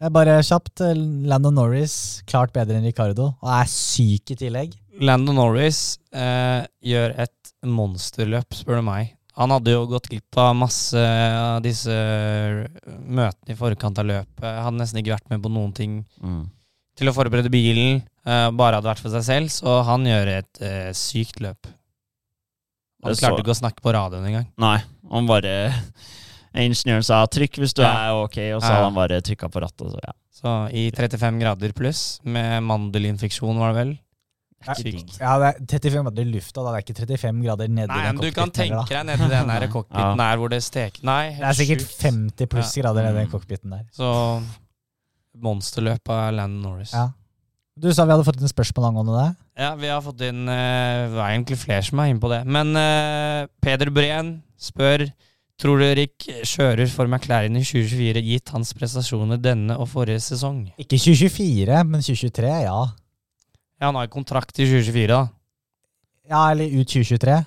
Jeg 0.00 0.12
bare 0.12 0.36
kjapt. 0.44 0.82
eh, 0.84 0.92
Landon 0.94 1.54
Norris 1.56 2.22
klart 2.28 2.52
bedre 2.52 2.76
enn 2.76 2.84
Ricardo, 2.84 3.34
og 3.42 3.48
er 3.48 3.64
syk 3.72 4.30
i 4.30 4.36
tillegg. 4.36 4.74
Landon 5.00 5.36
Norris 5.36 5.98
eh, 6.14 6.64
gjør 6.86 7.14
et 7.26 7.52
monsterløp, 7.66 8.54
spør 8.56 8.80
du 8.80 8.86
meg. 8.86 9.12
Han 9.36 9.52
hadde 9.52 9.74
jo 9.74 9.82
gått 9.90 10.08
glipp 10.08 10.38
av 10.40 10.54
masse 10.56 10.96
av 10.96 11.58
disse 11.64 11.92
møtene 12.86 13.52
i 13.52 13.56
forkant 13.58 13.98
av 14.00 14.06
løpet. 14.08 14.44
Hadde 14.46 14.78
nesten 14.80 15.02
ikke 15.02 15.12
vært 15.18 15.32
med 15.32 15.42
på 15.44 15.50
noen 15.52 15.74
ting 15.76 15.98
mm. 16.24 16.44
til 16.96 17.10
å 17.10 17.16
forberede 17.16 17.52
bilen. 17.52 18.02
eh, 18.26 18.48
bare 18.56 18.78
hadde 18.80 18.88
vært 18.88 19.02
for 19.04 19.12
seg 19.12 19.26
selv, 19.26 19.52
så 19.52 19.82
han 19.86 20.06
gjør 20.08 20.30
et 20.38 20.62
eh, 20.64 20.92
sykt 20.96 21.42
løp. 21.44 21.68
Han 23.04 23.12
Det 23.12 23.20
klarte 23.20 23.36
så- 23.36 23.44
ikke 23.44 23.54
å 23.54 23.60
snakke 23.60 23.84
på 23.84 23.92
radioen 23.94 24.24
engang. 24.24 24.46
Nei, 24.58 24.78
han 25.12 25.26
bare 25.28 25.52
Ingeniøren 26.56 27.04
sa 27.04 27.26
'trykk 27.26 27.58
hvis 27.60 27.74
du 27.76 27.82
Ja. 27.82 27.92
er 28.08 28.12
ok', 28.24 28.56
og 28.56 28.62
så 28.62 28.64
Ja, 28.64 28.68
ja. 28.68 28.74
hadde 28.74 28.84
han 28.84 28.94
bare 28.94 29.20
trykka 29.20 29.50
på 29.52 29.60
rattet. 29.60 29.92
Så 29.92 30.00
ja. 30.00 30.12
Så 30.32 30.72
i 30.72 30.90
35 30.90 31.38
grader 31.38 31.72
pluss, 31.72 32.20
med 32.24 32.62
mandelinfeksjon, 32.62 33.58
var 33.58 33.74
det 33.74 33.76
vel? 33.84 33.98
Ja, 34.66 34.74
Ikke 34.74 34.90
digg. 34.90 35.12
Ja, 35.20 35.32
det 35.38 35.48
er 35.48 35.78
35 35.78 36.02
grader 36.08 36.22
i 36.22 36.30
lufta, 36.34 36.62
da. 36.66 36.72
Det 36.74 36.78
er 36.80 36.84
ikke 36.86 36.96
35 37.06 37.42
grader 37.46 37.68
nedi 37.70 37.86
Nei, 37.92 38.00
den 38.06 38.16
men 38.16 38.24
du 38.26 38.32
kan 38.34 38.50
tenke 38.50 38.80
da. 38.80 38.84
deg 38.90 39.06
nedi 39.12 39.28
den 39.30 39.52
der 39.52 39.66
cockpiten 39.76 40.22
der 40.22 40.40
hvor 40.42 40.50
det 40.50 40.62
steker 40.66 41.04
Nei, 41.06 41.22
Det 41.38 41.46
er 41.50 41.58
sikkert 41.60 41.84
50 42.02 42.50
pluss 42.54 42.72
grader 42.80 43.06
nedi 43.06 43.20
den 43.20 43.28
Mm. 43.28 43.32
cockpiten 43.36 43.70
der. 43.76 43.84
Så 43.94 44.10
monsterløp 45.42 46.08
av 46.12 46.32
Landon 46.34 46.62
Norris. 46.64 46.92
Ja. 46.96 47.10
Du 47.76 47.90
sa 47.92 48.06
vi 48.08 48.14
hadde 48.14 48.24
fått 48.24 48.40
inn 48.40 48.48
spørsmål 48.48 48.86
angående 48.88 49.16
det. 49.20 49.28
Ja, 49.60 49.74
vi 49.76 49.88
har 49.92 50.00
fått 50.04 50.22
inn 50.24 50.46
uh, 50.48 51.12
Det 51.12 51.20
er 51.20 51.32
egentlig 51.34 51.58
flere 51.60 51.84
som 51.84 52.00
er 52.00 52.08
inne 52.12 52.22
på 52.22 52.30
det. 52.32 52.42
Men 52.48 52.72
uh, 52.76 53.46
Peder 53.60 53.90
Breen 53.92 54.38
spør 54.56 55.06
Tror 55.56 55.80
du 55.80 55.86
Rick 55.96 56.26
kjører 56.44 56.84
for 56.92 57.08
McLaren 57.08 57.54
i 57.56 57.62
2024 57.64 58.20
gitt 58.26 58.50
hans 58.52 58.74
prestasjoner 58.76 59.38
denne 59.40 59.72
og 59.80 59.88
forrige 59.88 60.20
sesong? 60.20 60.66
Ikke 60.76 60.98
2024, 61.00 61.78
men 61.88 62.02
2023, 62.04 62.50
ja. 62.66 62.74
Ja, 63.80 63.86
Han 63.90 63.94
har 64.00 64.06
kontrakt 64.08 64.58
i 64.58 64.64
2024, 64.66 65.06
da. 65.12 65.28
Ja, 66.28 66.50
eller 66.50 66.64
ut 66.64 66.88
2023. 66.88 67.44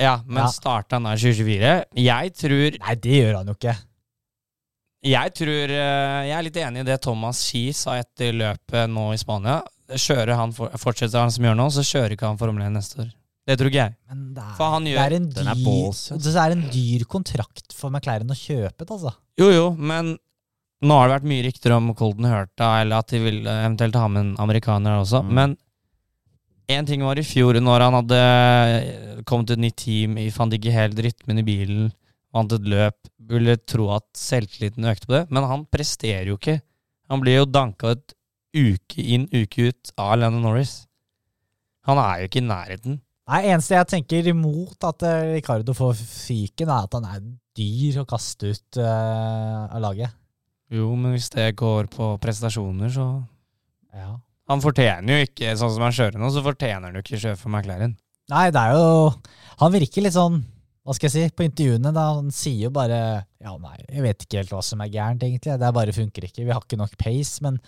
Ja, 0.00 0.16
men 0.26 0.42
Ja. 0.44 0.48
starta 0.52 0.96
han 0.96 1.02
da 1.04 1.12
i 1.14 1.16
2024? 1.20 1.84
Jeg 1.96 2.34
tror 2.34 2.78
Nei, 2.80 2.94
det 2.94 3.16
gjør 3.22 3.36
han 3.38 3.46
jo 3.46 3.54
ikke. 3.54 3.76
Jeg 5.02 5.34
tror 5.34 5.70
eh, 5.74 6.28
Jeg 6.28 6.36
er 6.38 6.42
litt 6.46 6.56
enig 6.62 6.80
i 6.84 6.86
det 6.86 7.00
Thomas 7.02 7.40
Ski 7.42 7.72
sa 7.74 7.96
etter 7.98 8.32
løpet 8.32 8.90
nå 8.92 9.08
i 9.12 9.18
Spania. 9.18 9.60
Kjører 9.92 10.36
han 10.38 10.52
for, 10.56 10.70
Fortsetter 10.80 11.18
han 11.20 11.30
som 11.34 11.44
gjør 11.44 11.56
nå, 11.58 11.66
så 11.74 11.82
kjører 11.84 12.14
ikke 12.16 12.28
han 12.30 12.38
Formel 12.40 12.62
1 12.68 12.72
neste 12.76 13.00
år. 13.02 13.10
Det 13.48 13.56
tror 13.58 13.72
ikke 13.72 13.80
jeg. 13.82 13.94
Men 14.08 14.20
det 14.36 14.42
er, 14.44 14.52
For 14.56 14.70
han 14.76 14.84
det 14.86 14.92
gjør 14.94 15.02
er 15.02 15.16
en 15.16 15.30
Den 15.34 15.48
er 15.50 15.62
balls, 15.66 16.02
det 16.14 16.34
er 16.38 16.54
en 16.54 16.62
dyr 16.70 17.04
kontrakt 17.10 17.74
for 17.74 17.90
McLaren 17.90 18.30
å 18.30 18.38
kjøpe, 18.38 18.86
altså. 18.86 19.10
Jo, 19.40 19.48
jo, 19.50 19.64
men 19.74 20.14
nå 20.82 20.98
har 20.98 21.08
det 21.08 21.16
vært 21.16 21.28
mye 21.30 21.44
rykter 21.46 21.74
om 21.76 21.92
Colton 21.98 22.26
Hurta, 22.26 22.70
eller 22.82 23.02
at 23.02 23.12
de 23.12 23.20
vil 23.22 23.42
eh, 23.46 23.60
eventuelt 23.66 23.98
ha 23.98 24.08
med 24.10 24.24
en 24.24 24.32
amerikaner 24.42 24.98
også. 24.98 25.22
Mm. 25.22 25.32
Men 25.38 25.56
én 26.72 26.88
ting 26.88 27.04
var 27.06 27.20
i 27.20 27.26
fjor, 27.26 27.58
når 27.62 27.86
han 27.86 27.98
hadde 28.00 28.20
eh, 28.20 29.20
kommet 29.28 29.50
til 29.50 29.60
et 29.60 29.64
nytt 29.66 29.78
team, 29.84 30.18
fant 30.34 30.56
ikke 30.56 30.74
helt 30.74 31.02
rytmen 31.06 31.42
i 31.42 31.46
bilen, 31.46 31.92
vant 32.32 32.54
et 32.56 32.66
løp, 32.66 32.98
ville 33.32 33.58
tro 33.68 33.90
at 33.94 34.08
selvtilliten 34.18 34.88
økte 34.90 35.08
på 35.08 35.16
det, 35.18 35.26
men 35.30 35.46
han 35.48 35.66
presterer 35.70 36.32
jo 36.32 36.40
ikke. 36.40 36.58
Han 37.12 37.22
blir 37.22 37.42
jo 37.42 37.48
danka 37.48 37.92
ut 37.92 38.16
uke 38.52 39.04
inn, 39.04 39.28
uke 39.32 39.70
ut 39.70 39.92
av 40.00 40.16
Lennon 40.18 40.44
Norris. 40.44 40.82
Han 41.88 41.98
er 41.98 42.22
jo 42.22 42.30
ikke 42.30 42.42
i 42.42 42.46
nærheten. 42.46 43.00
Nei, 43.30 43.44
eneste 43.52 43.76
jeg 43.76 43.88
tenker 43.90 44.28
imot 44.32 44.82
at 44.86 45.04
eh, 45.06 45.36
Ricardo 45.36 45.74
får 45.76 45.94
fyken, 46.00 46.68
er 46.70 46.88
at 46.88 46.98
han 46.98 47.06
er 47.06 47.22
dyr 47.56 48.00
å 48.02 48.08
kaste 48.08 48.50
ut 48.50 48.80
uh, 48.80 49.68
av 49.68 49.78
laget. 49.84 50.14
Jo, 50.72 50.88
men 50.96 51.12
hvis 51.16 51.28
det 51.34 51.50
går 51.60 51.88
på 51.92 52.14
prestasjoner, 52.22 52.88
så 52.94 53.06
Ja. 53.94 54.14
Han 54.48 54.60
fortjener 54.64 55.20
jo 55.20 55.26
ikke, 55.28 55.52
sånn 55.56 55.70
som 55.74 55.82
han 55.84 55.92
kjører 55.94 56.18
nå, 56.20 56.28
så 56.32 56.42
fortjener 56.44 56.88
han 56.88 56.96
jo 56.96 57.02
ikke 57.04 57.20
kjøre 57.20 57.38
for 57.38 57.52
McLaren. 57.52 57.94
Nei, 58.32 58.46
det 58.54 58.60
er 58.60 58.72
jo 58.78 59.14
Han 59.60 59.72
virker 59.74 60.02
litt 60.06 60.14
sånn 60.14 60.44
Hva 60.86 60.94
skal 60.96 61.10
jeg 61.10 61.12
si? 61.30 61.34
På 61.36 61.44
intervjuene 61.44 61.90
da 61.94 62.04
han 62.14 62.30
sier 62.34 62.64
jo 62.68 62.70
bare 62.74 63.26
Ja, 63.42 63.52
nei, 63.58 63.76
jeg 63.90 64.02
vet 64.02 64.24
ikke 64.24 64.38
helt 64.40 64.50
hva 64.54 64.62
som 64.64 64.80
er 64.80 64.88
gærent, 64.94 65.22
egentlig. 65.22 65.58
Det 65.60 65.72
bare 65.74 65.92
funker 65.94 66.24
ikke. 66.26 66.44
Vi 66.46 66.50
har 66.54 66.62
ikke 66.62 66.78
nok 66.80 66.96
pace, 66.98 67.40
men 67.42 67.60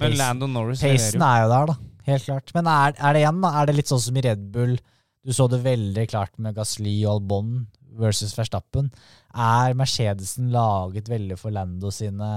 Men 0.00 0.10
pace- 0.12 0.18
Landon 0.18 0.52
Norris 0.52 0.80
pacen 0.82 1.22
er 1.22 1.42
jo 1.44 1.48
der, 1.52 1.66
da. 1.66 1.76
Helt 2.08 2.24
klart. 2.24 2.52
Men 2.54 2.66
er, 2.66 2.92
er 2.98 3.12
det 3.12 3.22
igjen, 3.22 3.40
da? 3.42 3.48
Er 3.62 3.66
det 3.66 3.74
litt 3.76 3.88
sånn 3.92 4.00
som 4.00 4.16
i 4.16 4.20
Red 4.24 4.50
Bull? 4.52 4.78
Du 5.26 5.34
så 5.34 5.48
det 5.50 5.62
veldig 5.64 6.06
klart 6.10 6.34
med 6.40 6.56
Gasly 6.56 6.94
og 7.04 7.18
Albon 7.18 7.66
versus 7.98 8.34
Verstappen. 8.38 8.90
Er 9.34 9.74
Mercedesen 9.76 10.52
laget 10.54 11.10
veldig 11.10 11.38
for 11.40 11.54
Lando 11.54 11.90
sine 11.94 12.28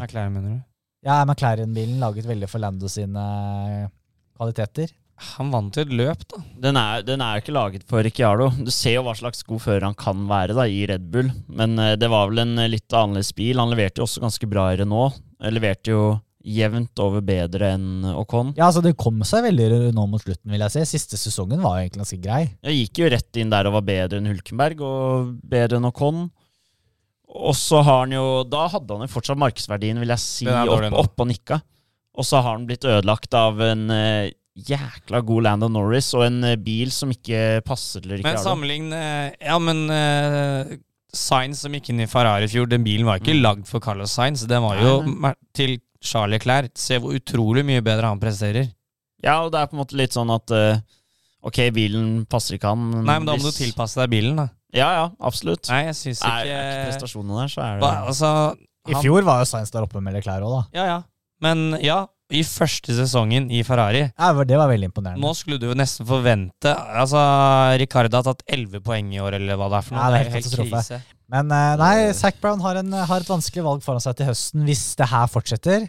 McLaren, 0.00 0.34
mener 0.34 0.56
du? 0.56 0.62
Ja, 1.06 1.20
er 1.20 1.28
McLaren-bilen 1.28 2.00
laget 2.02 2.26
veldig 2.26 2.48
for 2.50 2.62
Lando 2.62 2.90
sine 2.90 3.22
kvaliteter? 4.36 4.90
Han 5.36 5.48
vant 5.52 5.76
jo 5.78 5.84
et 5.86 5.92
løp, 5.96 6.26
da. 6.28 6.42
Den 6.60 6.76
er, 6.76 7.04
den 7.06 7.22
er 7.24 7.40
ikke 7.40 7.54
laget 7.54 7.86
for 7.88 8.04
Ricciardo. 8.04 8.50
Du 8.58 8.68
ser 8.74 8.98
jo 8.98 9.06
hva 9.06 9.14
slags 9.16 9.40
god 9.48 9.62
fører 9.64 9.86
han 9.88 9.96
kan 9.96 10.26
være 10.28 10.56
da, 10.58 10.66
i 10.68 10.82
Red 10.90 11.06
Bull. 11.12 11.30
Men 11.48 11.78
eh, 11.80 11.94
det 11.96 12.10
var 12.12 12.28
vel 12.28 12.42
en 12.42 12.58
eh, 12.60 12.68
litt 12.74 12.92
annerledes 12.92 13.32
bil. 13.36 13.62
Han 13.62 13.72
leverte 13.72 14.02
jo 14.02 14.08
også 14.08 14.24
ganske 14.26 14.50
bra 14.50 14.68
i 14.72 14.80
Renault. 14.82 15.16
Han 15.40 15.56
Leverte 15.56 15.94
jo 15.94 16.02
jevnt 16.46 17.00
over 17.02 17.24
bedre 17.26 17.72
enn 17.74 18.04
Ocon. 18.14 18.52
Ja, 18.56 18.68
altså 18.68 18.82
Det 18.84 18.92
kom 19.00 19.18
seg 19.26 19.42
veldig 19.48 19.92
nå 19.96 20.04
mot 20.12 20.22
slutten, 20.22 20.52
vil 20.54 20.62
jeg 20.62 20.70
si. 20.76 20.84
Siste 20.96 21.18
sesongen 21.18 21.58
var 21.64 21.80
jo 21.80 21.84
egentlig 21.88 22.02
ganske 22.04 22.20
grei. 22.22 22.42
Jeg 22.62 22.76
gikk 22.84 23.00
jo 23.02 23.08
rett 23.16 23.40
inn 23.42 23.50
der 23.50 23.66
og 23.66 23.74
var 23.80 23.86
bedre 23.88 24.20
enn 24.22 24.30
Hulkenberg 24.30 24.82
og 24.86 25.32
bedre 25.42 25.80
enn 25.80 25.88
Ocon. 25.90 26.26
Og 27.36 27.54
så 27.58 27.80
har 27.84 28.04
han 28.04 28.14
jo 28.14 28.44
Da 28.48 28.68
hadde 28.72 28.94
han 28.94 29.02
jo 29.08 29.12
fortsatt 29.12 29.40
markedsverdien, 29.42 29.98
vil 30.00 30.14
jeg 30.14 30.22
si, 30.22 30.46
er 30.46 30.70
opp, 30.94 31.18
og 31.20 31.26
nikka. 31.32 31.58
Og 32.16 32.24
så 32.24 32.38
har 32.40 32.54
han 32.54 32.66
blitt 32.68 32.86
ødelagt 32.86 33.34
av 33.36 33.58
en 33.60 33.90
uh, 33.92 34.30
jækla 34.56 35.20
god 35.26 35.42
Landon 35.44 35.74
Norris 35.76 36.12
og 36.16 36.22
en 36.30 36.38
uh, 36.46 36.54
bil 36.56 36.88
som 36.94 37.10
ikke 37.12 37.60
passer 37.66 38.00
til 38.00 38.14
Men 38.14 38.22
Ricciardo. 38.22 38.44
sammenlign 38.46 38.86
eh, 38.96 39.34
Ja, 39.50 39.58
men 39.60 39.82
uh, 39.92 40.76
Sainz 41.12 41.60
som 41.64 41.74
gikk 41.76 41.90
inn 41.92 42.00
i 42.04 42.08
Ferrari 42.08 42.46
i 42.48 42.50
fjor, 42.54 42.68
den 42.70 42.84
bilen 42.86 43.04
var 43.08 43.20
ikke 43.20 43.34
Mm. 43.36 43.42
lagd 43.44 43.66
for 43.68 43.80
Carlos 43.84 44.14
Sainz. 44.16 44.46
Den 44.48 44.62
var 44.64 44.80
jo 44.80 44.94
til 45.56 45.76
Charlie 46.06 46.40
Clair. 46.42 46.70
Se 46.78 46.98
hvor 47.02 47.16
utrolig 47.16 47.64
mye 47.66 47.84
bedre 47.84 48.12
han 48.12 48.22
presterer. 48.22 48.70
Ja, 49.24 49.40
og 49.44 49.52
det 49.52 49.60
er 49.60 49.70
på 49.70 49.76
en 49.76 49.82
måte 49.82 49.98
litt 49.98 50.14
sånn 50.16 50.30
at 50.34 50.52
uh, 50.54 50.78
Ok, 51.46 51.60
bilen 51.74 52.24
passer 52.30 52.56
ikke 52.56 52.72
han. 52.72 52.88
Nei, 53.06 53.18
men 53.20 53.28
da 53.28 53.36
må 53.38 53.46
du 53.46 53.54
tilpasse 53.54 54.00
deg 54.00 54.10
bilen, 54.10 54.38
da. 54.40 54.48
Ja, 54.74 54.88
ja, 54.96 55.04
absolutt. 55.24 55.68
Nei, 55.70 55.84
jeg 55.86 55.96
syns 55.98 56.24
Er, 56.26 56.42
ikke 56.42 56.56
er 56.56 56.72
ikke 56.72 56.88
prestasjonene 56.90 57.38
der, 57.38 57.52
så 57.52 57.62
er 57.62 57.78
det 57.78 57.86
Hva, 57.86 57.92
Altså 58.10 58.30
I 58.90 58.98
fjor 58.98 59.26
var 59.28 59.40
jo 59.44 59.48
Sainz 59.48 59.72
der 59.72 59.86
oppe 59.86 60.02
med 60.04 60.16
Leclerc 60.16 60.44
òg, 60.44 60.56
da. 60.56 60.62
Ja, 60.76 60.86
ja. 60.90 60.98
Men 61.44 61.76
ja, 61.84 62.00
i 62.34 62.42
første 62.42 62.94
sesongen 62.96 63.46
i 63.54 63.60
Ferrari 63.66 64.02
Ja, 64.08 64.30
det 64.34 64.58
var 64.58 64.70
veldig 64.72 64.88
imponerende. 64.90 65.22
Nå 65.22 65.30
skulle 65.38 65.60
du 65.62 65.68
jo 65.68 65.76
nesten 65.78 66.08
forvente 66.08 66.72
Altså, 66.74 67.20
Ricardo 67.78 68.18
har 68.18 68.26
tatt 68.26 68.42
11 68.50 68.82
poeng 68.86 69.12
i 69.14 69.20
år, 69.22 69.38
eller 69.38 69.60
hva 69.60 69.70
det 69.70 69.78
er 69.78 69.86
for 69.86 69.96
noe. 69.96 70.02
Ja, 70.02 70.10
det 70.10 70.18
er 70.18 70.32
helt 70.34 70.48
katastrofe. 70.48 70.72
krise. 70.74 71.00
Men 71.32 71.50
eh, 71.50 71.72
nei, 71.80 71.94
Zac 72.14 72.38
Brown 72.42 72.62
har, 72.62 72.78
en, 72.82 72.92
har 72.92 73.24
et 73.24 73.30
vanskelig 73.30 73.64
valg 73.66 73.82
foran 73.84 74.02
seg 74.02 74.18
til 74.18 74.30
høsten 74.30 74.66
hvis 74.68 74.84
det 74.98 75.10
her 75.10 75.26
fortsetter. 75.30 75.88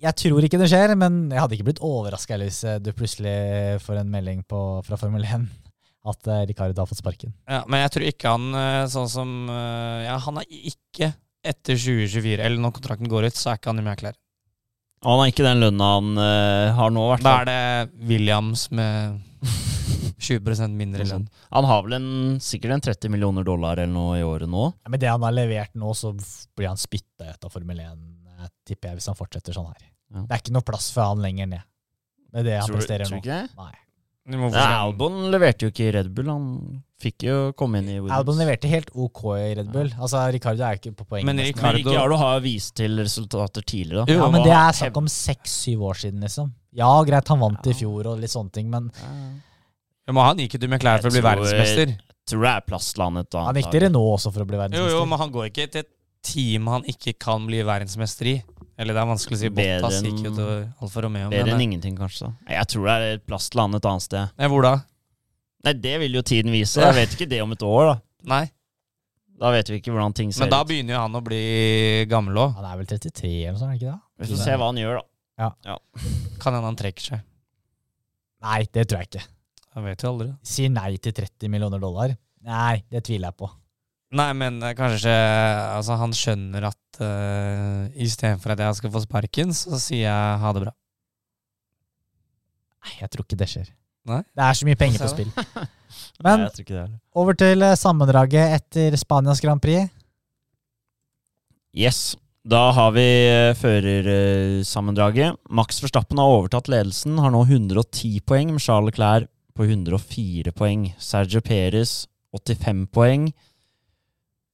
Jeg 0.00 0.16
tror 0.16 0.44
ikke 0.44 0.60
det 0.60 0.70
skjer, 0.72 0.94
men 0.96 1.26
jeg 1.28 1.40
hadde 1.42 1.56
ikke 1.56 1.70
blitt 1.70 1.82
overraska 1.84 2.38
hvis 2.40 2.62
eh, 2.68 2.80
du 2.80 2.92
plutselig 2.96 3.80
får 3.84 4.02
en 4.02 4.12
melding 4.12 4.44
på, 4.48 4.60
fra 4.86 5.00
Formel 5.00 5.24
1 5.24 5.48
at 6.08 6.30
uh, 6.30 6.42
Ricardo 6.48 6.80
har 6.80 6.88
fått 6.88 7.02
sparken. 7.02 7.32
Ja, 7.48 7.62
men 7.68 7.82
jeg 7.84 7.92
tror 7.94 8.06
ikke 8.08 8.32
han 8.32 8.56
eh, 8.56 8.84
sånn 8.88 9.10
som 9.12 9.32
eh, 9.52 10.06
Ja, 10.06 10.16
han 10.24 10.40
er 10.40 10.48
ikke 10.48 11.12
etter 11.40 11.76
2024, 11.76 12.40
eller 12.40 12.60
når 12.60 12.74
kontrakten 12.76 13.10
går 13.10 13.28
ut, 13.28 13.36
så 13.36 13.52
er 13.52 13.60
ikke 13.60 13.72
han 13.72 13.80
i. 13.80 14.12
Og 15.00 15.08
han 15.08 15.20
har 15.22 15.30
ikke 15.32 15.46
den 15.46 15.62
lønna 15.64 15.90
han 15.96 16.10
uh, 16.20 16.76
har 16.76 16.92
nå, 16.92 17.04
i 17.04 17.12
hvert 17.14 17.24
Da 17.24 17.36
er 17.40 17.48
det 17.48 18.08
Williams 18.08 18.66
med 18.72 19.20
20 20.30 20.76
mindre 20.78 21.06
lønn. 21.08 21.26
Han 21.50 21.68
har 21.68 21.82
vel 21.86 21.96
en, 21.98 22.08
sikkert 22.44 22.76
en 22.76 22.84
30 22.86 23.12
millioner 23.12 23.46
dollar 23.46 23.80
eller 23.82 23.92
noe 23.92 24.18
i 24.20 24.24
året 24.26 24.50
nå. 24.50 24.68
Ja, 24.84 24.92
med 24.94 25.02
det 25.02 25.10
han 25.12 25.26
har 25.26 25.34
levert 25.36 25.74
nå, 25.78 25.92
så 25.98 26.14
blir 26.56 26.70
han 26.70 26.80
spytta 26.80 27.32
ut 27.34 27.46
av 27.48 27.52
Formel 27.54 27.82
1, 27.84 28.08
jeg 28.40 28.54
tipper 28.72 28.92
jeg, 28.92 29.00
hvis 29.00 29.10
han 29.12 29.18
fortsetter 29.18 29.56
sånn 29.56 29.68
her. 29.72 29.84
Ja. 30.10 30.24
Det 30.26 30.34
er 30.36 30.42
ikke 30.44 30.56
noe 30.56 30.66
plass 30.66 30.90
for 30.94 31.10
han 31.12 31.22
lenger 31.22 31.50
ned. 31.50 31.66
Med 32.30 32.46
det 32.46 32.58
han 32.60 32.68
Tror, 32.68 32.78
presterer 32.80 33.10
tror 33.10 33.22
nå. 33.22 33.38
Nei. 33.58 33.72
Nei, 34.30 34.50
Albon 34.62 35.30
leverte 35.32 35.66
jo 35.66 35.72
ikke 35.72 35.88
i 35.88 35.92
Red 35.96 36.10
Bull. 36.14 36.28
Han 36.30 36.82
fikk 37.00 37.24
jo 37.26 37.36
komme 37.58 37.80
inn 37.80 37.88
i 37.88 37.96
Williams. 37.96 38.18
Albon 38.20 38.38
leverte 38.38 38.70
helt 38.70 38.90
OK 38.94 39.22
i 39.40 39.54
Red 39.58 39.70
Bull. 39.72 39.90
Altså, 39.96 40.20
Ricardo 40.34 40.66
er 40.66 40.78
ikke 40.78 40.92
på 40.98 41.06
poeng. 41.08 41.24
Men 41.26 41.40
Ricardo, 41.42 41.66
Men 41.66 41.78
Ricardo- 41.80 42.18
har 42.20 42.34
jo 42.38 42.44
vist 42.44 42.74
til 42.78 42.98
resultater 43.00 43.64
tidligere. 43.64 44.04
da. 44.04 44.12
Jo, 44.12 44.18
Ja, 44.20 44.30
men 44.30 44.42
det 44.46 44.52
er 44.52 44.72
snakk 44.76 44.96
om 45.00 45.08
seks-syv 45.08 45.86
år 45.90 45.94
siden, 46.04 46.20
liksom. 46.20 46.52
Ja, 46.72 46.90
greit, 47.04 47.26
han 47.28 47.40
vant 47.40 47.66
i 47.66 47.72
fjor 47.74 48.06
og 48.12 48.20
litt 48.20 48.30
sånne 48.30 48.52
ting, 48.52 48.70
men 48.70 48.92
Ja, 48.94 49.08
men 50.14 50.24
han 50.24 50.36
gikk 50.42 50.56
jo 50.60 50.68
med 50.68 50.80
klær 50.82 51.00
for 51.02 51.08
å 51.08 51.12
bli 51.14 51.20
Jeg 51.20 51.24
tror- 51.24 51.36
verdensmester. 51.44 51.96
Tror 52.30 52.42
det 52.46 52.50
er 52.50 52.60
plass 52.66 52.92
til 52.94 53.02
han 53.02 53.16
et 53.16 53.34
annet 53.34 53.46
han 53.46 53.54
gikk 53.58 53.70
til 53.72 53.80
Renault 53.86 54.12
også 54.20 54.32
for 54.32 54.44
å 54.44 54.46
bli 54.46 54.56
verdensmester. 54.60 54.90
jo, 54.92 54.98
jo, 55.00 55.06
men 55.06 55.18
han 55.18 55.30
går 55.32 55.48
ikke 55.50 55.70
til 55.72 55.80
et 55.80 55.88
team 56.22 56.66
han 56.68 56.82
ikke 56.84 57.14
kan 57.18 57.46
bli 57.46 57.62
verdensmester 57.64 58.26
i. 58.26 58.42
Eller 58.78 58.94
det 58.94 59.00
er 59.02 59.08
vanskelig 59.10 59.36
å 59.36 59.40
si. 59.40 59.48
Bottas 59.52 60.02
gikk 60.04 60.20
jo 60.24 60.30
til 60.36 60.52
Alfa 60.80 61.02
Romeo. 61.04 61.28
Bedre 61.32 61.52
enn 61.52 61.60
eh, 61.60 61.64
ingenting, 61.66 61.96
kanskje. 61.98 62.30
Jeg 62.48 62.66
tror 62.72 62.86
det 62.86 62.94
er 62.94 63.60
han 63.60 63.74
et 63.74 63.84
annet 63.90 64.02
sted. 64.02 64.30
nei, 64.38 64.48
hvor 64.48 64.62
da? 64.62 64.74
Nei, 65.64 65.72
Det 65.74 65.98
vil 66.00 66.12
jo 66.12 66.22
tiden 66.22 66.50
vise. 66.52 66.80
Jeg 66.80 66.94
vet 66.96 67.16
ikke 67.16 67.28
det 67.28 67.42
om 67.42 67.52
et 67.52 67.60
år, 67.62 67.84
da. 67.90 68.00
Nei, 68.24 68.50
Da 69.40 69.50
vet 69.50 69.68
vi 69.68 69.80
ikke 69.80 69.92
hvordan 69.92 70.14
ting 70.14 70.32
ser 70.32 70.44
ut. 70.44 70.48
men 70.48 70.50
da 70.50 70.60
ut. 70.62 70.68
begynner 70.68 70.94
jo 70.94 71.00
han 71.00 71.12
å 71.12 71.24
bli 71.24 72.06
gammel 72.08 72.34
òg. 72.36 72.54
Han 72.56 72.64
er 72.64 72.76
vel 72.76 72.86
33 72.86 73.46
eller 73.48 73.52
noe 73.52 73.60
sånt, 73.60 73.72
er 73.74 73.78
det 73.78 73.80
ikke 73.80 73.92
det? 73.92 74.00
Vi 74.28 74.34
får 74.36 74.44
se 74.44 74.56
hva 74.56 74.66
han 74.68 74.76
gjør, 74.76 75.00
da. 75.00 75.50
Ja 75.64 75.76
Kan 76.38 76.52
hende 76.54 76.64
han 76.68 76.76
trekker 76.76 77.00
seg. 77.00 77.20
Nei, 78.42 78.66
det 78.72 78.86
tror 78.88 79.00
jeg 79.00 79.08
ikke. 79.10 79.26
Jeg 79.70 79.86
vet 79.86 80.02
jo 80.02 80.10
aldri. 80.10 80.28
Sier 80.46 80.70
nei 80.72 80.92
til 80.98 81.14
30 81.14 81.50
millioner 81.52 81.82
dollar? 81.82 82.14
Nei, 82.46 82.82
det 82.90 83.04
tviler 83.06 83.30
jeg 83.30 83.38
på. 83.38 83.50
Nei, 84.18 84.30
men 84.34 84.56
eh, 84.66 84.74
kanskje 84.74 85.12
Altså, 85.12 85.94
han 86.00 86.14
skjønner 86.16 86.64
at 86.66 86.98
uh, 86.98 87.86
istedenfor 87.94 88.56
at 88.56 88.64
jeg 88.64 88.78
skal 88.80 88.94
få 88.94 89.02
sparken, 89.04 89.54
så 89.54 89.78
sier 89.78 90.08
jeg 90.08 90.40
ha 90.42 90.54
det 90.56 90.64
bra. 90.64 90.72
Nei, 92.80 92.96
jeg 93.02 93.12
tror 93.12 93.26
ikke 93.28 93.38
det 93.38 93.50
skjer. 93.52 93.70
Nei? 94.10 94.22
Det 94.34 94.46
er 94.46 94.58
så 94.58 94.66
mye 94.66 94.80
penger 94.80 95.04
på 95.04 95.12
spill. 95.12 95.30
Nei, 95.36 95.68
Men 96.24 96.46
heller. 96.48 96.90
over 97.22 97.36
til 97.38 97.62
eh, 97.66 97.76
sammendraget 97.78 98.56
etter 98.58 98.96
Spanias 98.98 99.42
Grand 99.44 99.62
Prix. 99.62 99.92
Yes. 101.76 102.16
Da 102.50 102.70
har 102.74 102.94
vi 102.96 103.04
eh, 103.04 103.54
førersammendraget. 103.58 105.38
Max 105.54 105.78
Verstappen 105.84 106.18
har 106.18 106.38
overtatt 106.40 106.70
ledelsen, 106.72 107.20
har 107.20 107.30
nå 107.34 107.44
110 107.46 108.24
poeng, 108.26 108.56
med 108.56 108.64
Charles 108.64 108.90
Leclerc 108.90 109.28
på 109.54 109.64
104 109.64 110.52
poeng. 110.56 110.90
Sergio 110.98 111.40
Perez 111.40 112.06
85 112.32 112.86
poeng. 112.92 113.30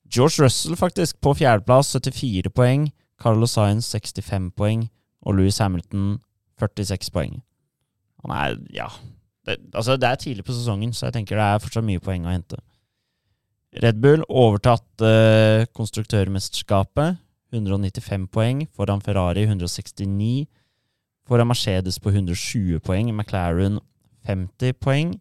George 0.07 0.45
Russell 0.45 0.77
faktisk 0.77 1.21
på 1.21 1.35
fjerdeplass, 1.35 1.93
74 1.97 2.53
poeng. 2.55 2.91
Carlos 3.23 3.57
Sainz 3.57 3.91
65 3.93 4.53
poeng. 4.57 4.89
Og 5.27 5.35
Louis 5.35 5.59
Hamilton 5.59 6.19
46 6.61 7.11
poeng. 7.11 7.41
Han 8.25 8.33
er, 8.33 8.57
ja 8.73 8.89
det, 9.47 9.59
Altså, 9.75 9.97
det 9.97 10.09
er 10.09 10.15
tidlig 10.15 10.45
på 10.45 10.55
sesongen, 10.55 10.93
så 10.93 11.07
jeg 11.07 11.19
tenker 11.19 11.37
det 11.37 11.45
er 11.45 11.63
fortsatt 11.63 11.87
mye 11.87 12.03
poeng 12.03 12.27
å 12.27 12.33
hente. 12.33 12.59
Red 13.83 14.01
Bull 14.01 14.23
overtatt 14.29 15.05
eh, 15.05 15.67
konstruktørmesterskapet. 15.77 17.21
195 17.55 18.27
poeng. 18.33 18.65
Foran 18.75 19.03
Ferrari 19.05 19.45
169. 19.47 20.47
Foran 21.29 21.51
Mercedes 21.51 21.99
på 22.01 22.11
120 22.11 22.81
poeng. 22.87 23.13
McLaren 23.13 23.79
50 24.27 24.73
poeng. 24.83 25.15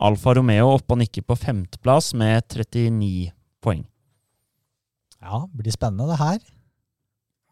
Alfa 0.00 0.32
Romeo 0.38 0.70
oppe 0.78 0.94
og 0.96 1.00
nikker 1.02 1.24
på 1.28 1.36
femteplass 1.36 2.14
med 2.16 2.46
39 2.48 3.30
poeng. 3.62 3.84
Ja, 5.20 5.42
blir 5.52 5.74
spennende 5.74 6.08
det 6.14 6.18
her. 6.22 6.38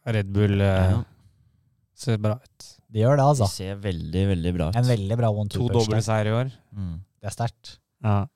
Red 0.09 0.31
Bull 0.33 0.61
eh, 0.65 0.91
Ja. 0.95 1.03
ser 1.95 2.17
bra 2.17 2.39
ut. 2.41 2.69
Det 2.89 3.03
gjør 3.03 3.19
det, 3.21 3.27
De 3.37 3.43
Det 3.45 3.51
ser 3.53 3.75
veldig, 3.77 4.23
veldig 4.31 4.53
bra 4.57 4.69
ut. 4.71 4.77
En 4.81 4.85
veldig 4.89 5.17
bra 5.21 5.29
one-two-punch. 5.29 5.73
To 5.73 5.85
doble 5.85 6.01
seier 6.03 6.27
i 6.31 6.33
år. 6.33 6.53
Mm. 6.73 6.95
Det 7.21 7.27
er 7.29 7.35
sterkt. 7.35 7.75
Ja. 8.03 8.27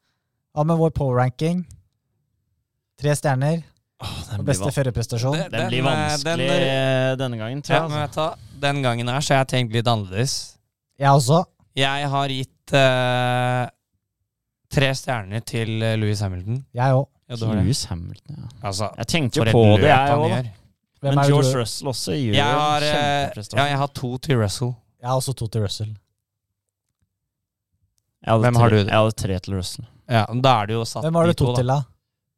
Ja, 0.55 0.63
med 0.69 0.77
vår 0.77 0.91
power-ranking. 0.93 1.63
Tre 3.01 3.15
stjerner 3.17 3.63
Åh, 4.03 4.19
den, 4.37 4.45
beste 4.45 4.69
førerprestasjon. 4.75 5.39
Den 5.39 5.51
Den, 5.55 5.69
blir 5.71 5.79
eh, 5.81 5.87
vanskelig 5.87 6.49
den- 6.49 6.67
den, 6.67 7.19
denne 7.19 7.39
gangen, 7.39 7.63
tror 7.63 7.77
jeg. 7.79 7.91
Ja, 7.91 8.07
altså. 8.07 8.27
Den 8.61 8.83
gangen 8.83 9.09
her 9.09 9.21
så 9.21 9.35
har 9.35 9.45
jeg 9.47 9.49
tenkt 9.55 9.73
litt 9.73 9.87
annerledes. 9.89 10.59
Jeg 10.99 11.09
også. 11.09 11.45
Jeg 11.79 12.09
har 12.13 12.29
gitt 12.29 12.75
uh, 12.77 13.67
tre 14.73 14.91
stjerner 14.97 15.41
til 15.45 15.83
eh, 15.83 15.97
Louis 16.01 16.21
Hamilton. 16.21 16.65
Jeg 16.77 16.97
òg. 16.97 17.07
Ja. 17.33 17.37
Lewis 17.57 17.85
Hamilton, 17.89 18.37
ja. 18.43 18.49
Altså, 18.61 18.91
Jeg 18.99 19.09
tenkte 19.09 19.41
jo 19.41 19.45
på 19.49 19.63
det, 19.81 19.89
jeg 19.89 20.17
òg. 20.19 20.51
Men 21.03 21.19
George 21.27 21.49
du- 21.51 21.59
Russell 21.59 21.89
også 21.91 22.13
gjør 22.15 22.35
Jeg 22.37 22.45
har, 22.45 22.85
en 22.87 23.39
eh, 23.41 23.45
ja, 23.57 23.65
jeg 23.73 23.79
har 23.81 23.89
to 23.89 24.19
til 24.19 24.39
Russell. 24.39 24.75
Jeg 25.01 25.09
har 25.09 25.17
også 25.17 25.35
to 25.35 25.49
til 25.49 25.63
Russell. 25.65 25.95
Hvem 28.23 28.55
tre, 28.55 28.61
har 28.61 28.71
du? 28.71 28.77
Jeg 28.77 28.95
hadde 28.95 29.17
tre 29.19 29.39
til 29.41 29.55
Russell. 29.57 29.87
Ja, 30.13 30.27
da 30.45 30.53
er 30.63 30.67
det 30.71 30.77
jo 30.77 30.85
satt 30.87 31.03
Hvem 31.03 31.15
har 31.19 31.27
du 31.27 31.33
to 31.33 31.47
to 31.47 31.57
til, 31.57 31.67
da? 31.73 31.81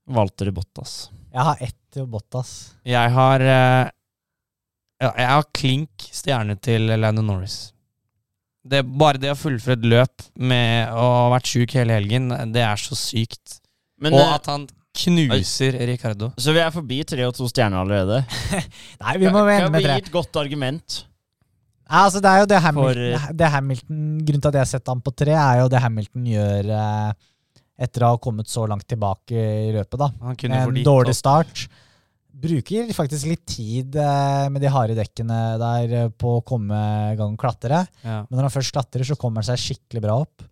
Valter 0.07 0.51
Bottas. 0.55 1.11
Jeg 1.35 1.43
har 1.45 1.57
ett 1.61 1.77
til 1.93 2.07
Bottas. 2.07 2.55
Jeg 2.87 3.11
har 3.11 3.41
uh, 3.41 3.91
ja, 5.03 5.11
Jeg 5.19 5.29
har 5.29 5.45
klink 5.53 6.09
stjerne 6.15 6.57
til 6.57 6.87
Landon 6.97 7.27
Norris. 7.27 7.74
Det, 8.65 8.81
bare 8.97 9.21
det 9.21 9.29
å 9.33 9.37
fullføre 9.37 9.77
et 9.77 9.85
løp 9.93 10.23
med 10.41 10.89
å 10.97 11.03
ha 11.05 11.25
vært 11.35 11.51
sjuk 11.53 11.75
hele 11.77 11.93
helgen, 11.99 12.31
det 12.55 12.63
er 12.65 12.81
så 12.81 12.97
sykt. 12.97 13.59
Men, 14.01 14.15
Og 14.17 14.23
eh, 14.25 14.31
at 14.39 14.47
han 14.49 14.65
knuser 14.95 15.77
Ricardo. 15.91 16.31
så 16.39 16.53
vi 16.55 16.61
er 16.63 16.71
forbi 16.73 17.01
tre 17.05 17.27
og 17.27 17.35
to 17.37 17.49
stjerner 17.51 17.83
allerede. 17.83 18.23
Nei, 19.03 19.17
vi 19.21 19.27
må 19.29 19.43
Kan 19.45 19.69
med 19.73 19.83
vi 19.83 19.85
tre. 19.89 19.99
gi 19.99 20.05
et 20.07 20.13
godt 20.15 20.39
argument? 20.41 21.03
Ja, 21.85 22.07
altså, 22.07 22.23
det 22.25 22.31
er 22.31 22.41
jo 22.41 22.49
det 22.49 22.63
Hamilton, 22.65 23.21
For- 23.21 23.37
det 23.43 23.49
Hamilton 23.53 24.03
Grunnen 24.25 24.41
til 24.41 24.49
at 24.49 24.57
jeg 24.57 24.65
har 24.65 24.71
sett 24.73 24.89
ham 24.89 25.03
på 25.05 25.13
tre, 25.13 25.35
er 25.37 25.61
jo 25.61 25.69
det 25.69 25.83
Hamilton 25.85 26.29
gjør 26.33 26.71
eh, 26.79 27.11
etter 27.85 28.07
å 28.07 28.13
ha 28.15 28.21
kommet 28.23 28.49
så 28.49 28.65
langt 28.71 28.87
tilbake 28.89 29.35
i 29.35 29.73
løpet. 29.75 29.99
da. 30.01 30.09
Han 30.25 30.39
kunne 30.41 30.63
en 30.65 30.81
dårlig 30.87 31.17
start. 31.19 31.67
Bruker 32.35 32.89
faktisk 32.97 33.29
litt 33.31 33.45
tid 33.47 33.95
eh, 34.01 34.49
med 34.51 34.61
de 34.65 34.71
harde 34.73 34.97
dekkene 34.99 35.37
der 35.61 35.93
eh, 36.01 36.09
på 36.19 36.39
å 36.41 36.43
komme 36.47 36.79
i 37.13 37.15
gang 37.19 37.37
og 37.37 37.41
klatre. 37.41 37.85
Ja. 38.03 38.25
Men 38.27 38.37
når 38.41 38.49
han 38.49 38.55
først 38.57 38.75
klatrer, 38.75 39.07
så 39.07 39.17
kommer 39.21 39.41
han 39.45 39.49
seg 39.53 39.63
skikkelig 39.63 40.03
bra 40.03 40.17
opp. 40.25 40.43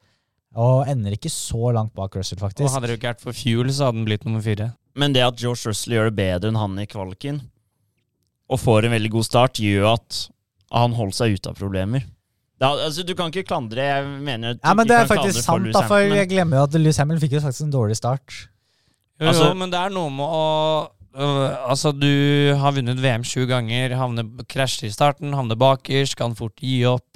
Og 0.63 0.87
ender 0.87 1.17
ikke 1.17 1.33
så 1.33 1.73
langt 1.75 1.95
bak 1.97 2.15
Russell, 2.19 2.39
faktisk. 2.39 2.67
Og 2.69 2.75
hadde 2.77 2.91
det 2.91 2.95
jo 2.95 3.01
ikke 3.01 3.11
vært 3.15 3.25
for 3.25 3.37
fuel, 3.37 3.73
så 3.73 3.89
hadde 3.89 3.99
han 4.03 4.07
blitt 4.09 4.27
nummer 4.29 4.45
fire. 4.45 4.71
Men 5.01 5.15
det 5.17 5.25
at 5.25 5.41
George 5.41 5.71
Russell 5.73 5.95
gjør 5.97 6.11
det 6.11 6.17
bedre 6.21 6.51
enn 6.53 6.59
han 6.61 6.79
i 6.83 6.87
kvaliken, 6.87 7.39
og 8.53 8.61
får 8.61 8.85
en 8.87 8.93
veldig 8.93 9.11
god 9.15 9.25
start, 9.25 9.61
gjør 9.65 9.87
at 9.95 10.19
han 10.77 10.93
holder 10.97 11.17
seg 11.17 11.39
ute 11.39 11.51
av 11.53 11.57
problemer. 11.57 12.05
Er- 12.63 12.85
altså, 12.87 13.03
du 13.03 13.15
kan 13.19 13.33
ikke 13.33 13.43
klandre 13.49 13.83
Jeg 13.83 14.05
mener 14.23 14.55
Ja, 14.63 14.73
men 14.79 14.87
det 14.87 14.95
er 14.95 15.09
faktisk 15.11 15.41
for 15.41 15.47
sant, 15.49 15.65
Lewis 15.67 15.75
da, 15.75 15.81
for 15.91 15.99
jeg 16.15 16.29
glemmer 16.31 16.61
jo 16.61 16.67
at 16.69 16.77
Lewis 16.79 17.01
Hamilton 17.01 17.23
fikk 17.25 17.33
jo 17.35 17.41
faktisk 17.43 17.65
en 17.67 17.73
dårlig 17.75 17.97
start. 17.99 18.37
Jo, 19.19 19.27
Altså- 19.33 19.49
jo, 19.49 19.55
men 19.59 19.71
det 19.73 19.81
er 19.81 19.91
noe 19.91 20.11
med 20.15 20.27
å 20.29 20.91
Altså, 21.13 21.93
du 21.93 22.09
har 22.59 22.73
vunnet 22.77 23.01
VM 23.03 23.25
sju 23.27 23.45
ganger, 23.51 23.93
havner, 23.99 24.29
krasjer 24.49 24.89
i 24.89 24.95
starten, 24.95 25.35
havner 25.37 25.59
bakerst, 25.61 26.17
kan 26.19 26.37
fort 26.39 26.57
gi 26.63 26.83
opp. 26.89 27.07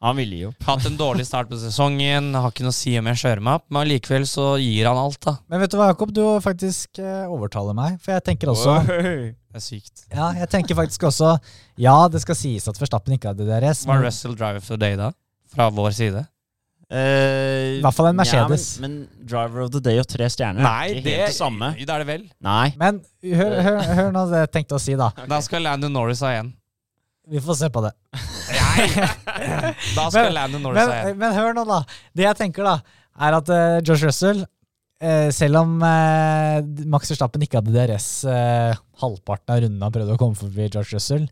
Han 0.00 0.16
ville 0.16 0.36
gi 0.38 0.46
opp. 0.48 0.56
Hatt 0.68 0.86
en 0.88 0.96
dårlig 0.96 1.26
start 1.28 1.50
på 1.50 1.58
sesongen, 1.60 2.30
har 2.32 2.52
ikke 2.52 2.64
noe 2.64 2.72
å 2.72 2.78
si 2.78 2.94
om 2.96 3.10
jeg 3.10 3.20
kjører 3.20 3.44
meg 3.44 3.58
opp, 3.60 3.66
men 3.68 3.82
allikevel 3.82 4.24
så 4.30 4.46
gir 4.62 4.88
han 4.88 5.00
alt, 5.00 5.20
da. 5.26 5.34
Men 5.52 5.60
vet 5.60 5.74
du 5.74 5.76
hva, 5.80 5.90
Jakob? 5.90 6.14
Du 6.16 6.22
faktisk 6.44 7.02
eh, 7.02 7.26
overtaler 7.28 7.76
meg. 7.76 7.98
For 8.00 8.14
jeg 8.16 8.24
tenker 8.30 8.54
også 8.54 8.78
Oi. 8.80 9.34
Det 9.50 9.58
er 9.58 9.64
sykt. 9.64 10.04
Ja, 10.14 10.30
jeg 10.38 10.46
tenker 10.52 10.78
faktisk 10.78 11.08
også 11.08 11.32
Ja, 11.80 11.96
det 12.06 12.20
skal 12.22 12.36
sies 12.38 12.68
at 12.70 12.78
Verstappen 12.78 13.16
ikke 13.16 13.32
hadde 13.32 13.48
DRS. 13.48 13.82
Var 13.88 13.98
Men, 13.98 14.06
Russell 14.06 14.36
driver 14.38 14.62
for 14.62 14.78
the 14.78 14.84
day, 14.84 14.96
da? 15.00 15.10
Fra 15.50 15.66
vår 15.74 15.90
side? 15.96 16.22
Eh, 16.90 17.78
I 17.78 17.82
hvert 17.84 17.94
fall 17.94 18.08
en 18.10 18.16
Mercedes. 18.18 18.64
Ja, 18.76 18.82
men, 18.82 18.94
men 19.06 19.26
Driver 19.30 19.62
of 19.62 19.70
the 19.70 19.82
Day 19.84 20.00
og 20.02 20.08
tre 20.10 20.26
stjerner 20.32 20.64
Nei, 20.64 20.88
er 20.90 20.96
det, 21.04 21.12
helt 21.14 21.30
det 21.30 21.36
samme. 21.36 21.68
det 21.78 21.86
er 21.86 22.02
det 22.02 22.08
vel. 22.08 22.24
Nei. 22.42 22.72
men 22.80 22.98
hør, 23.38 23.54
hør, 23.62 23.78
hør 24.00 24.10
nå 24.16 24.24
det 24.32 24.40
jeg 24.42 24.52
tenkte 24.58 24.78
å 24.78 24.82
si, 24.82 24.96
da. 24.98 25.10
Da 25.30 25.38
skal 25.46 25.62
Landon 25.68 25.94
Norris 25.94 26.22
ha 26.26 26.32
igjen. 26.34 26.50
Vi 27.30 27.38
får 27.44 27.60
se 27.60 27.68
på 27.70 27.84
det. 27.86 27.92
Da 29.96 30.08
skal 30.10 30.24
Men- 30.26 30.34
Landon 30.34 30.64
Norris 30.66 30.82
ha 30.82 30.96
igjen. 31.04 31.18
men 31.20 31.36
hør 31.36 31.54
nå, 31.56 31.64
da. 31.68 31.82
Det 32.16 32.26
jeg 32.26 32.38
tenker, 32.42 32.66
da, 32.66 33.04
er 33.20 33.36
at 33.38 33.52
uh, 33.54 33.78
George 33.86 34.08
Russell 34.10 34.42
eh, 35.00 35.28
selv 35.34 35.60
om 35.62 35.78
eh, 35.86 36.58
Max 36.90 37.10
Verstappen 37.12 37.42
ikke 37.44 37.60
hadde 37.60 37.72
DRS 37.74 38.08
eh, 38.28 38.74
halvparten 39.02 39.54
av 39.54 39.62
runden 39.64 39.84
han 39.86 39.94
prøvde 39.94 40.16
å 40.16 40.20
komme 40.20 40.38
forbi 40.38 40.66
George 40.68 40.96
Russell, 40.98 41.26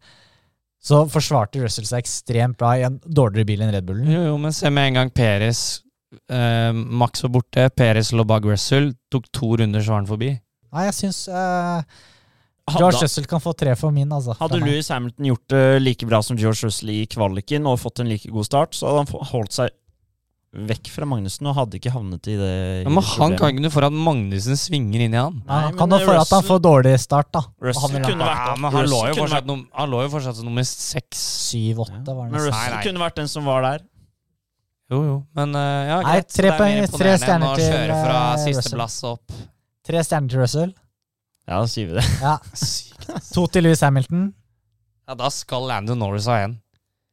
så 0.83 1.03
forsvarte 1.11 1.61
Russell 1.63 1.89
seg 1.89 2.05
ekstremt 2.05 2.59
bra 2.61 2.75
i 2.79 2.85
en 2.87 3.01
dårligere 3.03 3.49
bil 3.49 3.65
enn 3.65 3.73
Red 3.75 3.87
Bullen. 3.89 4.11
Jo, 4.11 4.25
jo, 4.31 4.37
men 4.41 4.55
se 4.55 4.71
med 4.71 4.93
en 4.93 5.01
gang 5.01 5.15
Peres 5.15 5.63
eh, 6.31 6.71
Max 6.73 7.25
var 7.25 7.35
borte, 7.39 7.67
Peres 7.75 8.13
lå 8.15 8.25
bak 8.29 8.47
Russell, 8.49 8.93
tok 9.13 9.27
to 9.35 9.57
runder, 9.61 9.83
så 9.83 9.95
var 9.95 10.03
han 10.03 10.11
forbi. 10.11 10.31
Nei, 10.69 10.87
jeg 10.89 10.97
syns 10.99 11.25
eh, 11.33 11.83
George 12.69 12.93
Hadde, 12.93 13.05
Russell 13.07 13.29
kan 13.29 13.43
få 13.43 13.55
tre 13.57 13.75
for 13.81 13.95
min, 13.95 14.11
altså. 14.13 14.37
hadde. 14.39 14.61
Louis 14.61 14.89
Hamilton 14.93 15.31
gjort 15.31 15.55
det 15.55 15.65
like 15.83 16.09
bra 16.09 16.21
som 16.25 16.39
George 16.39 16.69
Russell 16.69 16.93
i 16.93 17.03
kvaliken 17.11 17.69
og 17.69 17.81
fått 17.81 18.03
en 18.05 18.11
like 18.13 18.31
god 18.33 18.49
start, 18.49 18.77
så 18.77 18.91
hadde 18.91 19.07
han 19.07 19.31
holdt 19.33 19.57
seg 19.57 19.75
vekk 20.49 20.89
fra 20.89 21.05
Magnussen 21.05 21.45
og 21.51 21.55
hadde 21.59 21.77
ikke 21.77 21.91
havnet 21.93 22.25
i 22.33 22.35
det 22.41 22.53
Ja, 22.87 22.89
men 22.89 23.05
han 23.05 23.35
kan 23.37 23.51
ikke 23.53 23.61
noe 23.67 23.73
for 23.75 23.85
at 23.85 23.93
Magnussen 23.93 24.57
svinger 24.57 25.03
inn 25.05 25.13
i 25.15 25.19
han. 25.21 25.43
Nei, 25.47 25.59
han 25.67 25.77
kan 25.77 25.91
men 25.93 26.01
for 26.07 26.17
at 26.17 26.31
han 26.33 26.47
får 26.47 26.63
dårlig 26.65 26.95
start, 27.03 27.29
da. 27.37 27.43
Russell 27.61 27.93
han 27.99 28.03
kunne 28.07 28.25
vært- 28.25 28.47
Ja, 28.49 28.55
men 28.57 28.73
han 28.73 28.89
lå, 28.89 29.01
fortsatt 29.19 29.45
vært- 29.45 29.69
han 29.77 29.91
lå 29.93 30.03
jo 30.03 30.09
fortsatt 30.17 30.37
som 30.41 30.47
nummer 30.49 30.65
seks. 30.65 31.19
syv-åtte, 31.53 32.07
var 32.17 32.25
det 32.25 32.33
Men. 32.33 32.41
Russell 32.41 32.53
Nei, 32.57 32.71
nei. 32.75 32.83
kunne 32.87 32.99
vært 33.05 33.15
den 33.21 33.29
som 33.29 33.45
var 33.45 33.63
der. 33.63 33.85
Jo, 34.91 35.03
jo, 35.05 35.17
men 35.37 35.55
uh, 35.55 35.85
ja, 35.85 36.01
Nei, 36.01 36.21
tre 36.23 36.51
poeng- 36.57 36.89
tre 36.97 37.13
stjerner 37.21 37.55
til, 37.57 37.69
kjøre 37.69 37.97
fra 38.05 38.17
eh, 38.17 38.33
Russell. 38.33 38.55
sisteplass 38.55 39.05
opp. 39.05 39.33
Tre 39.85 39.99
stjerner 40.05 40.29
til 40.33 40.41
Russell. 40.41 40.73
Ja, 41.49 41.61
da 41.61 41.67
sier 41.67 41.87
vi 41.89 42.01
det. 42.01 42.07
Ja. 42.23 42.39
To 43.35 43.47
til 43.49 43.65
Louis 43.65 43.81
Hamilton. 43.81 44.33
Ja, 45.09 45.15
da 45.15 45.29
skal 45.33 45.63
Landon 45.69 45.99
Norris 45.99 46.27
ha 46.29 46.39
igjen. 46.41 46.59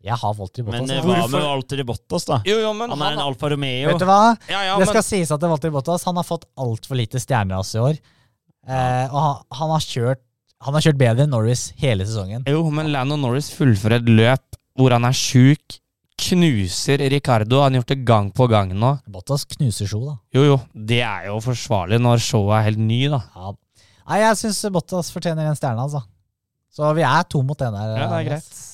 Jeg 0.05 0.17
har 0.21 0.33
Valtteri 0.37 0.65
Bottas. 0.67 0.83
Men 0.85 0.91
eh, 0.93 1.05
hva 1.05 1.27
med 1.31 1.45
Walter 1.47 1.79
Bottas, 1.87 2.27
da? 2.29 2.37
Jo, 2.45 2.59
jo, 2.61 2.73
men 2.77 2.91
Han 2.93 3.01
er 3.01 3.15
en 3.15 3.23
Alfa 3.23 3.49
Romeo. 3.49 3.87
Vet 3.89 4.03
du 4.03 4.05
hva? 4.05 4.35
ja, 4.51 4.59
ja, 4.67 4.75
det 4.75 4.83
men, 4.83 4.91
skal 4.91 5.05
sies 5.05 5.31
at 5.33 5.41
det 5.41 5.47
er 5.47 5.53
Valtteri 5.55 5.73
Bottas 5.73 6.05
Han 6.05 6.19
har 6.19 6.27
fått 6.27 6.45
altfor 6.61 6.99
lite 6.99 7.21
stjerner 7.21 7.57
altså 7.57 7.79
i 7.79 7.85
år. 7.87 8.03
Eh, 8.65 9.07
og 9.09 9.17
han, 9.17 9.39
han, 9.59 9.73
har 9.73 9.87
kjørt, 9.87 10.21
han 10.65 10.77
har 10.77 10.85
kjørt 10.85 11.01
bedre 11.01 11.25
enn 11.25 11.33
Norris 11.33 11.67
hele 11.81 12.05
sesongen. 12.05 12.45
jo, 12.49 12.61
men 12.73 12.91
Lando 12.93 13.17
Norris 13.21 13.49
fullfører 13.53 14.03
et 14.03 14.13
løp 14.13 14.61
hvor 14.75 14.93
han 14.93 15.07
er 15.07 15.15
sjuk, 15.15 15.79
knuser 16.21 17.01
Ricardo. 17.11 17.61
Han 17.63 17.73
har 17.73 17.81
gjort 17.81 17.93
det 17.93 18.01
gang 18.07 18.31
på 18.35 18.47
gang 18.51 18.73
nå. 18.77 18.95
Bottas 19.11 19.47
knuser 19.55 19.89
Sjo, 19.89 20.03
da. 20.05 20.17
Jo, 20.35 20.45
jo, 20.51 20.59
det 20.73 21.01
er 21.05 21.29
jo 21.31 21.39
forsvarlig 21.43 21.99
når 22.03 22.23
showet 22.23 22.59
er 22.59 22.67
helt 22.69 22.81
ny, 22.83 23.01
da. 23.13 23.23
Ja. 23.35 23.55
Nei, 24.05 24.21
jeg 24.21 24.39
syns 24.43 24.61
Bottas 24.73 25.09
fortjener 25.13 25.49
en 25.49 25.57
stjerne, 25.57 25.81
altså. 25.87 26.05
Så 26.75 26.93
vi 26.97 27.05
er 27.07 27.27
to 27.31 27.41
mot 27.47 27.61
én 27.63 27.75
her. 27.79 27.93
Ja, 27.95 28.07
det 28.11 28.17
er 28.19 28.29
greit. 28.33 28.64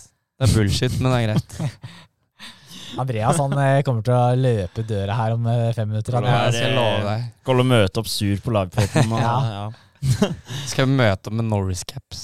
Det 0.42 0.48
er 0.50 0.56
bullshit, 0.58 0.96
men 1.00 1.12
det 1.14 1.20
er 1.20 1.28
greit. 1.30 1.58
Andreas 3.00 3.38
han 3.40 3.54
eh, 3.56 3.78
kommer 3.88 4.04
til 4.04 4.16
å 4.18 4.24
løpe 4.36 4.84
døra 4.84 5.16
her 5.16 5.36
om 5.38 5.46
eh, 5.48 5.70
fem 5.78 5.88
minutter. 5.94 6.18
Han 6.18 6.26
er- 6.28 6.50
Jeg 6.50 6.58
skal 6.58 6.74
love 6.76 7.04
deg. 7.06 7.28
Skal 7.46 7.62
møte 7.70 8.02
opp 8.02 8.10
sur 8.12 8.42
på 8.44 8.54
livepoden. 8.58 9.14
Ja. 9.22 9.36
ja. 9.48 9.66
Skal 10.72 10.88
vi 10.90 10.96
møte 10.98 11.30
opp 11.30 11.36
med 11.38 11.46
Norris-caps. 11.46 12.24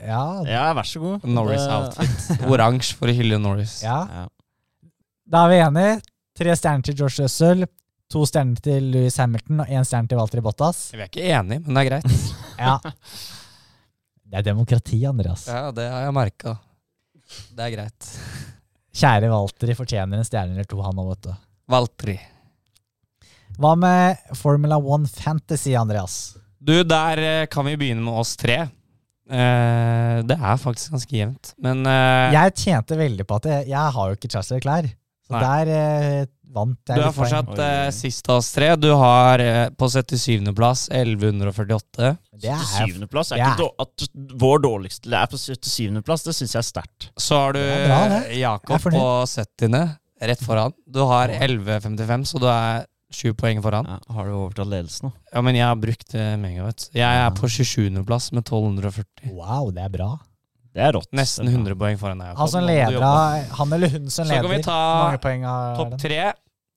ja, 0.00 0.22
ja, 0.48 0.62
vær 0.74 0.88
så 0.88 1.02
god. 1.02 1.26
Norris-outfit. 1.28 2.46
Oransje 2.48 2.96
for 2.96 3.12
å 3.12 3.14
hylle 3.14 3.36
Norris. 3.38 3.82
ja. 3.84 3.98
Ja. 4.08 4.24
Da 5.30 5.44
er 5.46 5.52
vi 5.52 5.58
enige. 5.62 5.90
Tre 6.40 6.54
stjerner 6.56 6.82
til 6.88 6.96
George 6.98 7.22
Russell, 7.22 7.66
to 8.10 8.24
stjerner 8.26 8.58
til 8.64 8.88
Louis 8.94 9.14
Hamilton 9.20 9.60
og 9.62 9.68
én 9.70 9.84
stjerne 9.86 10.08
til 10.10 10.18
Valtteri 10.18 10.42
Bottas. 10.42 10.80
Vi 10.96 11.04
er 11.04 11.10
ikke 11.12 11.28
enige, 11.36 11.60
men 11.66 11.76
det 11.76 11.84
er 11.84 11.90
greit. 11.92 12.32
Ja. 12.58 12.72
Det 14.30 14.40
er 14.40 14.46
demokrati, 14.48 14.98
Andreas. 15.06 15.44
Ja, 15.52 15.68
det 15.76 15.84
har 15.92 16.08
jeg 16.08 16.16
merka. 16.16 16.56
Det 17.54 17.66
er 17.66 17.74
greit. 17.76 18.10
Kjære 19.00 19.30
Valtteri 19.30 19.76
fortjener 19.78 20.18
en 20.20 20.26
stjerne 20.26 20.56
eller 20.56 20.68
to, 20.68 20.80
han 20.82 20.98
òg, 20.98 21.12
vet 21.14 21.28
du. 21.28 21.32
Valtteri. 21.70 22.16
Hva 23.60 23.74
med 23.78 24.36
Formula 24.38 24.78
One 24.80 25.08
Fantasy, 25.10 25.74
Andreas? 25.78 26.36
Du, 26.60 26.74
der 26.84 27.22
eh, 27.24 27.46
kan 27.50 27.66
vi 27.68 27.76
begynne 27.80 28.04
med 28.04 28.18
oss 28.22 28.34
tre. 28.40 28.58
Eh, 29.30 30.16
det 30.26 30.36
er 30.36 30.58
faktisk 30.60 30.94
ganske 30.96 31.16
jevnt. 31.16 31.52
Men 31.62 31.84
eh, 31.86 32.32
Jeg 32.34 32.56
tjente 32.58 32.98
veldig 32.98 33.26
på 33.28 33.38
at 33.40 33.48
jeg, 33.50 33.68
jeg 33.72 33.94
har 33.96 34.10
jo 34.10 34.18
ikke 34.18 34.30
Charles 34.32 34.50
Leclerc, 34.56 34.96
så 35.30 35.36
Nei. 35.38 35.42
der 35.46 35.70
eh, 35.76 36.26
vant 36.50 36.74
du 36.82 36.92
jeg 36.96 37.06
er 37.06 37.12
fortsatt 37.14 37.60
eh, 37.62 37.90
sist 37.94 38.26
av 38.32 38.40
oss 38.40 38.48
tre. 38.50 38.72
Du 38.82 38.88
har 38.98 39.38
eh, 39.38 39.68
på 39.78 39.86
77.-plass 39.86 40.88
1148. 40.90 42.10
Det 42.40 42.50
er, 42.50 42.64
Syvendeplass 42.72 43.30
er 43.32 43.38
det 43.38 43.46
ikke 43.52 43.68
er- 43.68 43.86
At 43.86 44.06
vår 44.42 44.62
dårligste 44.66 45.12
er 45.14 45.30
på 45.30 45.38
77.-plass, 45.38 46.24
det 46.26 46.34
syns 46.34 46.54
jeg 46.56 46.62
er 46.64 46.68
sterkt. 46.72 47.10
Så 47.20 47.38
har 47.38 47.54
du 47.54 47.60
Det 47.62 47.70
er 47.78 47.86
bra, 47.86 48.00
det. 48.10 48.20
eh, 48.26 48.30
Jeg 48.34 48.38
er 48.38 48.46
Jakob 48.48 48.88
på 48.90 49.04
70. 49.30 49.98
rett 50.32 50.42
foran. 50.44 50.74
Du 50.90 51.04
har 51.06 51.28
11.55, 51.28 52.26
så 52.34 52.40
du 52.42 52.48
er 52.50 52.82
sju 53.14 53.32
poeng 53.34 53.62
foran. 53.62 53.86
Ja, 53.86 53.98
har 54.14 54.26
du 54.28 54.34
overtatt 54.38 54.68
ledelsen 54.70 55.08
nå? 55.08 55.12
Ja, 55.34 55.40
men 55.46 55.54
jeg 55.58 55.64
har 55.66 55.78
brukt 55.80 56.12
det 56.12 56.26
mega, 56.38 56.66
vet 56.66 56.88
du. 56.90 56.98
Jeg 56.98 57.22
er 57.24 57.30
på 57.38 57.46
27.-plass 57.50 58.32
med 58.36 58.42
1240. 58.44 59.30
Wow, 59.38 59.70
det 59.74 59.82
er 59.86 59.94
bra. 59.94 60.10
Det 60.70 60.82
er 60.86 60.92
rått. 60.94 61.08
Nesten 61.16 61.48
100 61.50 61.74
poeng 61.78 61.98
foran 61.98 62.20
deg. 62.22 62.30
Jakob. 62.30 62.40
Han 62.44 62.52
som 62.52 62.66
leder 62.66 63.02
av 63.02 63.54
Han 63.58 63.72
eller 63.76 63.88
hun 63.96 64.10
som 64.10 64.28
leder. 64.28 64.42
Så 64.42 64.48
kan 64.48 64.56
vi 64.56 64.62
ta 64.66 65.18
poeng 65.22 65.46
Topp 65.78 65.96
tre. 66.00 66.20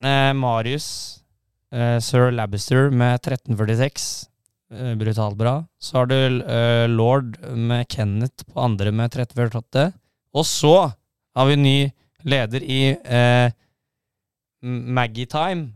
Eh, 0.04 0.34
Marius, 0.34 0.88
eh, 1.72 2.00
Sir 2.04 2.32
Labister 2.34 2.90
med 2.92 3.22
1346. 3.22 4.28
Eh, 4.74 4.96
brutalt 4.98 5.38
bra. 5.38 5.60
Så 5.80 5.98
har 6.00 6.10
du 6.10 6.16
eh, 6.42 6.88
Lord 6.90 7.38
med 7.54 7.86
Kenneth 7.90 8.46
på 8.50 8.60
andre 8.66 8.92
med 8.92 9.12
1348. 9.14 9.92
Og 10.34 10.46
så 10.50 10.74
har 11.38 11.50
vi 11.50 11.56
ny 11.62 11.78
leder 12.26 12.64
i 12.66 12.82
eh, 12.98 13.52
Maggie 14.64 15.30
Time. 15.30 15.74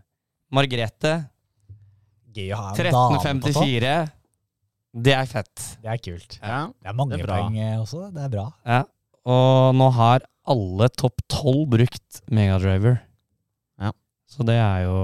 Margrethe. 0.53 1.13
Gøy 2.33 2.53
å 2.55 2.61
ha 2.61 2.69
en 2.71 2.93
dame 2.93 3.41
på 3.43 3.51
topp. 3.51 3.63
13.54. 3.65 3.95
Det 4.95 5.13
er 5.13 5.27
fett. 5.29 5.65
Det 5.83 5.91
er 5.91 5.99
kult. 6.01 6.37
Ja. 6.41 6.61
Det 6.71 6.89
er 6.89 6.95
mange 6.97 7.17
Det 7.17 7.25
er 7.25 7.31
poeng 7.31 7.57
eh, 7.59 7.75
også. 7.79 8.07
Det 8.13 8.23
er 8.23 8.31
bra. 8.33 8.47
Ja. 8.65 8.81
Og 9.27 9.75
nå 9.75 9.89
har 9.97 10.25
alle 10.47 10.87
topp 10.95 11.21
12 11.27 11.65
brukt 11.75 12.21
Megadriver. 12.31 13.01
Ja. 13.81 13.91
Så 14.29 14.45
det 14.47 14.55
er 14.55 14.85
jo 14.87 14.99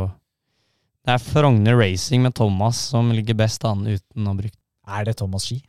Det 1.03 1.17
er 1.17 1.19
Frogner 1.19 1.75
Racing 1.75 2.23
med 2.23 2.35
Thomas 2.35 2.79
som 2.93 3.11
ligger 3.11 3.35
best 3.35 3.65
an 3.67 3.83
uten 3.83 4.23
å 4.23 4.31
ha 4.31 4.39
brukt 4.39 4.59
Er 4.87 5.09
det 5.09 5.17
Thomas 5.19 5.49
Ski? 5.49 5.59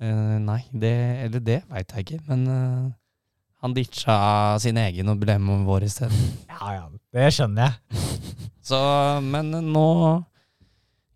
Uh, 0.00 0.40
Nei, 0.40 0.62
det, 0.72 0.94
eller 1.26 1.42
det 1.44 1.58
veit 1.68 1.92
jeg 1.92 2.06
ikke, 2.06 2.18
men 2.30 2.46
uh, 2.48 2.86
han 3.60 3.74
ditcha 3.76 4.56
sin 4.62 4.78
egen 4.80 5.12
og 5.12 5.18
ble 5.20 5.34
med 5.36 5.66
vår 5.68 5.84
isteden. 5.84 6.30
Ja, 6.48 6.70
ja. 6.78 6.86
Det 7.12 7.26
skjønner 7.36 7.68
jeg. 7.68 8.00
Så, 8.70 8.78
men 9.20 9.52
nå 9.52 9.90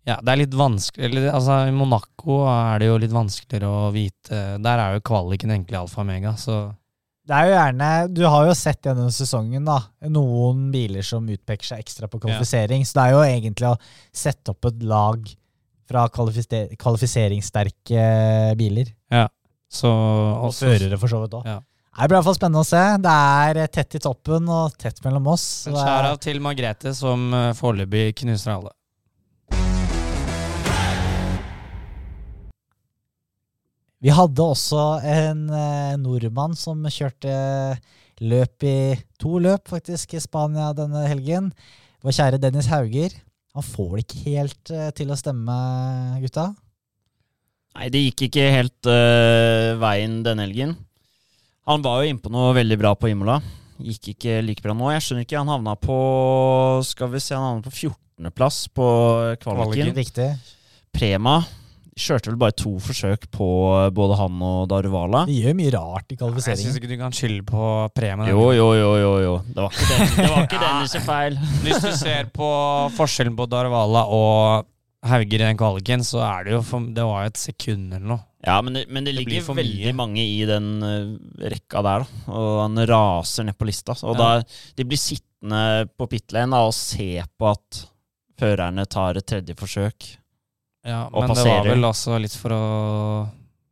Ja, 0.05 0.19
det 0.21 0.31
er 0.31 0.41
litt 0.43 0.53
vanskelig 0.53 1.07
eller, 1.07 1.31
Altså, 1.33 1.59
i 1.65 1.73
Monaco 1.73 2.43
er 2.45 2.81
det 2.81 2.89
jo 2.91 2.97
litt 3.01 3.13
vanskeligere 3.15 3.69
å 3.69 3.91
vite 3.93 4.41
Der 4.61 4.81
er 4.83 4.97
jo 4.97 5.05
kvaliken 5.09 5.53
egentlig 5.55 5.79
alfa 5.79 6.03
og 6.03 6.09
mega, 6.11 6.35
så 6.37 6.59
Det 7.25 7.33
er 7.33 7.49
jo 7.49 7.55
gjerne 7.55 7.89
Du 8.13 8.21
har 8.29 8.45
jo 8.45 8.53
sett 8.59 8.85
gjennom 8.85 9.09
sesongen 9.13 9.65
da 9.65 9.79
noen 10.13 10.67
biler 10.73 11.05
som 11.05 11.25
utpeker 11.25 11.71
seg 11.71 11.81
ekstra 11.81 12.09
på 12.11 12.21
kvalifisering, 12.21 12.85
så 12.85 12.99
det 12.99 13.05
er 13.07 13.15
jo 13.15 13.23
egentlig 13.25 13.71
å 13.71 13.79
sette 14.13 14.53
opp 14.53 14.69
et 14.69 14.85
lag 14.85 15.25
fra 15.89 16.07
kvalifiser 16.09 16.71
kvalifiseringssterke 16.81 18.05
biler. 18.57 18.93
Så 19.69 19.89
Og 19.89 20.53
førere, 20.53 20.97
for 21.01 21.11
så 21.11 21.19
vidt 21.23 21.35
òg. 21.37 21.49
Ja. 21.49 21.59
Det 21.95 22.09
blir 22.09 22.17
i 22.17 22.19
hvert 22.19 22.27
fall 22.27 22.37
spennende 22.37 22.61
å 22.63 22.67
se. 22.67 22.81
Det 23.01 23.11
er 23.11 23.59
eh, 23.63 23.69
tett 23.71 23.95
i 23.95 24.01
toppen 24.03 24.49
og 24.51 24.73
tett 24.81 24.97
mellom 25.05 25.29
oss. 25.31 25.45
shout-out 25.69 26.23
til 26.25 26.41
Margrethe, 26.43 26.91
som 26.95 27.29
eh, 27.33 27.53
foreløpig 27.55 28.09
knuser 28.21 28.51
alle. 28.57 28.73
Vi 34.05 34.13
hadde 34.13 34.43
også 34.45 34.81
en 35.01 35.47
eh, 35.49 35.95
nordmann 35.97 36.51
som 36.53 36.83
kjørte 36.93 37.31
løp 38.21 38.65
i 38.69 38.93
to 39.17 39.39
løp, 39.41 39.65
faktisk, 39.71 40.13
i 40.13 40.21
Spania 40.21 40.67
denne 40.77 41.07
helgen. 41.09 41.47
Vår 42.05 42.13
kjære 42.13 42.39
Dennis 42.43 42.69
Hauger. 42.69 43.15
Han 43.57 43.65
får 43.65 43.95
det 43.95 44.03
ikke 44.03 44.21
helt 44.27 44.73
eh, 44.75 44.91
til 44.93 45.09
å 45.09 45.17
stemme, 45.17 45.57
gutta. 46.21 46.51
Nei, 47.79 47.89
det 47.89 48.03
gikk 48.03 48.27
ikke 48.27 48.45
helt 48.53 48.91
eh, 48.93 49.73
veien 49.81 50.21
denne 50.27 50.45
helgen. 50.45 50.77
Han 51.65 51.81
var 51.81 52.03
jo 52.03 52.13
innpå 52.13 52.29
noe 52.29 52.53
veldig 52.61 52.77
bra 52.77 52.93
på 52.93 53.09
Imola. 53.09 53.41
Gikk 53.81 54.13
ikke 54.13 54.39
like 54.45 54.61
bra 54.61 54.77
nå. 54.77 54.93
Jeg 54.93 55.01
skjønner 55.01 55.25
ikke, 55.25 55.41
han 55.41 55.49
havna 55.49 55.73
på 55.81 55.99
Skal 56.85 57.09
vi 57.09 57.25
se, 57.25 57.33
han 57.33 57.55
havna 57.55 57.65
på 57.65 57.73
14.-plass 57.73 58.67
på 58.69 58.87
kvaliken. 59.41 59.95
Riktig. 59.97 60.33
Prema 60.93 61.39
kjørte 61.95 62.27
vel 62.27 62.37
bare 62.41 62.51
to 62.59 62.73
forsøk 62.83 63.29
på 63.31 63.45
både 63.95 64.17
han 64.19 64.41
og 64.43 64.65
Daruvala. 64.71 65.21
De 65.29 65.37
gjør 65.39 65.55
mye 65.55 65.71
rart 65.77 66.11
i 66.11 66.17
kvalifiseringen. 66.19 66.65
Jeg 66.65 66.73
syns 66.73 66.79
ikke 66.81 66.91
du 66.91 66.97
kan 66.99 67.15
skylde 67.15 67.45
på 67.47 67.67
premien. 67.95 68.27
Jo, 68.33 68.49
jo, 68.51 68.67
jo, 68.75 68.89
jo, 68.99 69.11
jo. 69.23 69.35
Det 69.47 69.63
var 69.63 69.71
ikke 69.71 69.89
den, 69.93 70.15
det 70.19 70.29
var 70.33 70.43
ikke 70.47 70.59
Dennis' 70.65 70.97
feil. 71.05 71.37
Hvis 71.63 71.79
du 71.85 71.91
ser 71.95 72.27
på 72.35 72.49
forskjellen 72.97 73.37
på 73.39 73.47
Darvala 73.51 74.03
og 74.11 74.67
Hauger 75.05 75.37
i 75.37 75.45
den 75.45 75.57
kvaliken, 75.59 76.03
så 76.03 76.19
er 76.25 76.47
det 76.47 76.55
jo 76.57 76.61
for, 76.65 76.81
Det 76.91 77.03
var 77.05 77.23
jo 77.27 77.31
et 77.31 77.37
sekund 77.39 77.93
eller 77.93 78.07
noe. 78.15 78.23
Ja, 78.45 78.59
men 78.61 78.75
det, 78.77 78.83
men 78.89 79.05
det 79.07 79.13
Det 79.15 79.21
ligger 79.23 79.45
for 79.47 79.57
veldig 79.57 79.87
mye. 79.87 79.95
mange 79.97 80.21
i 80.21 80.43
den 80.45 80.67
uh, 80.83 81.15
rekka 81.41 81.81
der, 81.85 82.03
da. 82.03 82.33
Og 82.33 82.59
han 82.65 82.83
raser 82.89 83.47
ned 83.47 83.55
på 83.57 83.65
lista. 83.69 83.95
Og 84.03 84.17
Ja. 84.19 84.35
da 84.41 84.75
De 84.77 84.83
blir 84.85 84.99
sittende 85.01 85.87
på 85.97 86.09
pit 86.11 86.33
lane 86.35 86.59
og 86.67 86.73
se 86.75 87.23
på 87.39 87.49
at 87.53 87.81
førerne 88.37 88.83
tar 88.89 89.15
et 89.17 89.25
tredje 89.25 89.55
forsøk. 89.55 90.11
Ja, 90.85 91.07
Og 91.09 91.23
men 91.25 91.33
det 91.35 91.45
var 91.47 91.65
vel 91.65 91.87
også 91.87 92.19
litt 92.21 92.35
for 92.37 92.53
å 92.53 92.61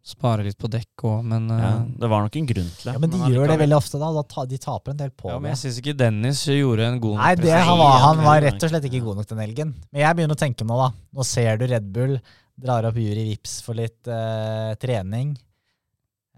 spare 0.04 0.44
litt 0.44 0.58
på 0.60 0.68
dekk 0.68 1.04
òg, 1.08 1.20
men 1.24 1.46
Ja, 1.48 1.68
eh, 1.78 1.84
det 2.02 2.08
var 2.12 2.26
nok 2.26 2.36
en 2.36 2.48
grunn 2.50 2.70
til 2.74 2.88
det. 2.90 2.94
Ja, 2.96 3.00
men 3.00 3.10
de 3.14 3.20
Men 3.22 3.32
gjør 3.32 3.48
det 3.54 3.58
veldig 3.62 3.78
ofte, 3.78 4.00
da. 4.02 4.10
da 4.18 4.24
ta, 4.28 4.44
de 4.50 4.58
taper 4.60 4.92
en 4.92 4.98
del 5.00 5.12
på 5.16 5.30
ja, 5.30 5.38
men 5.40 5.54
jeg 5.54 5.60
syns 5.62 5.78
ikke 5.80 5.94
Dennis 6.02 6.42
gjorde 6.50 6.88
en 6.90 6.98
god 7.00 7.16
nok 7.16 7.24
Nei, 7.24 7.36
det, 7.40 7.54
han, 7.54 7.78
var, 7.80 7.94
han 8.04 8.24
var 8.26 8.42
rett 8.44 8.66
og 8.66 8.74
slett 8.74 8.88
ikke 8.90 9.04
god 9.06 9.22
nok 9.22 9.30
den 9.30 9.44
helgen. 9.46 9.72
Men 9.94 10.02
jeg 10.04 10.18
begynner 10.18 10.36
å 10.36 10.42
tenke 10.44 10.68
nå, 10.68 10.80
da. 10.82 10.90
Nå 11.14 11.24
ser 11.30 11.62
du 11.62 11.68
Red 11.72 11.88
Bull 11.96 12.18
drar 12.60 12.86
opp 12.90 12.98
jury 13.00 13.24
Vips 13.30 13.62
for 13.66 13.80
litt 13.80 14.10
eh, 14.12 14.74
trening. 14.82 15.38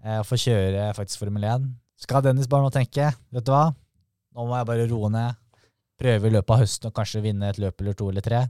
eh, 0.04 0.20
Og 0.20 0.26
får 0.28 0.44
kjøre 0.44 0.86
faktisk 0.94 1.24
Formel 1.24 1.44
1. 1.56 1.66
Skal 2.06 2.22
Dennis 2.22 2.46
bare 2.52 2.68
nå 2.68 2.70
tenke 2.70 3.10
Vet 3.32 3.44
du 3.48 3.50
hva, 3.50 3.64
nå 4.36 4.46
må 4.46 4.54
jeg 4.60 4.68
bare 4.70 4.86
roe 4.92 5.10
ned. 5.10 5.34
Prøve 5.98 6.28
i 6.28 6.34
løpet 6.36 6.52
av 6.54 6.60
høsten 6.62 6.90
å 6.90 6.94
kanskje 6.94 7.22
vinne 7.24 7.48
et 7.50 7.58
løp 7.58 7.80
eller 7.80 7.96
to 7.96 8.10
eller 8.12 8.20
tre. 8.22 8.44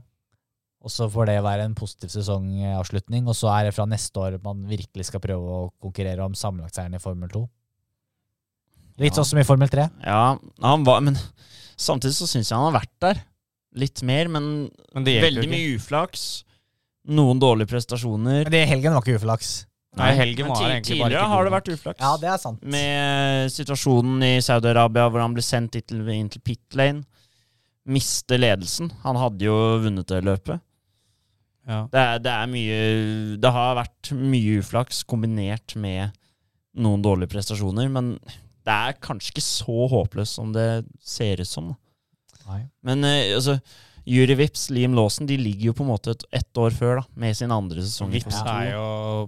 Og 0.87 0.91
så 0.93 1.09
får 1.11 1.27
det 1.27 1.37
være 1.43 1.65
en 1.67 1.75
positiv 1.75 2.13
sesongavslutning. 2.13 3.27
Og 3.27 3.35
så 3.35 3.49
er 3.51 3.67
det 3.67 3.75
fra 3.75 3.85
neste 3.89 4.21
år 4.23 4.37
man 4.45 4.63
virkelig 4.69 5.09
skal 5.09 5.19
prøve 5.23 5.57
å 5.57 5.69
konkurrere 5.83 6.23
om 6.23 6.35
sammenlagtseieren 6.37 6.95
i 6.95 7.03
Formel 7.03 7.31
2. 7.33 7.43
Litt 9.03 9.11
Ja. 9.11 9.19
sånn 9.19 9.29
som 9.33 9.39
i 9.39 9.43
Formel 9.45 9.69
3. 9.69 9.89
Ja, 10.03 10.37
han 10.63 10.83
var 10.87 11.01
Men 11.01 11.19
samtidig 11.77 12.15
så 12.15 12.25
syns 12.25 12.49
jeg 12.49 12.57
han 12.57 12.71
har 12.71 12.79
vært 12.79 12.95
der. 13.03 13.23
Litt 13.75 14.01
mer, 14.01 14.27
men, 14.31 14.71
Men 14.95 15.03
veldig 15.05 15.49
mye 15.51 15.75
uflaks. 15.75 16.43
Noen 17.07 17.39
dårlige 17.39 17.69
prestasjoner. 17.69 18.43
Men 18.47 18.51
det 18.51 18.67
helgen 18.67 18.93
var 18.95 19.03
ikke 19.03 19.19
uflaks. 19.19 19.65
Nei, 19.97 20.11
helgen 20.15 20.47
var 20.47 20.61
egentlig 20.61 20.99
bare 21.01 21.09
Tidligere 21.11 21.27
har 21.27 21.43
det 21.43 21.51
vært 21.53 21.69
uflaks. 21.73 21.99
Ja, 21.99 22.17
det 22.21 22.29
er 22.29 22.37
sant. 22.37 22.63
Med 22.63 23.51
situasjonen 23.51 24.23
i 24.23 24.33
Saudi-Arabia 24.45 25.09
hvor 25.09 25.23
han 25.23 25.33
ble 25.35 25.43
sendt 25.45 25.75
inn 25.75 26.29
til 26.29 26.41
pit 26.41 26.75
lane. 26.77 27.03
Miste 27.87 28.37
ledelsen. 28.37 28.91
Han 29.03 29.15
hadde 29.15 29.47
jo 29.47 29.55
vunnet 29.83 30.07
det 30.07 30.23
løpet. 30.23 30.61
Ja. 31.67 31.81
Det 31.91 31.99
er, 31.99 32.19
det 32.23 32.31
er 32.31 32.47
mye 32.47 32.75
Det 33.43 33.49
har 33.51 33.73
vært 33.75 34.11
mye 34.15 34.61
uflaks 34.61 35.01
kombinert 35.09 35.75
med 35.75 36.15
noen 36.77 37.01
dårlige 37.03 37.33
prestasjoner, 37.33 37.89
men 37.91 38.13
det 38.67 38.75
er 38.75 38.95
kanskje 39.03 39.33
ikke 39.33 39.43
så 39.43 39.87
håpløst 39.91 40.37
som 40.37 40.53
det 40.55 40.85
ser 41.03 41.41
ut 41.41 41.49
som. 41.49 41.73
Nei. 42.47 42.61
Men 42.85 43.03
eh, 43.07 43.33
altså 43.35 43.57
Yuri 44.07 44.37
Vips, 44.39 44.69
Liam 44.71 44.93
Lawson, 44.95 45.27
de 45.27 45.35
ligger 45.39 45.71
jo 45.71 45.75
på 45.75 45.83
en 45.83 45.89
måte 45.89 46.13
et, 46.15 46.23
ett 46.39 46.59
år 46.61 46.71
før, 46.75 47.01
da, 47.01 47.19
med 47.19 47.35
sin 47.35 47.51
andre 47.51 47.83
sesong. 47.83 48.11
Vips 48.13 48.37
Formel 48.37 48.47
2. 48.47 48.53
er 48.53 48.69
jo 48.71 48.85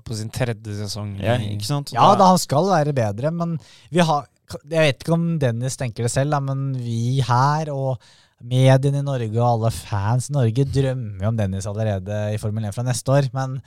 på 0.08 0.20
sin 0.22 0.32
tredje 0.32 0.76
sesong. 0.78 1.18
ja, 1.20 1.36
ikke 1.44 1.68
sant? 1.68 1.92
Ja 1.96 2.14
da, 2.16 2.30
han 2.32 2.40
skal 2.40 2.70
være 2.70 2.96
bedre, 2.96 3.34
men 3.36 3.58
vi 3.92 4.04
har 4.06 4.30
Jeg 4.50 4.82
vet 4.82 5.04
ikke 5.04 5.14
om 5.14 5.26
Dennis 5.38 5.76
tenker 5.78 6.08
det 6.08 6.14
selv, 6.14 6.32
da, 6.34 6.40
men 6.42 6.72
vi 6.80 7.20
her 7.22 7.70
og 7.74 8.00
mediene 8.40 9.02
i 9.02 9.06
Norge 9.06 9.36
og 9.36 9.46
alle 9.46 9.72
fans 9.74 10.30
i 10.30 10.36
Norge 10.36 10.66
drømmer 10.68 11.26
jo 11.26 11.32
om 11.32 11.38
Dennis 11.40 11.68
allerede 11.70 12.20
i 12.34 12.40
Formel 12.42 12.70
1 12.70 12.76
fra 12.76 12.86
neste 12.88 13.14
år. 13.14 13.30
Men 13.36 13.58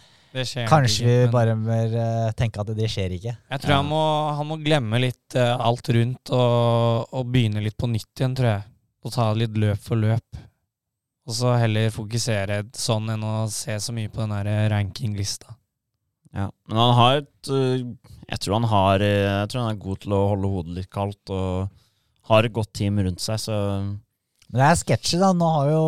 kanskje 0.71 1.05
vi 1.05 1.17
men 1.27 1.33
bare 1.35 1.57
bør 1.61 1.97
eh, 2.05 2.29
tenke 2.39 2.63
at 2.63 2.73
det 2.77 2.89
skjer 2.91 3.17
ikke. 3.19 3.35
Jeg 3.37 3.65
tror 3.65 3.75
han, 3.79 3.91
må, 3.91 4.03
han 4.39 4.49
må 4.49 4.59
glemme 4.65 5.01
litt 5.03 5.37
eh, 5.37 5.53
alt 5.57 5.93
rundt 5.93 6.33
og, 6.33 7.13
og 7.13 7.33
begynne 7.33 7.65
litt 7.65 7.77
på 7.77 7.91
nytt 7.91 8.23
igjen, 8.23 8.37
tror 8.39 8.51
jeg. 8.55 8.65
Og 9.03 9.15
ta 9.15 9.29
litt 9.37 9.59
løp 9.59 9.83
for 9.83 10.01
løp. 10.01 10.41
Og 11.29 11.37
så 11.37 11.53
heller 11.61 11.93
fokusere 11.95 12.63
sånn 12.75 13.13
enn 13.15 13.27
å 13.27 13.35
se 13.53 13.77
så 13.79 13.95
mye 13.95 14.11
på 14.11 14.23
den 14.25 14.33
der 14.35 14.71
rankinglista. 14.73 15.53
Ja, 16.33 16.49
men 16.71 16.79
han 16.81 16.95
har 16.97 17.19
et 17.21 17.49
Jeg 17.53 18.39
tror 18.41 18.55
han 18.57 18.65
har 18.71 19.03
Jeg 19.05 19.49
tror 19.53 19.61
han 19.61 19.75
er 19.75 19.83
god 19.83 19.99
til 20.01 20.15
å 20.17 20.21
holde 20.31 20.49
hodet 20.49 20.77
litt 20.79 20.89
kaldt 20.89 21.33
og 21.35 21.69
har 22.31 22.47
et 22.47 22.55
godt 22.57 22.71
team 22.79 23.01
rundt 23.03 23.21
seg, 23.21 23.41
så 23.43 23.57
Men 24.53 24.61
det 24.61 24.69
er 24.69 24.79
sketsjy, 24.83 25.17
da. 25.23 25.33
Nå 25.33 25.49
har 25.57 25.71
jo 25.73 25.83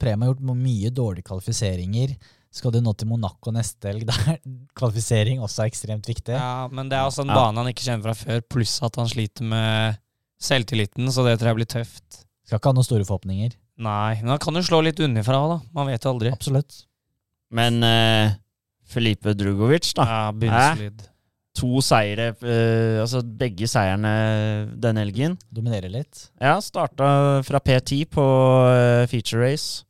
Prema 0.00 0.26
gjort 0.30 0.42
mye 0.50 0.90
dårlige 0.94 1.28
kvalifiseringer. 1.30 2.16
Skal 2.50 2.72
du 2.74 2.80
nå 2.82 2.90
til 2.98 3.06
Monaco 3.06 3.52
neste 3.54 3.92
helg, 3.92 4.06
der 4.10 4.40
kvalifisering 4.74 5.38
også 5.44 5.62
er 5.64 5.70
ekstremt 5.70 6.08
viktig. 6.10 6.34
Ja, 6.34 6.66
men 6.72 6.90
det 6.90 6.98
er 6.98 7.06
også 7.06 7.22
en 7.22 7.30
Ja. 7.30 7.38
bane 7.38 7.62
han 7.62 7.70
ikke 7.70 7.86
kjenner 7.86 8.08
fra 8.08 8.16
før, 8.18 8.42
pluss 8.50 8.80
at 8.82 8.98
han 8.98 9.06
sliter 9.12 9.46
med 9.46 10.00
selvtilliten, 10.42 11.06
så 11.14 11.22
det 11.26 11.36
tror 11.38 11.52
jeg 11.52 11.60
blir 11.60 11.70
tøft. 11.70 12.24
Skal 12.48 12.58
ikke 12.58 12.72
ha 12.72 12.78
noen 12.80 12.88
store 12.88 13.06
forhåpninger. 13.06 13.54
Nei, 13.80 14.16
men 14.24 14.32
han 14.34 14.42
kan 14.42 14.58
jo 14.58 14.64
slå 14.66 14.82
litt 14.82 14.98
unnifra 15.00 15.38
òg, 15.38 15.52
da. 15.54 15.58
Man 15.78 15.86
vet 15.92 16.02
jo 16.04 16.10
aldri. 16.16 16.32
Absolutt. 16.34 16.80
Men 17.54 17.78
uh, 17.86 18.34
Felipe 18.90 19.36
Drugovic, 19.38 19.92
da. 19.94 20.08
Ja, 20.10 20.20
Bunnsolid. 20.34 21.06
To 21.58 21.80
seire, 21.82 22.30
uh, 22.44 23.02
altså 23.02 23.24
begge 23.24 23.66
seierne 23.68 24.10
denne 24.80 25.02
helgen. 25.02 25.36
Dominerer 25.50 25.90
litt. 25.90 26.28
Ja, 26.38 26.58
starta 26.62 27.40
fra 27.46 27.60
P10 27.64 28.04
på 28.14 28.24
uh, 28.70 29.06
feature 29.10 29.42
race. 29.42 29.82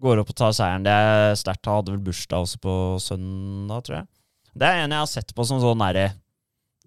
Går 0.00 0.22
opp 0.22 0.30
og 0.30 0.38
tar 0.38 0.54
seieren. 0.54 0.86
Det 0.86 0.94
er 0.94 1.38
sterkt. 1.38 1.66
Han 1.66 1.80
hadde 1.80 1.96
vel 1.96 2.04
bursdag 2.06 2.46
også 2.46 2.60
på 2.62 2.74
søndag, 3.02 3.86
tror 3.86 3.98
jeg. 4.00 4.08
Det 4.54 4.68
er 4.70 4.84
en 4.84 4.94
jeg 4.94 5.02
har 5.02 5.10
sett 5.10 5.34
på 5.34 5.46
som 5.48 5.62
sånn 5.62 5.82
derre 5.82 6.12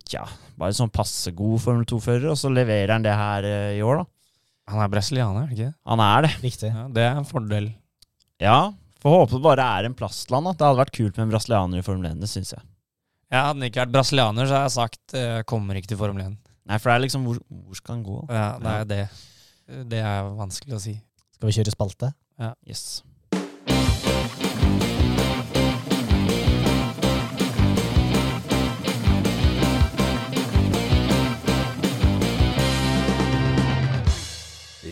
Tja, 0.08 0.22
bare 0.56 0.72
sånn 0.72 0.92
passe 0.94 1.34
god 1.36 1.60
Formel 1.60 1.84
2-fører, 1.84 2.30
og 2.32 2.38
så 2.40 2.48
leverer 2.48 2.94
han 2.94 3.04
det 3.04 3.12
her 3.12 3.44
uh, 3.44 3.74
i 3.76 3.82
år, 3.84 4.00
da. 4.00 4.08
Han 4.72 4.84
er 4.84 4.92
brasilianer, 4.92 5.50
er 5.50 5.56
ikke? 5.56 5.74
Han 5.92 6.04
er 6.04 6.24
det. 6.24 6.32
Riktig. 6.46 6.72
Ja, 6.72 6.86
det 6.96 7.04
er 7.04 7.20
en 7.20 7.28
fordel. 7.28 7.68
Ja, 8.40 8.58
får 9.04 9.14
håpe 9.18 9.36
det 9.36 9.44
bare 9.44 9.68
er 9.78 9.88
en 9.88 9.96
plass 10.00 10.22
til 10.24 10.38
han. 10.38 10.48
Det 10.48 10.64
hadde 10.64 10.80
vært 10.80 10.96
kult 10.96 11.20
med 11.20 11.26
en 11.26 11.36
brasilianer 11.36 11.84
i 11.84 11.86
Formel 11.86 12.08
1, 12.14 12.24
det 12.24 12.32
syns 12.32 12.56
jeg. 12.56 12.64
Ja, 13.28 13.42
hadde 13.50 13.60
han 13.60 13.68
ikke 13.68 13.82
vært 13.82 13.92
brasilianer, 13.92 14.48
så 14.48 14.56
hadde 14.56 14.68
jeg 14.70 14.76
sagt 14.78 15.16
uh, 15.20 15.42
kommer 15.44 15.76
ikke 15.76 15.90
til 15.92 15.98
Formel 16.00 16.24
1. 16.24 16.36
Nei, 16.68 16.78
for 16.80 16.88
det 16.88 16.94
er 16.96 17.02
liksom 17.04 17.26
hvor, 17.28 17.40
hvor 17.44 17.76
skal 17.76 17.98
han 17.98 18.04
gå? 18.06 18.20
Ja, 18.32 18.46
det 18.64 18.72
er 18.72 18.86
det. 18.88 19.00
Det 19.92 20.00
er 20.00 20.30
vanskelig 20.38 20.78
å 20.78 20.80
si. 20.80 20.94
Skal 21.36 21.50
vi 21.50 21.56
kjøre 21.58 21.74
spalte? 21.74 22.14
Ja. 22.40 22.54
Yes. 22.64 23.04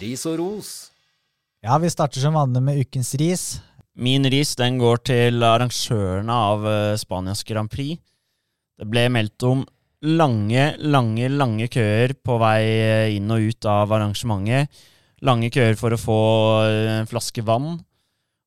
Ris 0.01 0.25
og 0.27 0.41
ros. 0.41 0.73
Ja, 1.63 1.77
vi 1.79 1.93
starter 1.93 2.19
som 2.19 2.35
vanlig 2.35 2.65
med 2.67 2.83
ukens 2.83 3.13
ris. 3.15 3.45
Min 3.95 4.27
ris 4.27 4.51
den 4.59 4.75
går 4.83 4.99
til 5.07 5.39
arrangørene 5.47 6.41
av 6.51 6.67
eh, 6.67 6.97
Spanias 6.99 7.45
Grand 7.47 7.71
Prix. 7.71 7.95
Det 8.75 8.87
ble 8.91 9.07
meldt 9.13 9.45
om 9.47 9.63
lange, 10.05 10.65
lange, 10.83 11.29
lange 11.31 11.67
køer 11.71 12.13
på 12.19 12.37
vei 12.41 12.61
eh, 12.65 13.15
inn 13.15 13.31
og 13.31 13.49
ut 13.49 13.67
av 13.69 13.93
arrangementet. 13.95 14.83
Lange 15.25 15.49
køer 15.53 15.77
for 15.79 15.95
å 15.95 15.99
få 15.99 16.19
eh, 16.67 16.91
en 16.99 17.09
flaske 17.09 17.43
vann. 17.45 17.77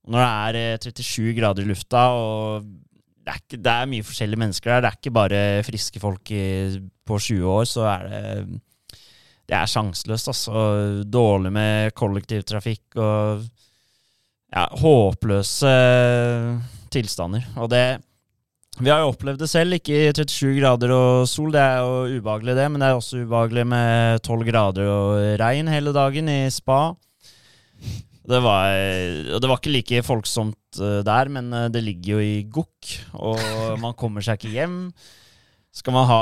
Når 0.09 0.21
det 0.21 0.29
er 0.29 0.61
eh, 0.77 1.01
37 1.01 1.33
grader 1.39 1.65
i 1.65 1.71
lufta, 1.71 2.05
og 2.15 2.69
det 3.25 3.33
er, 3.33 3.43
ikke, 3.43 3.61
det 3.65 3.75
er 3.75 3.91
mye 3.91 4.07
forskjellige 4.07 4.43
mennesker 4.45 4.73
der, 4.73 4.85
det 4.85 4.91
er 4.91 5.01
ikke 5.01 5.17
bare 5.17 5.43
friske 5.67 6.01
folk 6.01 6.33
på 7.09 7.21
20 7.29 7.53
år, 7.53 7.69
så 7.69 7.89
er 7.91 8.09
det 8.09 8.25
Det 9.49 9.57
er 9.57 9.65
sjanseløst, 9.65 10.29
altså. 10.29 10.53
Dårlig 11.09 11.53
med 11.53 11.95
kollektivtrafikk 11.97 12.99
og 13.01 13.47
ja, 14.53 14.67
håpløse 14.77 15.73
tilstander. 16.93 17.47
Og 17.57 17.71
det 17.73 17.85
Vi 18.79 18.91
har 18.93 19.01
jo 19.03 19.09
opplevd 19.11 19.41
det 19.43 19.49
selv, 19.51 19.75
ikke 19.75 19.97
i 20.07 20.11
37 20.15 20.53
grader 20.61 20.93
og 20.95 21.25
sol, 21.27 21.51
det 21.51 21.59
er 21.59 21.81
jo 21.83 22.21
ubehagelig 22.21 22.55
det, 22.55 22.67
men 22.71 22.79
det 22.79 22.87
er 22.87 22.99
også 22.99 23.25
ubehagelig 23.25 23.65
med 23.67 24.21
12 24.23 24.45
grader 24.47 24.91
og 24.93 25.15
regn 25.41 25.71
hele 25.73 25.91
dagen 25.97 26.29
i 26.31 26.37
spa. 26.55 26.93
Det 28.29 28.39
var, 28.45 28.77
det 29.35 29.49
var 29.51 29.59
ikke 29.59 29.73
like 29.73 30.03
folksomt 30.07 30.79
eh, 30.79 31.01
der, 31.03 31.31
men 31.35 31.49
eh, 31.51 31.67
det 31.75 31.83
ligger 31.83 32.13
jo 32.13 32.23
i 32.23 32.45
gokk, 32.55 32.93
og 33.19 33.41
man 33.83 33.97
kommer 33.99 34.23
seg 34.23 34.39
ikke 34.39 34.55
hjem. 34.55 34.77
Skal 35.75 35.97
man 35.97 36.07
ha 36.11 36.21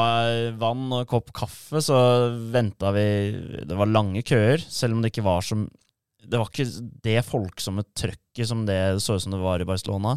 vann 0.56 0.86
og 0.94 1.02
en 1.02 1.10
kopp 1.10 1.34
kaffe, 1.36 1.82
så 1.84 1.98
venta 2.52 2.88
vi 2.96 3.04
Det 3.68 3.76
var 3.76 3.90
lange 3.90 4.24
køer, 4.26 4.64
selv 4.64 4.96
om 4.96 5.04
det 5.04 5.12
ikke 5.12 5.26
var 5.28 5.44
som 5.44 5.68
Det 6.24 6.40
var 6.40 6.48
ikke 6.50 6.88
det 7.04 7.20
folksomme 7.24 7.84
trøkket 7.92 8.48
som 8.48 8.64
det 8.68 8.80
så 9.04 9.18
ut 9.18 9.26
som 9.26 9.36
det 9.36 9.42
var 9.44 9.60
i 9.60 9.68
Barcelona. 9.68 10.16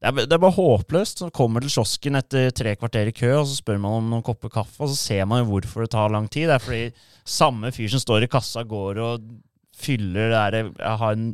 Det 0.00 0.08
er, 0.08 0.16
det 0.24 0.32
er 0.32 0.40
bare 0.40 0.56
håpløst. 0.56 1.20
Så 1.20 1.28
kommer 1.36 1.60
til 1.60 1.72
kiosken 1.74 2.16
etter 2.16 2.48
tre 2.56 2.72
kvarter 2.80 3.10
i 3.10 3.14
kø, 3.16 3.34
og 3.42 3.46
så 3.48 3.58
spør 3.58 3.80
man 3.82 3.98
om 3.98 4.10
noen 4.14 4.24
kopper 4.24 4.52
kaffe, 4.52 4.78
og 4.80 4.92
så 4.92 4.96
ser 4.96 5.26
man 5.28 5.42
jo 5.42 5.50
hvorfor 5.52 5.84
det 5.84 5.92
tar 5.92 6.12
lang 6.12 6.28
tid. 6.32 6.48
Det 6.48 6.56
er 6.56 6.64
fordi 6.64 6.84
samme 7.28 7.72
fyr 7.76 7.92
som 7.92 8.02
står 8.02 8.24
i 8.24 8.30
kassa, 8.32 8.64
går 8.68 9.00
og 9.04 9.28
fyller 9.80 10.30
det 10.32 10.36
derre 10.36 10.94
har 11.00 11.16
en, 11.16 11.30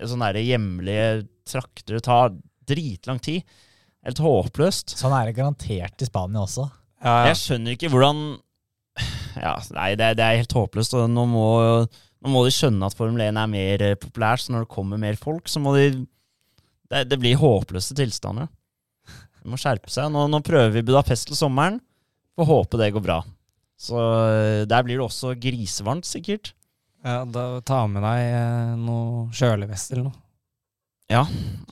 en 0.00 0.10
sånn 0.10 0.24
derre 0.24 0.44
hjemlige 0.44 1.06
trakter. 1.48 1.96
Det 1.96 2.04
tar 2.04 2.34
dritlang 2.68 3.20
tid. 3.22 3.46
Helt 4.06 4.20
håpløst. 4.22 4.94
Sånn 5.00 5.14
er 5.16 5.30
det 5.30 5.38
garantert 5.38 6.02
i 6.04 6.08
Spania 6.08 6.44
også. 6.44 6.68
Ja, 7.02 7.14
ja. 7.22 7.30
Jeg 7.32 7.40
skjønner 7.40 7.76
ikke 7.76 7.90
hvordan 7.92 8.20
Ja, 9.36 9.56
nei, 9.76 9.90
det, 9.98 10.14
det 10.16 10.24
er 10.24 10.38
helt 10.40 10.54
håpløst. 10.56 10.94
Og 10.96 11.08
nå 11.12 11.24
må, 11.28 11.46
nå 11.84 12.32
må 12.32 12.44
de 12.46 12.52
skjønne 12.54 12.88
at 12.88 12.96
Formel 12.96 13.24
1 13.24 13.40
er 13.40 13.50
mer 13.52 13.84
eh, 13.84 13.96
populær, 14.00 14.40
så 14.40 14.54
når 14.54 14.64
det 14.64 14.72
kommer 14.72 15.00
mer 15.00 15.18
folk, 15.20 15.48
så 15.50 15.60
må 15.64 15.74
de 15.76 15.90
Det, 16.90 17.04
det 17.10 17.18
blir 17.18 17.38
håpløse 17.40 17.96
tilstander. 17.98 18.48
Vi 19.42 19.50
må 19.52 19.58
skjerpe 19.60 19.90
seg. 19.92 20.10
Nå, 20.14 20.26
nå 20.30 20.40
prøver 20.46 20.72
vi 20.74 20.84
Budapest 20.86 21.28
til 21.30 21.38
sommeren. 21.38 21.80
Får 22.36 22.48
håpe 22.50 22.80
det 22.80 22.90
går 22.94 23.04
bra. 23.04 23.20
Så 23.80 23.96
eh, 24.00 24.62
der 24.68 24.84
blir 24.86 24.98
det 25.00 25.04
også 25.06 25.34
grisevarmt, 25.40 26.06
sikkert. 26.08 26.52
ja, 27.04 27.24
da 27.28 27.60
Ta 27.66 27.82
med 27.90 28.02
deg 28.06 28.22
eh, 28.32 28.74
noe 28.80 29.26
kjølevest 29.36 29.92
eller 29.92 30.08
noe. 30.08 30.20
Ja, 31.12 31.22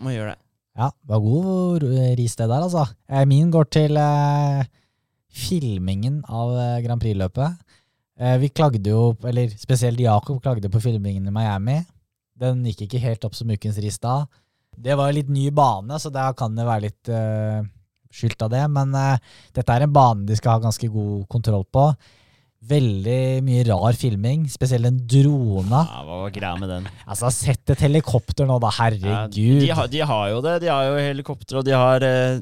må 0.04 0.12
gjøre 0.14 0.34
det. 0.34 0.40
Ja, 0.78 0.88
det 0.90 1.10
var 1.10 1.22
god 1.22 1.84
ris 2.18 2.34
det 2.38 2.46
der, 2.50 2.62
altså. 2.66 2.84
Eh, 3.08 3.24
Min 3.30 3.50
går 3.54 3.68
til 3.74 3.96
eh, 3.98 4.64
filmingen 5.34 6.20
av 6.28 6.52
Grand 6.84 7.02
Prix-løpet. 7.02 7.60
Eh, 8.20 8.36
vi 8.42 8.48
klagde 8.54 8.90
jo, 8.92 9.14
eller 9.26 9.50
spesielt 9.58 9.98
Jakob 10.02 10.38
klagde 10.42 10.70
på 10.70 10.82
filmingen 10.82 11.26
i 11.26 11.34
Miami. 11.34 11.80
Den 12.38 12.62
gikk 12.68 12.84
ikke 12.86 13.02
helt 13.02 13.24
opp 13.26 13.34
som 13.38 13.50
ukens 13.50 13.78
ris 13.82 13.98
da. 14.02 14.24
Det 14.76 14.96
var 14.98 15.14
litt 15.14 15.30
ny 15.32 15.48
bane, 15.54 15.98
så 16.00 16.12
da 16.12 16.30
kan 16.36 16.56
det 16.56 16.66
være 16.66 16.86
litt 16.86 17.12
uh, 17.12 17.62
skyldt 18.14 18.44
av 18.46 18.52
det. 18.52 18.64
Men 18.72 18.94
uh, 18.96 19.16
dette 19.56 19.76
er 19.76 19.86
en 19.86 19.94
bane 19.94 20.28
de 20.28 20.36
skal 20.38 20.56
ha 20.56 20.64
ganske 20.66 20.90
god 20.92 21.24
kontroll 21.32 21.66
på. 21.72 21.88
Veldig 22.64 23.42
mye 23.44 23.64
rar 23.68 23.96
filming, 24.00 24.46
spesielt 24.48 24.88
den 24.88 25.02
drona. 25.04 25.82
Ja, 25.84 26.02
Hva 26.06 26.20
var 26.22 26.32
greia 26.32 26.56
med 26.56 26.70
den? 26.72 26.86
Altså, 27.04 27.28
sett 27.34 27.74
et 27.74 27.84
helikopter 27.84 28.48
nå, 28.48 28.56
da, 28.62 28.72
Ja, 28.72 28.86
herregud. 28.86 29.60
de, 29.60 29.70
har, 29.76 29.90
de 29.92 30.00
har 30.00 30.28
jo 30.32 30.40
det. 30.46 30.58
De 30.64 30.72
har 30.72 30.88
jo 30.88 30.94
helikopter, 31.02 31.60
og 31.60 31.66
de 31.68 31.76
har 31.76 32.06
uh, 32.08 32.40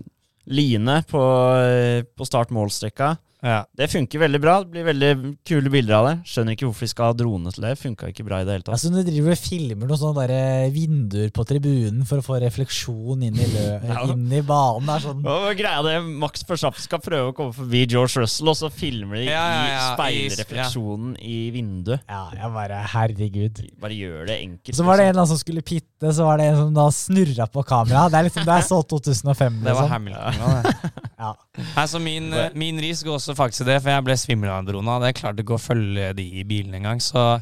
line 0.51 1.03
på, 1.11 1.23
eh, 1.59 2.03
på 2.03 2.27
start-målstrekka. 2.27 3.17
Ja. 3.43 3.65
Det 3.77 3.89
funker 3.91 4.21
veldig 4.23 4.39
bra. 4.43 4.53
Det 4.63 4.71
blir 4.71 4.85
veldig 4.87 5.11
kule 5.49 5.71
bilder 5.73 5.97
av 5.99 6.07
det. 6.07 6.15
Skjønner 6.31 6.55
ikke 6.55 6.69
hvorfor 6.69 6.87
de 6.87 6.91
skal 6.93 7.09
ha 7.11 7.17
drone 7.19 7.53
til 7.55 7.65
det. 7.67 7.73
Funka 7.81 8.11
ikke 8.13 8.27
bra 8.27 8.39
i 8.43 8.47
det 8.47 8.55
hele 8.55 8.63
tatt. 8.67 8.77
Altså, 8.77 8.93
du 8.95 9.01
driver 9.03 9.35
og 9.35 9.41
filmer 9.43 9.91
noen 9.91 10.01
sånne 10.03 10.27
der 10.31 10.71
vinduer 10.75 11.33
på 11.35 11.45
tribunen 11.49 12.05
for 12.07 12.23
å 12.23 12.27
få 12.27 12.39
refleksjon 12.45 13.25
inn 13.27 13.41
i, 13.43 13.49
lø 13.51 13.65
Ja. 13.93 14.05
inn 14.15 14.29
i 14.31 14.43
banen. 14.47 14.87
Det 14.87 14.95
er 14.95 15.05
sånn 15.09 15.25
Hva 15.27 15.39
var 15.49 15.57
greia 15.59 15.83
det? 15.89 15.97
Max 16.23 16.47
Verstappen 16.47 16.85
skal 16.87 17.03
prøve 17.03 17.33
å 17.33 17.37
komme 17.37 17.57
forbi 17.57 17.83
George 17.91 18.23
Russell, 18.23 18.53
og 18.53 18.59
så 18.61 18.71
filmer 18.73 19.19
de 19.21 19.27
Ja, 19.27 19.43
ja, 19.43 19.65
ja, 19.73 19.81
i 19.83 19.91
speilrefleksjonen 19.97 21.17
i 21.19 21.39
vinduet. 21.55 22.07
Ja, 22.07 22.23
jeg 22.39 22.53
bare 22.55 22.81
Herregud. 22.95 23.63
Bare 23.83 23.99
gjør 23.99 24.31
det 24.31 24.39
enkelt. 24.45 24.77
Så 24.79 24.87
var 24.87 25.03
det 25.03 25.09
en 25.09 25.13
liksom. 25.13 25.19
eller 25.19 25.25
annen 25.27 25.33
som 25.35 25.43
skulle 25.43 25.67
pitte, 25.67 26.15
så 26.15 26.29
var 26.31 26.39
det 26.39 26.47
en 26.53 26.61
som 26.63 26.73
da 26.79 26.87
snurra 26.95 27.49
på 27.51 27.67
kamera. 27.67 28.07
Det 28.13 28.21
er 28.23 28.29
liksom, 28.31 28.47
det 28.47 28.55
er 28.61 28.67
så 28.71 28.81
2005, 28.95 29.61
Det 29.67 29.75
var 29.75 29.83
liksom. 29.83 29.93
Hamilton. 29.93 30.41
Ja. 30.43 30.93
Ja. 31.23 31.33
Nei, 31.77 31.87
min, 32.03 32.33
eh, 32.35 32.49
min 32.59 32.81
ris 32.83 33.03
går 33.07 33.15
også 33.19 33.32
faktisk 33.39 33.67
det, 33.69 33.79
for 33.83 33.91
jeg 33.95 34.05
ble 34.07 34.17
svimmel 34.21 34.51
av 34.53 34.67
drona. 34.69 34.99
Jeg 35.09 35.19
klarte 35.21 35.43
ikke 35.45 35.57
å 35.59 35.63
følge 35.63 36.13
de 36.19 36.29
i 36.41 36.45
bilen 36.49 36.75
engang, 36.79 37.01
så 37.03 37.41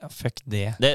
ja, 0.00 0.08
fuck 0.08 0.38
det. 0.48 0.70
det, 0.80 0.94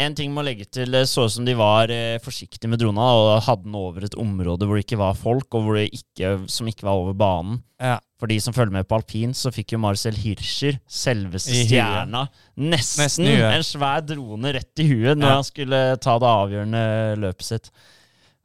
en 0.00 0.14
ting 0.16 0.30
må 0.32 0.40
legge 0.46 0.64
til, 0.72 0.88
det 0.94 1.02
så 1.10 1.26
ut 1.26 1.32
som 1.34 1.44
de 1.44 1.52
var 1.58 1.90
eh, 1.92 2.16
forsiktige 2.24 2.70
med 2.72 2.80
drona 2.80 3.04
og 3.12 3.32
hadde 3.44 3.66
den 3.66 3.74
over 3.76 4.06
et 4.06 4.14
område 4.16 4.64
hvor 4.64 4.78
det 4.78 4.86
ikke 4.86 4.96
var 5.02 5.18
folk, 5.20 5.48
og 5.58 5.66
hvor 5.66 5.76
det 5.76 5.90
ikke, 5.92 6.30
som 6.48 6.70
ikke 6.70 6.86
var 6.88 6.96
over 7.02 7.12
banen. 7.20 7.58
Ja. 7.76 7.98
For 8.16 8.32
de 8.32 8.38
som 8.40 8.54
følger 8.56 8.72
med 8.78 8.86
på 8.88 8.96
alpin, 8.96 9.34
så 9.36 9.52
fikk 9.52 9.74
jo 9.74 9.80
Marcel 9.82 10.16
Hirscher, 10.16 10.78
selveste 10.88 11.52
stjerna, 11.66 12.22
nesten, 12.56 13.02
Nesten 13.04 13.28
en 13.28 13.66
svær 13.66 14.00
drone 14.08 14.54
rett 14.56 14.80
i 14.80 14.88
huet 14.88 15.20
når 15.20 15.28
Ja. 15.28 15.34
han 15.36 15.44
skulle 15.50 15.82
ta 16.00 16.14
det 16.22 16.30
avgjørende 16.30 16.86
løpet 17.26 17.50
sitt. 17.50 17.68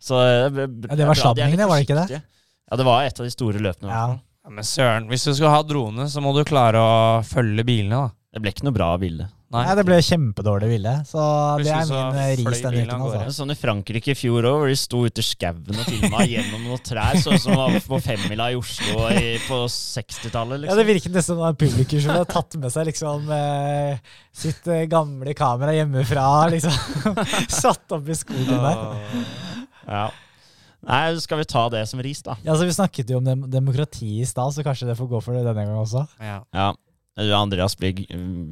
Så 0.02 0.20
eh, 0.20 0.60
Ja, 0.90 0.98
det 1.00 1.08
var 1.08 1.16
sladdingen, 1.16 1.56
det, 1.62 1.70
var 1.72 1.80
det 1.80 1.88
ikke 1.88 2.02
det? 2.04 2.20
Ja, 2.20 2.78
det 2.84 2.90
var 2.90 3.08
et 3.08 3.16
av 3.24 3.28
de 3.28 3.32
store 3.32 3.64
løpene. 3.64 3.96
Ja. 3.96 4.20
Ja, 4.42 4.50
men 4.58 4.66
søren, 4.66 5.06
hvis 5.12 5.28
du 5.28 5.36
skal 5.38 5.54
ha 5.54 5.62
drone, 5.68 6.08
så 6.10 6.22
må 6.24 6.32
du 6.34 6.42
klare 6.48 6.80
å 6.82 7.22
følge 7.28 7.66
bilene, 7.68 8.08
da. 8.08 8.16
Det 8.32 8.40
ble 8.42 8.52
ikke 8.54 8.64
noe 8.64 8.74
bra 8.74 8.88
bilde. 8.98 9.26
Nei. 9.52 9.66
Nei, 9.68 9.74
det 9.76 9.84
ble 9.84 9.98
kjempedårlig 10.08 10.68
bilde. 10.72 10.92
Så 11.04 11.20
det 11.60 11.68
er 11.68 11.82
Plutselig 11.84 11.88
så 11.90 11.98
min 12.00 12.20
eh, 12.22 12.30
ris 12.40 12.62
denne 12.64 12.84
uken. 12.86 12.88
Det 12.88 12.96
Altså. 12.96 13.20
er 13.26 13.34
sånn 13.36 13.52
i 13.52 13.58
Frankrike 13.60 14.14
i 14.14 14.16
fjor 14.16 14.48
òg, 14.48 14.56
hvor 14.62 14.72
de 14.72 14.78
sto 14.80 15.02
ute 15.04 15.20
i 15.20 15.26
skauen 15.28 15.76
og 15.76 15.90
filma 15.90 16.22
gjennom 16.32 16.64
noen 16.70 16.84
trær, 16.88 17.20
sånn 17.20 17.42
som 17.44 17.60
var 17.60 17.76
på 17.84 18.00
femmila 18.06 18.48
i 18.54 18.56
Oslo 18.62 19.10
i, 19.12 19.34
på 19.50 19.60
60-tallet. 19.76 20.64
Liksom. 20.64 20.72
Ja, 20.72 20.80
det 20.80 20.88
virket 20.88 21.12
nesten 21.18 21.36
som 21.36 21.44
en 21.50 21.60
publikum 21.66 22.00
som 22.06 22.14
hadde 22.16 22.32
tatt 22.32 22.58
med 22.64 22.72
seg 22.78 22.88
liksom 22.94 23.28
eh, 23.36 24.16
sitt 24.46 24.72
eh, 24.72 24.86
gamle 24.96 25.36
kamera 25.36 25.76
hjemmefra. 25.76 26.26
liksom 26.56 27.20
Satt 27.62 27.98
opp 28.00 28.08
i 28.08 28.16
skogen 28.16 28.56
der. 28.56 28.84
Ja. 29.92 30.08
Nei, 30.88 31.16
skal 31.22 31.38
vi 31.42 31.46
ta 31.46 31.68
det 31.70 31.84
som 31.90 32.00
ris, 32.02 32.22
da? 32.26 32.36
Ja, 32.44 32.56
så 32.58 32.66
Vi 32.66 32.74
snakket 32.74 33.10
jo 33.14 33.20
om 33.22 33.26
dem 33.28 33.44
demokrati 33.52 34.20
i 34.22 34.26
stad, 34.26 34.54
så 34.56 34.64
kanskje 34.66 34.88
det 34.90 34.98
får 34.98 35.08
gå 35.12 35.20
for 35.24 35.34
det 35.38 35.44
denne 35.46 35.62
gangen 35.66 35.78
også. 35.82 36.08
Ja. 36.20 36.40
Ja. 36.56 36.72
Andreas 37.38 37.76
blir 37.78 37.92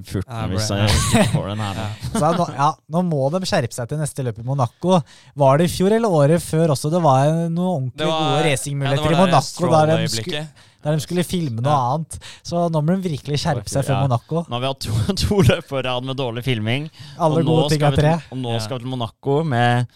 furten 0.05 0.51
hvis 0.51 0.67
han 0.69 0.89
får 1.31 1.45
den 1.53 1.61
her. 1.63 1.77
Ja. 1.79 2.31
Nå, 2.35 2.45
ja, 2.53 2.67
nå 2.91 3.01
må 3.07 3.21
de 3.33 3.39
skjerpe 3.47 3.73
seg 3.73 3.87
til 3.89 3.97
neste 4.01 4.25
løp 4.27 4.41
i 4.41 4.45
Monaco. 4.45 4.99
Var 5.39 5.57
det 5.61 5.69
i 5.69 5.71
fjor 5.73 5.95
eller 5.95 6.11
året 6.11 6.43
før 6.43 6.75
også 6.75 6.91
det 6.93 6.99
var 7.01 7.31
noen 7.49 7.87
ordentlig 7.87 8.09
gode 8.11 8.43
racingmuligheter 8.45 9.15
i 9.15 9.21
Monaco 9.23 9.71
der 9.73 9.93
de, 9.95 10.11
skulle, 10.11 10.43
der 10.83 10.99
de 10.99 11.05
skulle 11.07 11.25
filme 11.25 11.63
noe 11.63 11.71
Ja. 11.71 11.95
annet? 11.95 12.19
Så 12.45 12.67
nå 12.69 12.83
må 12.83 12.99
de 12.99 13.09
virkelig 13.09 13.39
skjerpe 13.41 13.71
seg 13.71 13.87
før 13.87 13.95
Ja. 13.95 14.03
Monaco. 14.05 14.43
Nå 14.45 14.59
har 14.59 14.65
vi 14.67 14.71
hatt 14.73 14.85
to, 14.85 15.15
to 15.23 15.41
løp 15.49 15.65
på 15.71 15.81
rad 15.87 16.05
med 16.11 16.19
dårlig 16.19 16.43
filming. 16.51 16.91
Alle 17.17 17.39
og 17.41 17.47
nå 17.47 17.55
gode 17.55 17.69
ting 17.73 17.87
er 17.89 17.95
tre. 18.03 18.13
Og 18.29 18.37
nå 18.43 18.53
Ja. 18.53 18.59
skal 18.67 18.77
vi 18.77 18.83
til 18.85 18.91
Monaco 18.93 19.39
med 19.47 19.87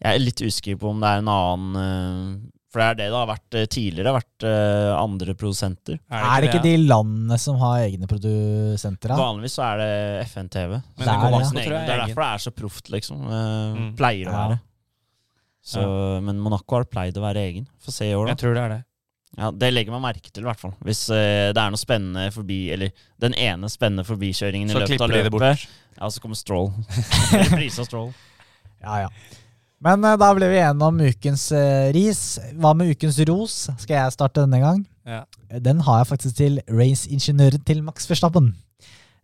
Jeg 0.00 0.16
er 0.16 0.22
litt 0.24 0.40
usikker 0.40 0.78
på 0.80 0.90
om 0.94 1.00
det 1.02 1.08
er 1.10 1.20
en 1.20 1.28
annen 1.28 1.76
eh, 1.80 2.48
For 2.72 2.80
det 2.80 2.86
er 2.86 2.94
det 3.00 3.06
det 3.10 3.18
har 3.18 3.28
vært 3.28 3.56
eh, 3.60 3.66
tidligere. 3.68 4.12
har 4.12 4.16
vært 4.20 4.46
eh, 4.48 4.90
andre 4.96 5.34
produsenter. 5.36 5.98
Er 6.08 6.40
det 6.40 6.48
ikke 6.52 6.62
de 6.64 6.74
landene 6.86 7.36
som 7.42 7.58
har 7.60 7.82
egne 7.84 8.08
produsenter? 8.08 9.12
da? 9.12 9.18
Vanligvis 9.20 9.58
så 9.58 9.66
er 9.66 9.82
det 9.82 9.90
FN-TV. 10.30 10.78
Det 10.78 11.04
det, 11.04 11.08
er 11.10 11.36
det 11.52 11.76
er 11.76 11.94
er 11.98 12.04
derfor 12.06 12.22
det 12.24 12.28
er 12.32 12.44
så 12.46 12.52
proft, 12.56 12.90
liksom. 12.94 13.26
Mm. 13.26 13.88
Pleier 13.98 14.30
å 14.30 14.36
Ja. 14.36 14.44
være. 14.48 14.60
Så, 15.70 15.82
Men 16.24 16.38
Monaco 16.40 16.78
har 16.78 16.86
pleid 16.88 17.18
å 17.20 17.24
være 17.26 17.42
egen. 17.50 17.66
Få 17.84 17.92
se 17.92 18.06
i 18.08 18.14
år, 18.16 18.30
da. 18.30 18.32
Jeg 18.32 18.38
tror 18.44 18.54
det 18.56 18.62
er 18.62 18.72
det. 18.76 18.84
Ja, 19.38 19.50
Det 19.52 19.68
legger 19.74 19.92
man 19.94 20.02
merke 20.02 20.30
til, 20.32 20.42
i 20.42 20.48
hvert 20.48 20.58
fall. 20.58 20.72
Hvis 20.82 21.04
uh, 21.12 21.52
det 21.52 21.60
er 21.60 21.70
noe 21.70 21.78
spennende 21.78 22.30
forbi 22.34 22.72
Eller 22.74 22.90
den 23.22 23.34
ene 23.38 23.68
spennende 23.70 24.02
forbikjøringen 24.08 24.70
i 24.70 24.74
Så 24.74 24.80
løpet 24.80 25.04
av 25.04 25.06
klipper 25.06 25.12
de 25.12 25.18
det 25.20 25.28
løpet. 25.28 25.36
bort. 25.36 25.68
Ja, 26.00 26.08
så 26.10 26.22
kommer 26.24 26.38
Stroll. 26.40 26.72
Prisa 27.52 27.84
Stroll. 27.86 28.10
Ja, 28.82 29.04
ja. 29.04 29.08
Men 29.84 30.04
eh, 30.04 30.16
da 30.20 30.30
ble 30.36 30.48
vi 30.52 30.58
enige 30.60 30.88
om 30.90 30.98
ukens 31.00 31.46
eh, 31.56 31.90
ris. 31.96 32.22
Hva 32.60 32.74
med 32.76 32.92
ukens 32.92 33.18
ros? 33.30 33.54
Skal 33.80 33.96
jeg 33.96 34.16
starte 34.16 34.42
denne 34.44 34.60
gang? 34.62 34.82
Ja. 35.08 35.22
Den 35.64 35.80
har 35.86 36.02
jeg 36.02 36.10
faktisk 36.12 36.36
til 36.38 36.58
raceingeniøren 36.68 37.64
til 37.66 37.80
Max 37.86 38.08
Verstappen. 38.10 38.52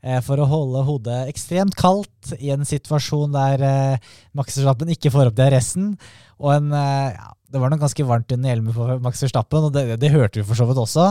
eh, 0.03 0.21
for 0.25 0.41
å 0.41 0.49
holde 0.49 0.85
hodet 0.87 1.21
ekstremt 1.33 1.77
kaldt 1.79 2.33
i 2.39 2.51
en 2.55 2.65
situasjon 2.69 3.33
der 3.37 3.63
eh, 3.69 4.13
Max 4.39 4.57
Verstappen 4.57 4.93
ikke 4.95 5.13
får 5.13 5.31
opp 5.33 5.37
DRS-en. 5.39 5.93
Og 6.41 6.53
en, 6.57 6.73
eh, 6.73 7.13
ja, 7.17 7.33
det 7.53 7.61
var 7.63 7.73
nok 7.73 7.85
ganske 7.85 8.07
varmt 8.09 8.33
under 8.35 8.53
hjelmen 8.55 8.75
på 8.77 8.99
Max 9.05 9.23
Verstappen, 9.27 9.69
og 9.69 9.75
det, 9.77 10.01
det 10.03 10.13
hørte 10.15 10.41
vi 10.41 10.47
for 10.49 10.59
så 10.59 10.67
vidt 10.69 10.81
også. 10.83 11.11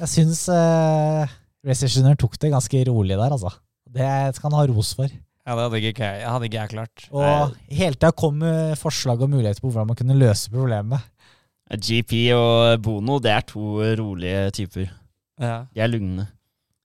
Jeg 0.00 0.12
syns 0.16 0.46
eh, 0.54 1.32
raceingeniøren 1.68 2.20
tok 2.20 2.38
det 2.40 2.52
ganske 2.56 2.84
rolig 2.88 3.18
der, 3.20 3.28
altså. 3.36 3.52
Det 3.90 4.08
skal 4.36 4.50
han 4.50 4.58
ha 4.60 4.68
ros 4.70 4.94
for. 4.96 5.10
Ja, 5.46 5.54
det 5.56 5.62
hadde 5.64 5.80
ikke 5.80 6.04
jeg, 6.04 6.26
hadde 6.28 6.46
ikke 6.50 6.58
jeg 6.60 6.70
klart. 6.74 7.06
Og 7.16 7.54
hele 7.72 7.96
tida 7.96 8.10
kom 8.12 8.42
forslag 8.78 9.22
og 9.24 9.30
muligheter 9.32 9.62
på 9.64 9.70
hvordan 9.70 9.88
man 9.88 9.96
kunne 9.98 10.18
løse 10.20 10.50
problemet. 10.52 11.00
GP 11.70 12.12
og 12.34 12.82
Bono, 12.82 13.18
det 13.22 13.30
er 13.32 13.46
to 13.48 13.78
rolige 13.98 14.50
typer. 14.58 14.90
Ja. 15.40 15.64
De 15.72 15.80
er 15.80 15.88
lugne. 15.90 16.26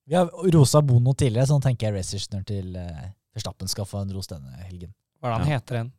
Vi 0.08 0.14
har 0.16 0.30
rosa 0.54 0.82
Bono 0.86 1.14
tidligere, 1.18 1.48
så 1.50 1.58
nå 1.58 1.64
tenker 1.66 1.90
jeg 1.90 1.98
Racerstner 1.98 2.44
til 2.46 2.76
eh, 2.78 3.08
Verstappen 3.36 3.68
skal 3.68 3.88
få 3.90 4.04
en 4.06 4.14
ros 4.14 4.30
denne 4.30 4.54
helgen. 4.68 4.92
Hva 5.20 5.32
er 5.32 5.34
det 5.34 5.40
han 5.42 5.50
Ja. 5.50 5.58
heter 5.58 5.80
igjen? 5.80 5.92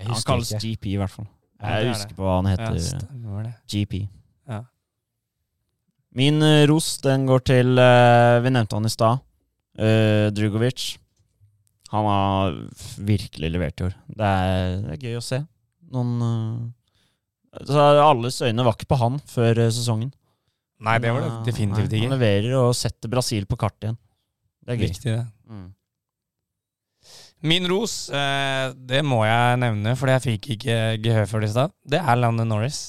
Han 0.00 0.22
kalles 0.30 0.52
ikke. 0.54 0.60
GP, 0.62 0.86
i 0.94 0.96
hvert 1.02 1.12
fall. 1.12 1.26
Jeg 1.60 1.84
ja, 1.84 1.90
husker 1.92 2.08
det. 2.14 2.16
på 2.16 2.24
hva 2.24 2.36
han 2.38 2.48
heter. 2.48 2.78
Ja. 2.80 3.50
GP. 3.74 3.96
Ja. 4.48 4.60
Min 6.16 6.40
eh, 6.42 6.64
ros 6.70 6.92
den 7.04 7.26
går 7.28 7.42
til 7.50 7.78
eh, 7.78 8.38
Vi 8.46 8.50
nevnte 8.54 8.78
han 8.78 8.86
i 8.88 8.94
stad. 8.94 9.20
Uh, 9.80 10.28
Drugovic. 10.34 10.98
Han 11.90 12.06
har 12.06 12.58
virkelig 13.02 13.50
levert 13.50 13.80
i 13.80 13.88
år. 13.88 13.96
Det 14.06 14.26
er, 14.26 14.76
det 14.84 14.92
er 14.94 15.08
gøy 15.08 15.18
å 15.18 15.24
se. 15.24 15.40
Noen 15.90 16.12
uh, 16.22 16.68
så 17.66 17.82
Alles 18.04 18.38
øyne 18.46 18.64
var 18.64 18.76
ikke 18.76 18.92
på 18.92 19.00
han 19.00 19.18
før 19.26 19.58
eh, 19.58 19.72
sesongen. 19.74 20.12
Nei, 20.80 20.96
det 21.02 21.10
var 21.12 21.24
det 21.24 21.32
eh, 21.32 21.42
definitivt 21.48 21.92
ikke. 21.92 22.06
Han 22.06 22.14
leverer 22.14 22.56
og 22.60 22.70
setter 22.78 23.10
Brasil 23.12 23.46
på 23.50 23.58
kartet 23.60 23.88
igjen. 23.88 24.00
Det 24.60 24.72
er 24.72 24.78
gøy. 24.78 24.86
Viktig, 24.86 25.16
det. 25.16 25.26
Mm. 25.50 25.68
Min 27.50 27.66
ros, 27.72 27.94
eh, 28.14 28.70
det 28.76 29.02
må 29.04 29.22
jeg 29.26 29.60
nevne, 29.64 29.96
fordi 29.98 30.16
jeg 30.16 30.26
fikk 30.26 30.50
ikke 30.56 30.78
gehør 31.02 31.28
for 31.28 31.42
det 31.42 31.50
i 31.50 31.54
stad. 31.56 31.74
Det 31.82 32.00
er 32.00 32.20
Landon 32.20 32.52
Norris. 32.52 32.80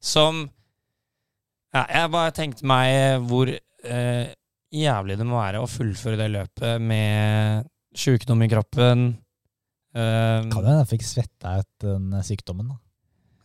Som 0.00 0.48
ja, 1.70 1.84
Jeg 1.84 2.10
bare 2.10 2.32
tenkte 2.34 2.66
meg 2.66 3.26
hvor 3.30 3.50
eh, 3.52 4.32
jævlig 4.74 5.18
det 5.20 5.26
må 5.28 5.38
være 5.38 5.60
å 5.62 5.68
fullføre 5.70 6.18
det 6.18 6.30
løpet 6.32 6.82
med 6.82 7.68
sjukdom 7.96 8.42
i 8.44 8.48
kroppen. 8.50 9.06
Uh, 9.90 10.46
Kan 10.50 10.60
hende 10.62 10.76
jeg 10.84 10.90
fikk 10.92 11.06
svetta 11.08 11.56
ut 11.62 11.82
den 11.82 12.12
sykdommen. 12.22 12.68
da. 12.70 12.76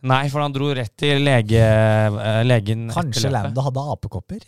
nei, 0.06 0.28
for 0.30 0.44
han 0.44 0.52
dro 0.54 0.68
rett 0.76 0.92
til 0.96 1.24
lege, 1.26 1.62
uh, 2.14 2.42
legen 2.46 2.86
Kanskje. 2.94 3.32
Lando 3.34 3.64
hadde 3.66 3.82
apekopper? 3.96 4.44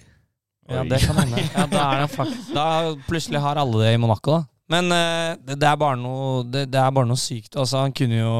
Ja, 0.68 0.84
det 0.84 1.00
kan 1.02 1.16
hende. 1.18 1.42
Ja, 1.56 1.64
da, 1.72 2.06
da 2.54 2.66
plutselig 3.08 3.40
har 3.42 3.56
alle 3.58 3.82
det 3.86 3.94
i 3.96 4.00
Monaco, 4.00 4.36
da. 4.38 4.44
Men 4.68 4.92
uh, 4.92 5.32
det, 5.42 5.56
det 5.62 5.66
er 5.70 5.78
bare 5.80 5.96
noe 5.96 6.42
det, 6.44 6.66
det 6.70 6.78
er 6.78 6.92
bare 6.92 7.08
noe 7.08 7.18
sykt. 7.18 7.56
Altså, 7.56 7.80
han 7.86 7.94
kunne 7.96 8.20
jo 8.20 8.34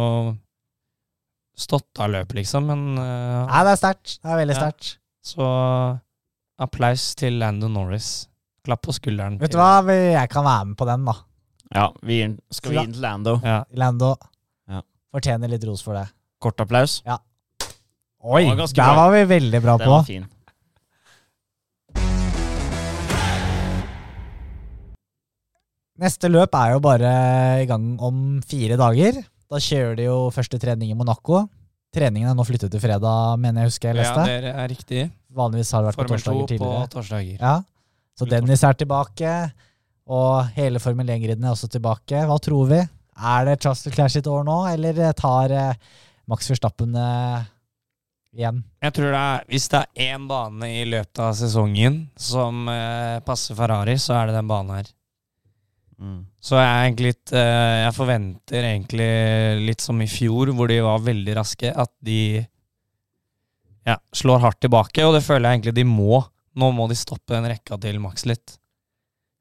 stått 1.58 1.98
av 1.98 2.12
løpet, 2.12 2.36
liksom, 2.38 2.68
men 2.70 2.82
uh, 3.00 3.46
Nei, 3.48 3.62
det 3.66 3.72
er 3.74 3.80
sterkt. 3.80 4.18
Det 4.22 4.30
er 4.30 4.40
veldig 4.44 4.54
Ja. 4.58 4.60
sterkt. 4.68 4.90
Så 5.28 5.46
applaus 6.62 7.14
til 7.18 7.40
Lando 7.40 7.68
Norris. 7.72 8.28
Klapp 8.64 8.82
på 8.86 8.94
skulderen. 8.94 9.38
Vet 9.40 9.52
du 9.54 9.58
hva, 9.58 9.80
jeg 9.88 10.30
kan 10.30 10.44
være 10.46 10.68
med 10.70 10.76
på 10.78 10.86
den, 10.88 11.04
da. 11.08 11.14
Ja, 11.74 11.92
vi 12.02 12.14
gir, 12.20 12.28
den- 12.28 12.38
skal 12.50 12.70
vi 12.72 12.76
gi 12.78 12.84
den 12.84 12.92
til 12.92 13.02
Lando? 13.02 13.40
Ja. 13.44 13.64
Lando 13.74 14.14
Ja. 14.68 14.80
fortjener 15.12 15.48
litt 15.48 15.64
ros 15.64 15.82
for 15.82 15.94
det. 15.94 16.08
Kort 16.40 16.56
applaus. 16.60 17.02
Oi, 17.06 18.42
Det 18.42 18.48
var 18.48 18.56
ganske 18.56 18.74
der 18.74 18.84
bra. 18.94 18.94
var 18.96 19.10
vi 19.12 19.24
veldig 19.34 19.62
bra 19.62 19.76
Den 19.78 19.86
på. 19.86 19.90
var 19.90 20.02
fin. 20.04 20.26
Neste 25.98 26.28
løp 26.30 26.54
er 26.54 26.76
jo 26.76 26.80
bare 26.82 27.12
i 27.64 27.66
gang 27.66 27.86
om 28.06 28.18
fire 28.46 28.76
dager. 28.78 29.18
Da 29.50 29.58
kjører 29.62 29.96
de 29.98 30.04
jo 30.06 30.18
første 30.34 30.60
trening 30.62 30.92
i 30.92 30.98
Monaco. 30.98 31.46
Treningen 31.94 32.28
er 32.30 32.36
nå 32.36 32.44
flyttet 32.46 32.70
til 32.70 32.82
fredag, 32.82 33.38
mener 33.40 33.64
jeg 33.64 33.70
husker 33.72 33.88
jeg 33.90 33.96
ja, 33.96 34.02
leste. 34.12 34.26
det 34.44 34.52
er 34.52 34.68
riktig. 34.70 35.02
Vanligvis 35.34 35.72
har 35.72 35.82
det 35.82 35.88
vært 35.90 35.98
på 35.98 36.04
Formel 36.04 36.20
2 36.20 36.22
torsdager 36.22 36.44
på 36.44 36.50
tidligere. 36.52 36.90
torsdager. 36.92 37.38
Ja. 37.40 37.54
Så 38.18 38.28
Dennis 38.28 38.62
er 38.66 38.76
tilbake, 38.78 39.32
og 40.08 40.48
hele 40.56 40.80
Formel 40.80 41.10
1-griden 41.12 41.44
er 41.44 41.52
også 41.52 41.68
tilbake. 41.70 42.24
Hva 42.28 42.38
tror 42.40 42.68
vi? 42.70 42.80
Er 43.18 43.46
det 43.48 43.58
Trustle 43.62 43.92
Clash 43.92 44.16
sitt 44.16 44.28
år 44.30 44.44
nå, 44.46 44.58
eller 44.70 45.00
tar 45.18 45.52
eh, 45.52 45.96
Max 46.30 46.48
Verstappen 46.48 46.94
eh, 46.96 47.48
igjen? 48.38 48.62
Jeg 48.84 48.94
tror 48.96 49.10
det 49.12 49.22
er, 49.22 49.48
Hvis 49.50 49.66
det 49.72 49.80
er 49.82 50.12
én 50.14 50.28
bane 50.30 50.70
i 50.70 50.84
løpet 50.88 51.24
av 51.24 51.34
sesongen 51.36 52.06
som 52.16 52.70
eh, 52.72 53.18
passer 53.26 53.58
Ferrari, 53.58 53.98
så 54.00 54.16
er 54.20 54.30
det 54.30 54.38
den 54.38 54.50
banen 54.50 54.78
her. 54.78 54.92
Mm. 55.98 56.20
Så 56.38 56.54
jeg 56.54 56.68
er 56.68 56.84
egentlig 56.84 57.08
litt 57.08 57.32
eh, 57.34 57.78
Jeg 57.82 57.94
forventer 57.96 58.66
egentlig 58.68 59.08
litt 59.66 59.82
som 59.82 59.98
i 60.00 60.06
fjor, 60.06 60.52
hvor 60.54 60.70
de 60.70 60.78
var 60.86 61.02
veldig 61.02 61.34
raske, 61.40 61.72
at 61.74 61.92
de 62.06 62.20
ja, 63.88 63.98
slår 64.14 64.44
hardt 64.44 64.60
tilbake, 64.62 65.04
og 65.04 65.16
det 65.16 65.24
føler 65.26 65.48
jeg 65.48 65.58
egentlig 65.58 65.76
de 65.80 65.86
må. 65.88 66.22
Nå 66.58 66.70
må 66.74 66.86
de 66.90 66.96
stoppe 66.98 67.34
den 67.34 67.48
rekka 67.50 67.76
til 67.82 67.98
Max 68.02 68.24
litt. 68.28 68.56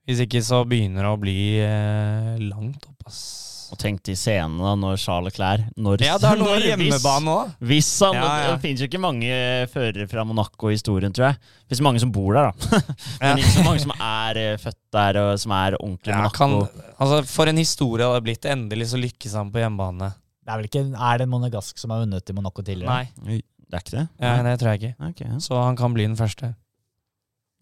Hvis 0.08 0.22
ikke 0.24 0.40
så 0.46 0.62
begynner 0.68 1.04
det 1.04 1.12
å 1.12 1.20
bli 1.20 1.40
eh, 1.60 2.38
langt 2.48 2.86
opp, 2.88 3.04
ass. 3.10 3.20
Og 3.68 3.76
tenk 3.82 4.00
de 4.08 4.14
scenene 4.16 4.64
da, 4.64 4.78
når 4.80 4.94
Charles 5.02 5.34
Clair 5.36 5.66
når, 5.76 6.00
Ja, 6.06 6.14
det 6.24 6.30
er 6.30 6.38
noe 6.40 6.54
når- 6.54 6.68
hjemmebane 6.70 7.34
òg. 7.34 7.50
Hvis 7.68 7.90
han, 8.06 8.16
Ja, 8.16 8.28
ja. 8.46 8.54
Det 8.54 8.62
finnes 8.64 8.80
jo 8.80 8.88
ikke 8.88 9.02
mange 9.04 9.28
førere 9.74 10.06
fra 10.08 10.24
Monaco 10.24 10.70
i 10.72 10.78
historien, 10.78 11.12
tror 11.12 11.26
jeg. 11.34 11.42
Det 11.44 11.74
finnes 11.74 11.84
mange 11.90 12.00
som 12.00 12.14
bor 12.16 12.32
der, 12.38 12.48
da. 12.48 12.80
Ja. 13.20 13.34
Men 13.34 13.42
ikke 13.44 13.52
så 13.58 13.66
mange 13.68 13.84
som 13.84 13.92
er 14.00 14.40
eh, 14.46 14.54
født 14.64 14.80
der, 14.96 15.20
og 15.26 15.34
som 15.44 15.52
er 15.60 15.76
ordentlig 15.82 16.16
Ja, 16.16 16.22
Monaco. 16.24 16.38
kan, 16.40 16.88
altså, 16.96 17.20
for 17.28 17.52
en 17.52 17.60
historie 17.60 18.08
det 18.16 18.24
blitt. 18.30 18.48
Endelig 18.56 18.88
så 18.94 19.02
lykkes 19.04 19.36
han 19.36 19.52
på 19.52 19.60
hjemmebane. 19.60 20.14
Det 20.48 20.54
er 20.56 20.62
vel 20.62 20.70
ikke 20.72 20.86
Er 20.96 21.20
det 21.20 21.26
en 21.28 21.34
Monegask 21.36 21.76
som 21.84 21.92
har 21.92 22.06
vunnet 22.06 22.32
i 22.32 22.38
Monaco 22.40 22.64
tidligere? 22.64 22.88
Nei, 22.88 23.44
Det 23.68 23.76
er 23.76 23.84
ikke 23.84 23.98
det? 24.00 24.08
ja, 24.24 24.36
det 24.48 24.56
tror 24.64 24.72
jeg 24.72 24.80
ikke. 24.86 24.96
Okay. 25.12 25.40
Så 25.44 25.60
han 25.60 25.76
kan 25.76 25.92
bli 25.92 26.08
den 26.08 26.16
første. 26.16 26.54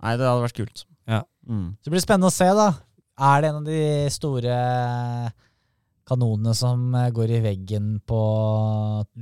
Nei, 0.05 0.11
det 0.21 0.27
hadde 0.29 0.43
vært 0.45 0.59
kult. 0.61 0.85
Ja. 1.45 1.55
Mm. 1.55 1.67
Så 1.79 1.87
det 1.87 1.93
blir 1.93 2.03
spennende 2.03 2.31
å 2.31 2.35
se, 2.35 2.47
da. 2.57 2.69
Er 3.15 3.41
det 3.41 3.49
en 3.49 3.59
av 3.61 3.67
de 3.69 3.81
store 4.11 4.55
kanonene 6.05 6.53
som 6.57 6.93
eh, 6.95 7.11
går 7.15 7.35
i 7.37 7.43
veggen 7.43 7.99
på 8.05 8.21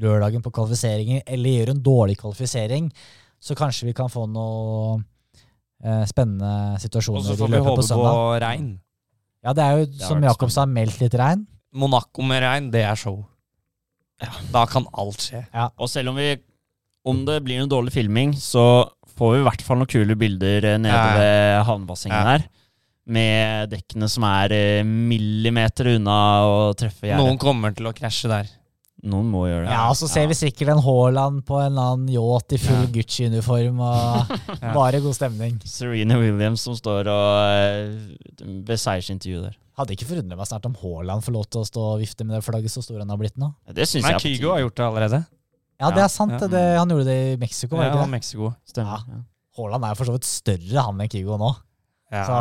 lørdagen 0.02 0.44
på 0.44 0.52
kvalifiseringer, 0.54 1.24
eller 1.28 1.58
gjør 1.60 1.74
en 1.74 1.84
dårlig 1.84 2.18
kvalifisering, 2.22 2.90
så 3.44 3.56
kanskje 3.60 3.90
vi 3.90 3.96
kan 3.98 4.12
få 4.12 4.26
noe 4.32 5.02
eh, 5.84 6.04
spennende 6.10 6.80
Og 6.80 7.24
så 7.26 7.38
får 7.38 7.52
vi 7.52 7.62
håpe 7.68 7.88
på 7.88 8.16
regn. 8.44 8.74
Ja, 9.44 9.52
det 9.52 9.64
er 9.64 9.78
jo, 9.78 9.92
det 9.92 10.08
som 10.08 10.24
Jakob 10.24 10.52
sa, 10.56 10.66
meldt 10.66 11.02
litt 11.04 11.16
regn. 11.20 11.44
Monaco 11.76 12.24
med 12.24 12.44
regn, 12.44 12.72
det 12.72 12.86
er 12.88 13.00
show. 13.00 13.24
Da 14.54 14.64
kan 14.70 14.86
alt 14.96 15.20
skje. 15.20 15.42
Og 15.76 15.90
selv 15.92 16.14
om 16.14 16.20
vi 16.20 16.38
Om 17.04 17.24
det 17.28 17.40
blir 17.44 17.60
noe 17.64 17.72
dårlig 17.72 17.94
filming, 17.96 18.34
så 18.40 18.64
får 19.18 19.34
vi 19.36 19.40
i 19.42 19.46
hvert 19.50 19.64
fall 19.66 19.82
noen 19.82 19.92
kule 19.92 20.16
bilder 20.18 20.70
eh, 20.74 20.78
nede 20.82 20.94
Ja, 20.96 21.06
ja. 21.12 21.20
ved 21.20 21.66
havnebassenget 21.70 22.18
Ja. 22.20 22.38
der. 22.38 22.50
Med 23.06 23.70
dekkene 23.74 24.08
som 24.08 24.24
er 24.24 24.54
eh, 24.56 24.84
millimeter 24.88 25.90
unna 25.98 26.18
å 26.48 26.60
treffe 26.80 27.10
gjerdet. 27.10 27.20
Noen 27.20 27.40
kommer 27.42 27.76
til 27.76 27.90
å 27.90 27.96
krasje 27.96 28.32
der. 28.32 28.48
Noen 29.04 29.28
må 29.28 29.42
gjøre 29.50 29.66
det. 29.68 29.74
Ja, 29.76 29.90
og 29.92 29.98
så 30.00 30.08
ser 30.08 30.30
vi 30.32 30.38
sikkert 30.40 30.70
en 30.72 30.80
Haaland 30.86 31.42
på 31.44 31.58
en 31.60 31.74
eller 31.74 31.90
annen 31.98 32.12
yacht 32.14 32.54
i 32.56 32.60
full 32.64 32.86
Ja. 32.86 32.92
Gucci-uniform, 32.96 33.82
og 33.84 34.32
bare 34.78 35.02
god 35.04 35.18
stemning. 35.18 35.58
Serena 35.68 36.16
Williams 36.22 36.64
som 36.64 36.78
står 36.80 37.10
og 37.12 37.28
uh, 37.44 38.56
ved 38.64 38.80
seiersintervjuet 38.80 39.50
der. 39.50 39.58
Hadde 39.76 39.98
ikke 39.98 40.08
forundret 40.08 40.40
meg 40.40 40.48
snart 40.48 40.70
om 40.70 40.78
Haaland 40.80 41.26
får 41.26 41.36
lov 41.36 41.46
til 41.52 41.66
å 41.66 41.68
stå 41.68 41.84
og 41.98 42.00
vifte 42.06 42.24
med 42.24 42.38
det 42.38 42.44
flagget 42.48 42.72
så 42.72 42.84
stor 42.86 43.02
han 43.04 43.12
har 43.12 43.20
blitt 43.20 43.36
nå. 43.42 43.52
Det 43.76 43.90
synes 43.90 44.06
Nei, 44.08 44.14
jeg 44.16 44.38
Kygo 44.38 44.54
har 44.54 44.64
gjort 44.64 44.80
det 44.80 44.86
allerede. 44.88 45.20
Ja, 45.84 45.92
det 45.94 46.04
er 46.06 46.12
sant. 46.14 46.34
ja. 46.38 46.40
det. 46.46 46.50
Det, 46.56 46.64
han 46.80 46.90
gjorde 46.96 47.06
det 47.12 47.20
i 47.34 47.38
Mexico, 47.42 47.76
var 47.78 47.86
Ja, 47.86 47.92
det 47.92 47.98
ikke 48.00 48.08
det? 48.08 48.16
Mexico. 48.18 48.50
Stemmer. 48.74 49.04
Ja. 49.12 49.22
Haaland 49.60 49.86
er 49.86 49.94
jo 49.94 50.00
for 50.02 50.10
så 50.10 50.16
vidt 50.16 50.26
større 50.30 50.84
han 50.88 51.02
enn 51.04 51.12
Kygo 51.14 51.36
nå, 51.38 51.52
Ja. 52.14 52.24
så 52.26 52.38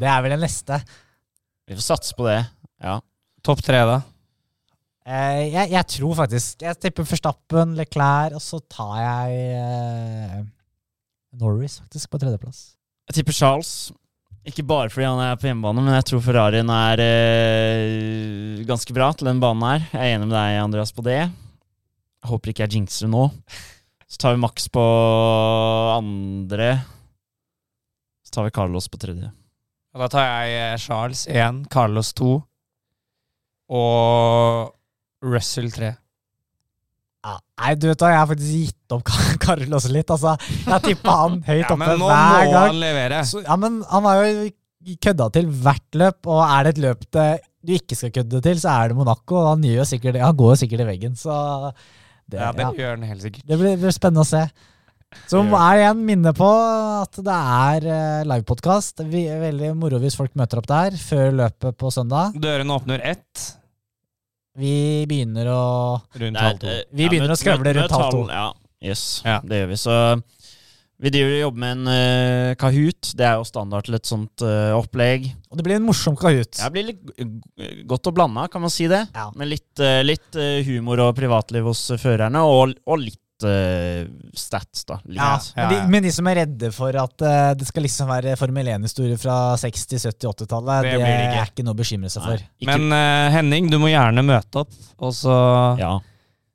det 0.00 0.08
er 0.08 0.22
vel 0.24 0.32
den 0.36 0.44
neste. 0.46 0.78
Vi 1.68 1.74
får 1.76 1.84
satse 1.90 2.14
på 2.16 2.24
det. 2.28 2.38
Ja. 2.84 2.98
Topp 3.44 3.60
tre, 3.66 3.82
da? 3.88 3.98
Eh, 5.06 5.52
jeg, 5.52 5.70
jeg 5.70 5.86
tror 5.86 6.16
faktisk 6.18 6.64
Jeg 6.66 6.78
tipper 6.82 7.06
Forstappen, 7.06 7.76
Leclerc, 7.78 8.34
og 8.34 8.42
så 8.42 8.58
tar 8.72 8.96
jeg 8.98 9.36
eh, 9.60 10.40
Norris 11.38 11.76
faktisk 11.82 12.10
på 12.10 12.18
tredjeplass. 12.24 12.64
Jeg 13.10 13.20
tipper 13.20 13.36
Charles. 13.36 13.70
Ikke 14.46 14.62
bare 14.66 14.90
fordi 14.90 15.06
han 15.06 15.20
er 15.22 15.38
på 15.38 15.46
hjemmebane, 15.48 15.82
men 15.82 15.94
jeg 15.98 16.06
tror 16.10 16.20
Ferrarien 16.22 16.68
er 16.70 17.00
eh, 17.02 18.64
ganske 18.66 18.94
bra 18.94 19.12
til 19.14 19.26
den 19.30 19.40
banen 19.42 19.62
her. 19.66 19.86
Jeg 19.92 20.00
er 20.00 20.16
enig 20.18 20.28
med 20.30 20.36
deg, 20.38 20.58
Andreas, 20.62 20.92
på 20.94 21.02
det. 21.06 21.20
Håper 22.26 22.52
ikke 22.52 22.66
jeg 22.66 22.78
jinxer 22.78 23.06
det 23.06 23.12
nå. 23.14 23.24
Så 24.06 24.20
tar 24.22 24.36
vi 24.36 24.42
Max 24.42 24.68
på 24.72 24.82
andre. 25.96 26.70
Så 28.26 28.36
tar 28.36 28.46
vi 28.46 28.54
Carlos 28.54 28.88
på 28.90 29.00
tredje. 29.02 29.30
Og 29.96 30.02
Da 30.02 30.08
tar 30.12 30.26
jeg 30.28 30.56
eh, 30.60 30.78
Charles 30.82 31.24
1, 31.32 31.62
Carlos 31.72 32.12
2 32.18 32.34
og 33.76 34.74
Russell 35.26 35.70
3. 35.74 35.94
Ja. 37.26 37.34
Nei, 37.58 37.72
du 37.80 37.88
vet 37.88 37.98
da, 37.98 38.12
jeg 38.12 38.20
har 38.20 38.28
faktisk 38.30 38.60
gitt 38.60 38.94
opp 38.94 39.10
Carlos 39.42 39.88
litt. 39.90 40.12
Altså, 40.14 40.36
jeg 40.66 40.84
tippa 40.84 41.16
han 41.24 41.40
høyt 41.48 41.64
Ja, 41.64 41.72
oppe 41.72 41.80
men 41.82 41.98
nå 41.98 42.06
må 42.06 42.12
han 42.12 42.80
levere. 42.82 43.24
Så, 43.26 43.42
ja, 43.46 43.58
men 43.58 43.80
han 43.90 44.06
har 44.06 44.22
jo 44.28 44.46
kødda 45.02 45.30
til 45.34 45.48
hvert 45.50 45.98
løp, 45.98 46.28
og 46.30 46.42
er 46.46 46.66
det 46.68 46.76
et 46.76 46.82
løp 46.84 47.06
det 47.16 47.28
du 47.66 47.72
ikke 47.74 47.96
skal 47.98 48.12
kødde 48.14 48.38
til, 48.44 48.60
så 48.62 48.76
er 48.76 48.92
det 48.92 48.98
Monaco. 49.00 49.40
og 49.40 49.48
Han, 49.56 49.64
gjør 49.66 49.88
sikkert, 49.88 50.20
han 50.22 50.36
går 50.38 50.52
jo 50.52 50.58
sikkert 50.60 50.84
i 50.84 50.90
veggen, 50.92 51.16
så 51.18 51.34
det, 52.30 52.40
Ja, 52.40 52.52
det 52.52 52.64
ja. 52.64 52.70
gjør 52.80 52.96
den 53.00 53.08
helt 53.10 53.22
sikkert. 53.22 53.44
det 53.46 53.58
blir, 53.60 53.76
blir 53.80 53.94
spennende 53.94 54.24
å 54.24 54.28
se. 54.28 54.44
Så 55.30 55.38
Det 55.40 55.48
gjør 55.52 55.60
er 55.70 55.78
igjen 55.80 56.00
minne 56.04 56.32
på 56.36 56.48
at 57.02 57.20
det 57.24 57.36
er 57.36 57.86
uh, 57.86 58.24
livepodkast. 58.26 59.04
Veldig 59.06 59.70
moro 59.78 60.00
hvis 60.02 60.16
folk 60.18 60.34
møter 60.36 60.58
opp 60.60 60.66
der 60.68 60.96
før 60.98 61.30
løpet 61.38 61.76
på 61.78 61.92
søndag. 61.94 62.34
Dørene 62.42 62.74
åpner 62.74 63.00
ett 63.14 63.44
Vi 64.58 65.04
begynner 65.08 65.46
å 65.52 65.62
rundt 66.16 66.40
halv 66.40 66.58
to. 66.62 66.66
eh, 66.72 66.82
Vi 66.96 67.08
begynner 67.12 67.32
å 67.34 67.36
skravle 67.38 67.74
rundt 67.76 67.92
halv 67.92 68.10
to. 68.14 68.22
Ja, 68.32 68.46
yes, 68.82 69.22
Ja. 69.24 69.40
det 69.44 69.62
gjør 69.62 69.68
vi. 69.68 69.76
Så 69.76 69.96
vi 70.96 71.12
driver 71.12 71.34
og 71.34 71.42
jobber 71.42 71.60
med 71.60 71.74
en 71.74 71.90
uh, 71.90 72.54
Kahoot. 72.60 73.10
Det 73.18 73.26
er 73.28 73.36
jo 73.36 73.44
standard 73.44 73.84
til 73.84 73.98
et 73.98 74.08
sånt 74.08 74.44
uh, 74.44 74.72
opplegg. 74.78 75.28
Og 75.50 75.58
det 75.58 75.66
blir 75.66 75.76
en 75.76 75.84
morsom 75.84 76.16
Kahoot. 76.16 76.56
Det 76.56 76.72
blir 76.72 76.88
litt 76.88 77.84
godt 77.88 78.08
og 78.08 78.16
blanda, 78.16 78.46
kan 78.52 78.64
man 78.64 78.72
si 78.72 78.88
det. 78.88 79.02
Ja. 79.12 79.28
Med 79.36 79.52
litt, 79.52 79.68
uh, 79.82 80.00
litt 80.06 80.40
humor 80.68 81.04
og 81.04 81.12
privatliv 81.18 81.68
hos 81.68 81.84
førerne, 82.00 82.40
og, 82.48 82.76
og 82.88 83.00
litt 83.04 83.20
stats, 83.36 84.86
da. 84.88 84.96
Litt. 85.04 85.18
Ja, 85.20 85.34
Ja, 85.36 85.66
men, 85.68 85.74
de, 85.74 85.80
men 85.92 86.06
de 86.06 86.12
som 86.16 86.30
er 86.30 86.38
redde 86.40 86.70
for 86.72 86.96
at 86.96 87.24
det 87.60 87.66
skal 87.68 87.84
liksom 87.84 88.08
være 88.08 88.32
Formel 88.40 88.70
1-historie 88.72 89.18
fra 89.20 89.34
60-, 89.60 90.06
70-, 90.06 90.30
80-tallet, 90.30 90.86
Det 90.86 90.94
det, 90.94 91.02
ikke. 91.02 91.42
er 91.42 91.52
ikke 91.52 91.66
noe 91.66 91.76
å 91.76 91.80
bekymre 91.82 92.14
seg 92.14 92.24
for. 92.24 92.40
Nei, 92.40 92.64
ikke, 92.64 92.70
Men 92.72 93.34
Henning, 93.36 93.68
du 93.68 93.76
må 93.82 93.92
gjerne 93.92 94.24
møte 94.24 94.64
opp, 94.64 94.72
og 94.96 95.12
så 95.20 95.36
ja. 95.76 95.92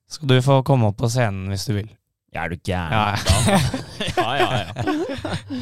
skal 0.10 0.34
du 0.34 0.40
få 0.42 0.64
komme 0.66 0.90
opp 0.90 0.98
på 1.04 1.14
scenen 1.14 1.54
hvis 1.54 1.70
du 1.70 1.76
vil. 1.78 1.92
Ja, 2.32 2.46
er 2.46 2.54
du 2.54 2.58
gæren? 2.64 2.92
Ja. 2.96 3.16
ja, 4.16 4.30
ja, 4.40 4.50
ja. 4.64 5.60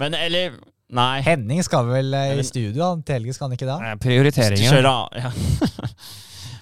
Men 0.00 0.16
eller 0.16 0.56
Nei. 0.86 1.20
Henning 1.26 1.62
skal 1.66 1.88
vel 1.88 2.14
eh, 2.14 2.36
i 2.38 2.44
studio 2.46 2.84
han, 2.92 3.00
til 3.02 3.18
helgen, 3.18 3.34
skal 3.34 3.48
han 3.48 3.56
ikke 3.56 3.66
det? 3.66 3.76
Eh, 3.82 3.96
Prioriteringer. 4.02 4.86
Ja. 5.24 5.32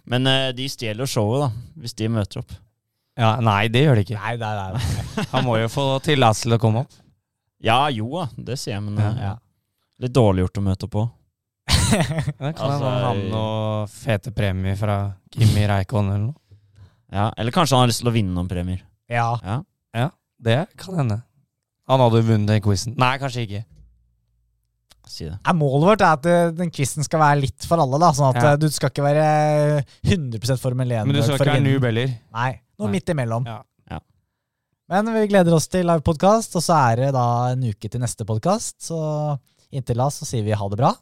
Men 0.08 0.26
eh, 0.28 0.50
de 0.56 0.68
stjeler 0.68 1.08
showet, 1.08 1.44
da, 1.44 1.80
hvis 1.80 1.96
de 1.98 2.08
møter 2.12 2.40
opp. 2.40 2.54
Ja, 3.20 3.34
nei, 3.44 3.68
det 3.72 3.84
gjør 3.84 4.00
de 4.00 4.04
ikke. 4.06 4.18
Nei, 4.20 4.34
nei, 4.40 4.52
nei. 4.58 4.80
nei. 4.80 5.24
Han 5.34 5.44
må 5.46 5.58
jo 5.60 5.68
få 5.72 5.84
tillatelse 6.04 6.48
til 6.48 6.56
å 6.56 6.60
komme 6.62 6.84
opp. 6.84 6.96
Ja, 7.64 7.78
jo 7.92 8.08
da, 8.16 8.26
det 8.48 8.56
sier 8.60 8.78
jeg, 8.78 8.84
men 8.86 8.98
Ja, 9.00 9.10
eh, 9.12 9.26
ja. 9.28 9.34
litt 10.04 10.16
dårlig 10.16 10.46
gjort 10.46 10.60
å 10.60 10.64
møte 10.70 10.88
opp 10.88 10.96
på. 10.96 11.04
Det 11.94 12.00
kan 12.56 12.64
Altså, 12.64 12.88
han 13.04 13.20
noe 13.30 13.84
fete 13.92 14.32
premie 14.34 14.74
fra 14.76 14.96
Kimi 15.32 15.68
Reikon 15.68 16.08
eller 16.10 16.24
noe. 16.26 16.40
Ja, 17.14 17.28
eller 17.38 17.54
kanskje 17.54 17.76
han 17.76 17.84
har 17.84 17.92
lyst 17.92 18.02
til 18.02 18.10
å 18.10 18.14
vinne 18.16 18.34
noen 18.34 18.48
premier. 18.50 18.80
Ja. 19.10 19.28
Ja. 19.94 20.10
Det 20.44 20.58
kan 20.80 20.96
hende. 20.98 21.22
Han 21.88 22.00
hadde 22.00 22.22
vunnet 22.24 22.48
den 22.48 22.62
quizen. 22.64 22.94
Nei, 23.00 23.14
kanskje 23.20 23.44
ikke. 23.46 23.62
Si 25.04 25.26
det. 25.28 25.34
Er 25.44 25.56
målet 25.56 25.84
vårt 25.90 26.02
er 26.02 26.14
at 26.16 26.26
eh, 26.26 26.50
den 26.56 26.70
quizen 26.72 27.04
skal 27.04 27.20
være 27.20 27.42
litt 27.42 27.66
for 27.68 27.80
alle, 27.82 27.98
da. 28.00 28.08
Sånn 28.16 28.30
at 28.32 28.40
Ja. 28.42 28.52
eh, 28.54 28.56
du 28.62 28.66
skal 28.72 28.90
ikke 28.90 29.04
være 29.04 29.84
100 30.08 30.56
Formel 30.62 30.90
1. 30.96 31.06
Men 31.06 31.14
du 31.18 31.22
skal 31.22 31.36
ikke 31.36 31.50
være 31.52 31.64
noob 31.66 31.84
heller. 31.90 32.14
Nei, 32.32 32.50
noe 32.80 32.88
Nei. 32.88 32.92
midt 32.96 33.12
imellom. 33.12 33.46
Ja. 33.46 33.58
Ja. 33.92 34.00
Men 34.88 35.12
vi 35.14 35.26
gleder 35.28 35.54
oss 35.54 35.68
til 35.68 35.86
livepodkast, 35.86 36.56
og 36.56 36.64
så 36.64 36.78
er 36.92 36.96
det 37.04 37.12
da 37.16 37.26
en 37.52 37.62
uke 37.68 37.88
til 37.92 38.00
neste 38.00 38.24
podkast. 38.28 38.80
Så 38.88 38.98
inntil 39.70 40.00
da 40.00 40.08
så 40.08 40.24
sier 40.28 40.42
vi 40.46 40.56
ha 40.56 40.68
det 40.72 40.80
bra. 40.80 40.94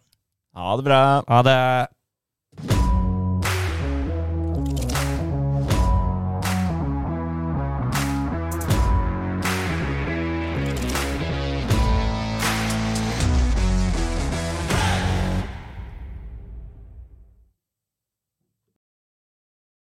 Ha 0.59 0.77
det 0.77 0.85
bra. 0.85 1.01
Ha 1.29 1.43
det. 1.47 1.59